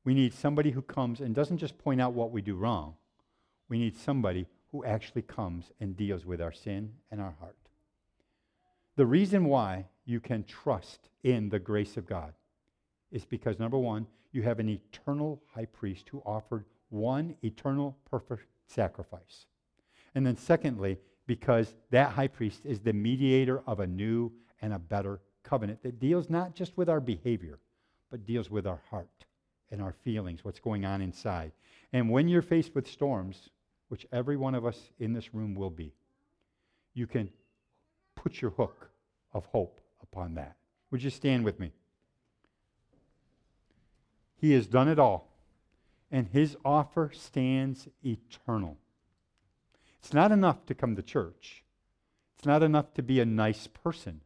We 0.04 0.14
need 0.14 0.34
somebody 0.34 0.70
who 0.70 0.82
comes 0.82 1.20
and 1.20 1.34
doesn't 1.34 1.58
just 1.58 1.78
point 1.78 2.00
out 2.00 2.12
what 2.12 2.30
we 2.30 2.42
do 2.42 2.54
wrong. 2.54 2.94
We 3.68 3.78
need 3.78 3.96
somebody 3.96 4.46
who 4.70 4.84
actually 4.84 5.22
comes 5.22 5.70
and 5.80 5.96
deals 5.96 6.24
with 6.24 6.40
our 6.40 6.52
sin 6.52 6.92
and 7.10 7.20
our 7.20 7.34
heart. 7.40 7.56
The 8.96 9.06
reason 9.06 9.44
why 9.44 9.86
you 10.04 10.20
can 10.20 10.44
trust 10.44 11.08
in 11.22 11.48
the 11.48 11.58
grace 11.58 11.96
of 11.96 12.06
God 12.06 12.32
is 13.10 13.24
because, 13.24 13.58
number 13.58 13.78
one, 13.78 14.06
you 14.32 14.42
have 14.42 14.58
an 14.58 14.68
eternal 14.68 15.42
high 15.54 15.66
priest 15.66 16.08
who 16.08 16.22
offered 16.26 16.64
one 16.88 17.36
eternal 17.42 17.96
perfect 18.10 18.46
sacrifice. 18.66 19.46
And 20.14 20.26
then, 20.26 20.36
secondly, 20.36 20.98
because 21.26 21.74
that 21.90 22.10
high 22.10 22.28
priest 22.28 22.60
is 22.64 22.80
the 22.80 22.92
mediator 22.92 23.62
of 23.66 23.80
a 23.80 23.86
new 23.86 24.32
and 24.62 24.72
a 24.72 24.78
better 24.78 25.20
covenant 25.46 25.82
that 25.82 26.00
deals 26.00 26.28
not 26.28 26.54
just 26.54 26.76
with 26.76 26.88
our 26.88 27.00
behavior, 27.00 27.58
but 28.10 28.26
deals 28.26 28.50
with 28.50 28.66
our 28.66 28.80
heart 28.90 29.24
and 29.70 29.80
our 29.80 29.92
feelings, 29.92 30.44
what's 30.44 30.60
going 30.60 30.84
on 30.84 31.00
inside. 31.00 31.52
And 31.92 32.10
when 32.10 32.28
you're 32.28 32.42
faced 32.42 32.74
with 32.74 32.88
storms, 32.88 33.50
which 33.88 34.06
every 34.12 34.36
one 34.36 34.54
of 34.54 34.66
us 34.66 34.90
in 34.98 35.12
this 35.12 35.34
room 35.34 35.54
will 35.54 35.70
be, 35.70 35.92
you 36.94 37.06
can 37.06 37.30
put 38.14 38.40
your 38.40 38.50
hook 38.52 38.90
of 39.32 39.46
hope 39.46 39.80
upon 40.02 40.34
that. 40.34 40.56
Would 40.90 41.02
you 41.02 41.10
stand 41.10 41.44
with 41.44 41.60
me? 41.60 41.72
He 44.36 44.52
has 44.52 44.66
done 44.66 44.88
it 44.88 44.98
all, 44.98 45.32
and 46.10 46.28
his 46.28 46.56
offer 46.64 47.10
stands 47.14 47.88
eternal. 48.04 48.76
It's 50.00 50.12
not 50.12 50.32
enough 50.32 50.66
to 50.66 50.74
come 50.74 50.96
to 50.96 51.02
church. 51.02 51.64
It's 52.36 52.46
not 52.46 52.62
enough 52.62 52.92
to 52.94 53.02
be 53.02 53.20
a 53.20 53.24
nice 53.24 53.66
person 53.66 54.20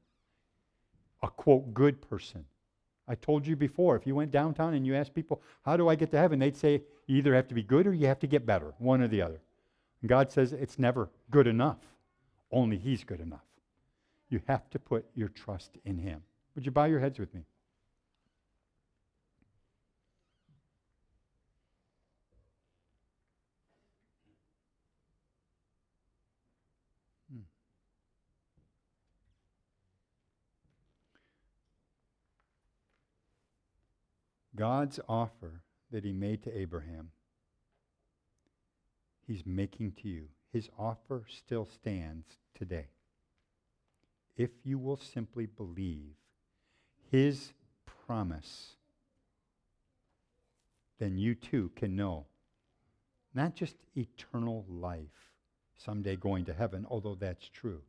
a 1.22 1.28
quote, 1.28 1.74
good 1.74 2.00
person. 2.00 2.44
I 3.08 3.14
told 3.16 3.46
you 3.46 3.56
before, 3.56 3.96
if 3.96 4.06
you 4.06 4.14
went 4.14 4.30
downtown 4.30 4.74
and 4.74 4.86
you 4.86 4.94
asked 4.94 5.14
people, 5.14 5.42
How 5.64 5.76
do 5.76 5.88
I 5.88 5.96
get 5.96 6.10
to 6.12 6.18
heaven? 6.18 6.38
they'd 6.38 6.56
say, 6.56 6.82
You 7.06 7.16
either 7.18 7.34
have 7.34 7.48
to 7.48 7.54
be 7.54 7.62
good 7.62 7.86
or 7.86 7.92
you 7.92 8.06
have 8.06 8.20
to 8.20 8.26
get 8.26 8.46
better, 8.46 8.72
one 8.78 9.00
or 9.00 9.08
the 9.08 9.22
other. 9.22 9.40
And 10.00 10.08
God 10.08 10.30
says 10.30 10.52
it's 10.52 10.78
never 10.78 11.10
good 11.30 11.46
enough, 11.46 11.78
only 12.52 12.78
He's 12.78 13.04
good 13.04 13.20
enough. 13.20 13.44
You 14.28 14.40
have 14.46 14.70
to 14.70 14.78
put 14.78 15.06
your 15.14 15.28
trust 15.28 15.76
in 15.84 15.98
Him. 15.98 16.22
Would 16.54 16.64
you 16.64 16.72
bow 16.72 16.84
your 16.84 17.00
heads 17.00 17.18
with 17.18 17.34
me? 17.34 17.42
God's 34.60 35.00
offer 35.08 35.62
that 35.90 36.04
he 36.04 36.12
made 36.12 36.42
to 36.42 36.54
Abraham, 36.54 37.12
he's 39.26 39.46
making 39.46 39.92
to 40.02 40.08
you. 40.08 40.26
His 40.52 40.68
offer 40.78 41.24
still 41.30 41.64
stands 41.64 42.26
today. 42.54 42.88
If 44.36 44.50
you 44.62 44.78
will 44.78 44.98
simply 44.98 45.46
believe 45.46 46.12
his 47.10 47.54
promise, 47.86 48.72
then 50.98 51.16
you 51.16 51.34
too 51.34 51.70
can 51.74 51.96
know 51.96 52.26
not 53.32 53.54
just 53.54 53.76
eternal 53.96 54.66
life, 54.68 55.32
someday 55.78 56.16
going 56.16 56.44
to 56.44 56.52
heaven, 56.52 56.84
although 56.90 57.14
that's 57.14 57.48
true. 57.48 57.80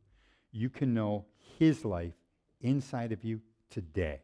You 0.52 0.70
can 0.70 0.94
know 0.94 1.26
his 1.58 1.84
life 1.84 2.14
inside 2.62 3.12
of 3.12 3.24
you 3.24 3.42
today. 3.68 4.22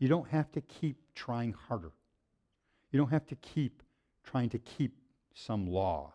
You 0.00 0.08
don't 0.08 0.28
have 0.30 0.50
to 0.52 0.60
keep 0.60 1.03
trying 1.14 1.52
harder. 1.52 1.92
You 2.90 2.98
don't 2.98 3.10
have 3.10 3.26
to 3.26 3.36
keep 3.36 3.82
trying 4.24 4.50
to 4.50 4.58
keep 4.58 4.96
some 5.34 5.66
law. 5.66 6.14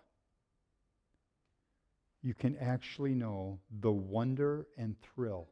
You 2.21 2.33
can 2.33 2.57
actually 2.57 3.13
know 3.13 3.59
the 3.79 3.91
wonder 3.91 4.67
and 4.77 4.95
thrill 5.01 5.47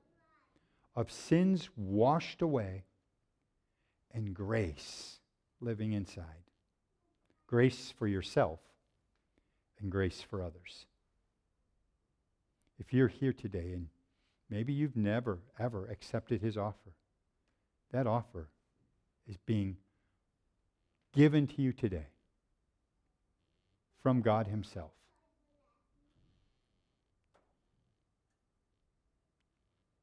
of 0.95 1.11
sins 1.11 1.69
washed 1.75 2.41
away 2.41 2.83
and 4.13 4.33
grace 4.33 5.19
living 5.61 5.93
inside. 5.93 6.25
Grace 7.45 7.93
for 7.97 8.07
yourself 8.07 8.59
and 9.79 9.91
grace 9.91 10.21
for 10.21 10.41
others. 10.41 10.85
If 12.79 12.93
you're 12.93 13.07
here 13.07 13.33
today 13.33 13.71
and 13.73 13.87
maybe 14.49 14.73
you've 14.73 14.97
never, 14.97 15.39
ever 15.59 15.87
accepted 15.87 16.41
his 16.41 16.57
offer, 16.57 16.93
that 17.91 18.07
offer 18.07 18.49
is 19.27 19.37
being 19.45 19.77
given 21.13 21.47
to 21.47 21.61
you 21.61 21.73
today 21.73 22.07
from 24.01 24.21
God 24.21 24.47
Himself. 24.47 24.91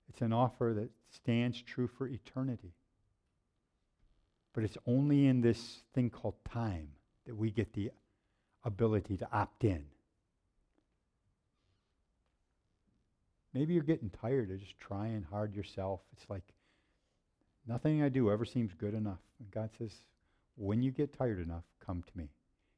It's 0.09 0.21
an 0.21 0.33
offer 0.33 0.73
that 0.77 0.91
stands 1.11 1.61
true 1.61 1.89
for 1.89 2.07
eternity. 2.07 2.73
But 4.53 4.63
it's 4.63 4.79
only 4.87 5.27
in 5.27 5.41
this 5.41 5.83
thing 5.95 6.11
called 6.11 6.37
time 6.49 6.91
that 7.27 7.35
we 7.35 7.51
get 7.51 7.73
the 7.73 7.91
ability 8.63 9.17
to 9.17 9.29
opt 9.33 9.65
in. 9.65 9.85
Maybe 13.53 13.75
you're 13.75 13.83
getting 13.83 14.11
tired 14.11 14.51
of 14.51 14.61
just 14.61 14.79
trying 14.79 15.27
hard 15.31 15.55
yourself. 15.55 16.01
It's 16.13 16.29
like, 16.31 16.45
Nothing 17.67 18.03
I 18.03 18.09
do 18.09 18.31
ever 18.31 18.45
seems 18.45 18.73
good 18.75 18.95
enough. 18.95 19.21
And 19.39 19.51
God 19.51 19.71
says, 19.79 19.93
when 20.57 20.83
you 20.83 20.91
get 20.91 21.17
tired 21.17 21.41
enough, 21.41 21.65
come 21.85 22.03
to 22.03 22.19
me. 22.19 22.29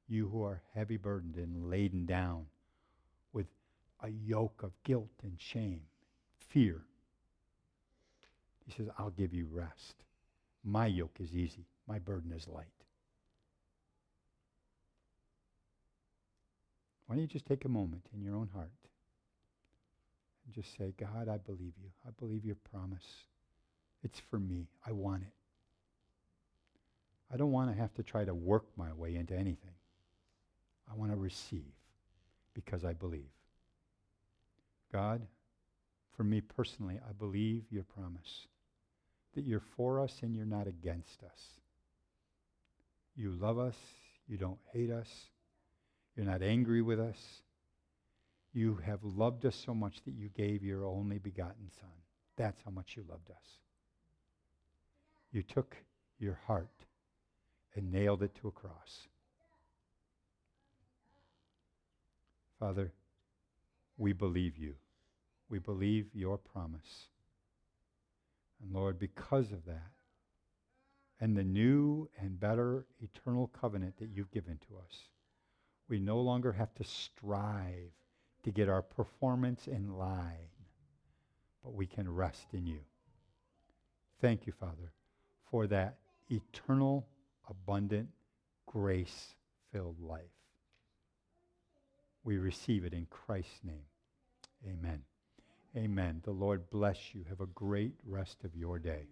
You 0.08 0.28
who 0.28 0.44
are 0.44 0.62
heavy 0.74 0.96
burdened 0.96 1.36
and 1.36 1.68
laden 1.68 2.06
down 2.06 2.46
with 3.32 3.46
a 4.02 4.08
yoke 4.08 4.62
of 4.62 4.72
guilt 4.84 5.10
and 5.22 5.34
shame, 5.38 5.82
fear. 6.38 6.82
He 8.64 8.72
says, 8.72 8.88
I'll 8.98 9.10
give 9.10 9.34
you 9.34 9.48
rest. 9.50 9.94
My 10.64 10.86
yoke 10.86 11.18
is 11.20 11.34
easy. 11.34 11.66
My 11.88 11.98
burden 11.98 12.32
is 12.32 12.46
light. 12.48 12.66
Why 17.06 17.14
don't 17.14 17.22
you 17.22 17.28
just 17.28 17.46
take 17.46 17.64
a 17.64 17.68
moment 17.68 18.06
in 18.14 18.22
your 18.22 18.34
own 18.34 18.48
heart 18.52 18.72
and 20.44 20.54
just 20.54 20.76
say, 20.76 20.92
God, 20.98 21.28
I 21.28 21.38
believe 21.38 21.74
you. 21.80 21.90
I 22.06 22.10
believe 22.18 22.44
your 22.44 22.56
promise 22.72 23.04
It's 24.02 24.20
for 24.30 24.38
me. 24.38 24.68
I 24.86 24.92
want 24.92 25.22
it. 25.22 25.32
I 27.32 27.36
don't 27.36 27.50
want 27.50 27.70
to 27.70 27.80
have 27.80 27.92
to 27.94 28.02
try 28.02 28.24
to 28.24 28.34
work 28.34 28.64
my 28.76 28.92
way 28.92 29.16
into 29.16 29.34
anything. 29.34 29.74
I 30.90 30.94
want 30.96 31.10
to 31.10 31.16
receive 31.16 31.72
because 32.54 32.84
I 32.84 32.92
believe. 32.92 33.28
God, 34.92 35.22
for 36.16 36.24
me 36.24 36.40
personally, 36.40 37.00
I 37.06 37.12
believe 37.12 37.64
your 37.70 37.82
promise 37.82 38.46
that 39.34 39.44
you're 39.44 39.62
for 39.76 40.00
us 40.00 40.20
and 40.22 40.34
you're 40.34 40.46
not 40.46 40.66
against 40.66 41.22
us. 41.22 41.40
You 43.16 43.32
love 43.32 43.58
us. 43.58 43.76
You 44.28 44.36
don't 44.36 44.58
hate 44.72 44.90
us. 44.90 45.08
You're 46.16 46.26
not 46.26 46.42
angry 46.42 46.82
with 46.82 46.98
us. 46.98 47.18
You 48.52 48.78
have 48.86 49.00
loved 49.04 49.44
us 49.44 49.54
so 49.54 49.74
much 49.74 50.02
that 50.04 50.14
you 50.14 50.28
gave 50.30 50.62
your 50.62 50.86
only 50.86 51.18
begotten 51.18 51.70
Son. 51.78 51.90
That's 52.36 52.60
how 52.64 52.70
much 52.70 52.94
you 52.96 53.04
loved 53.08 53.30
us. 53.30 53.65
You 55.32 55.42
took 55.42 55.76
your 56.18 56.38
heart 56.46 56.84
and 57.74 57.92
nailed 57.92 58.22
it 58.22 58.34
to 58.36 58.48
a 58.48 58.52
cross. 58.52 59.08
Father, 62.58 62.92
we 63.98 64.12
believe 64.12 64.56
you. 64.56 64.74
We 65.48 65.58
believe 65.58 66.06
your 66.14 66.38
promise. 66.38 67.08
And 68.62 68.72
Lord, 68.72 68.98
because 68.98 69.52
of 69.52 69.64
that, 69.66 69.90
and 71.20 71.36
the 71.36 71.44
new 71.44 72.08
and 72.18 72.38
better 72.38 72.86
eternal 73.00 73.48
covenant 73.48 73.98
that 73.98 74.10
you've 74.10 74.30
given 74.30 74.58
to 74.68 74.76
us, 74.78 75.08
we 75.88 75.98
no 75.98 76.20
longer 76.20 76.52
have 76.52 76.74
to 76.74 76.84
strive 76.84 77.90
to 78.42 78.50
get 78.50 78.68
our 78.68 78.82
performance 78.82 79.66
in 79.66 79.96
line, 79.96 80.50
but 81.62 81.74
we 81.74 81.86
can 81.86 82.12
rest 82.12 82.46
in 82.52 82.66
you. 82.66 82.80
Thank 84.20 84.46
you, 84.46 84.52
Father, 84.52 84.92
for 85.50 85.66
that 85.66 85.96
eternal, 86.30 87.06
abundant, 87.48 88.08
grace 88.66 89.34
filled 89.72 90.00
life. 90.00 90.22
We 92.24 92.38
receive 92.38 92.84
it 92.84 92.92
in 92.92 93.06
Christ's 93.06 93.60
name. 93.64 93.86
Amen. 94.66 95.02
Amen. 95.76 96.20
The 96.24 96.32
Lord 96.32 96.68
bless 96.70 97.14
you. 97.14 97.24
Have 97.28 97.40
a 97.40 97.46
great 97.46 97.94
rest 98.04 98.44
of 98.44 98.56
your 98.56 98.78
day. 98.78 99.06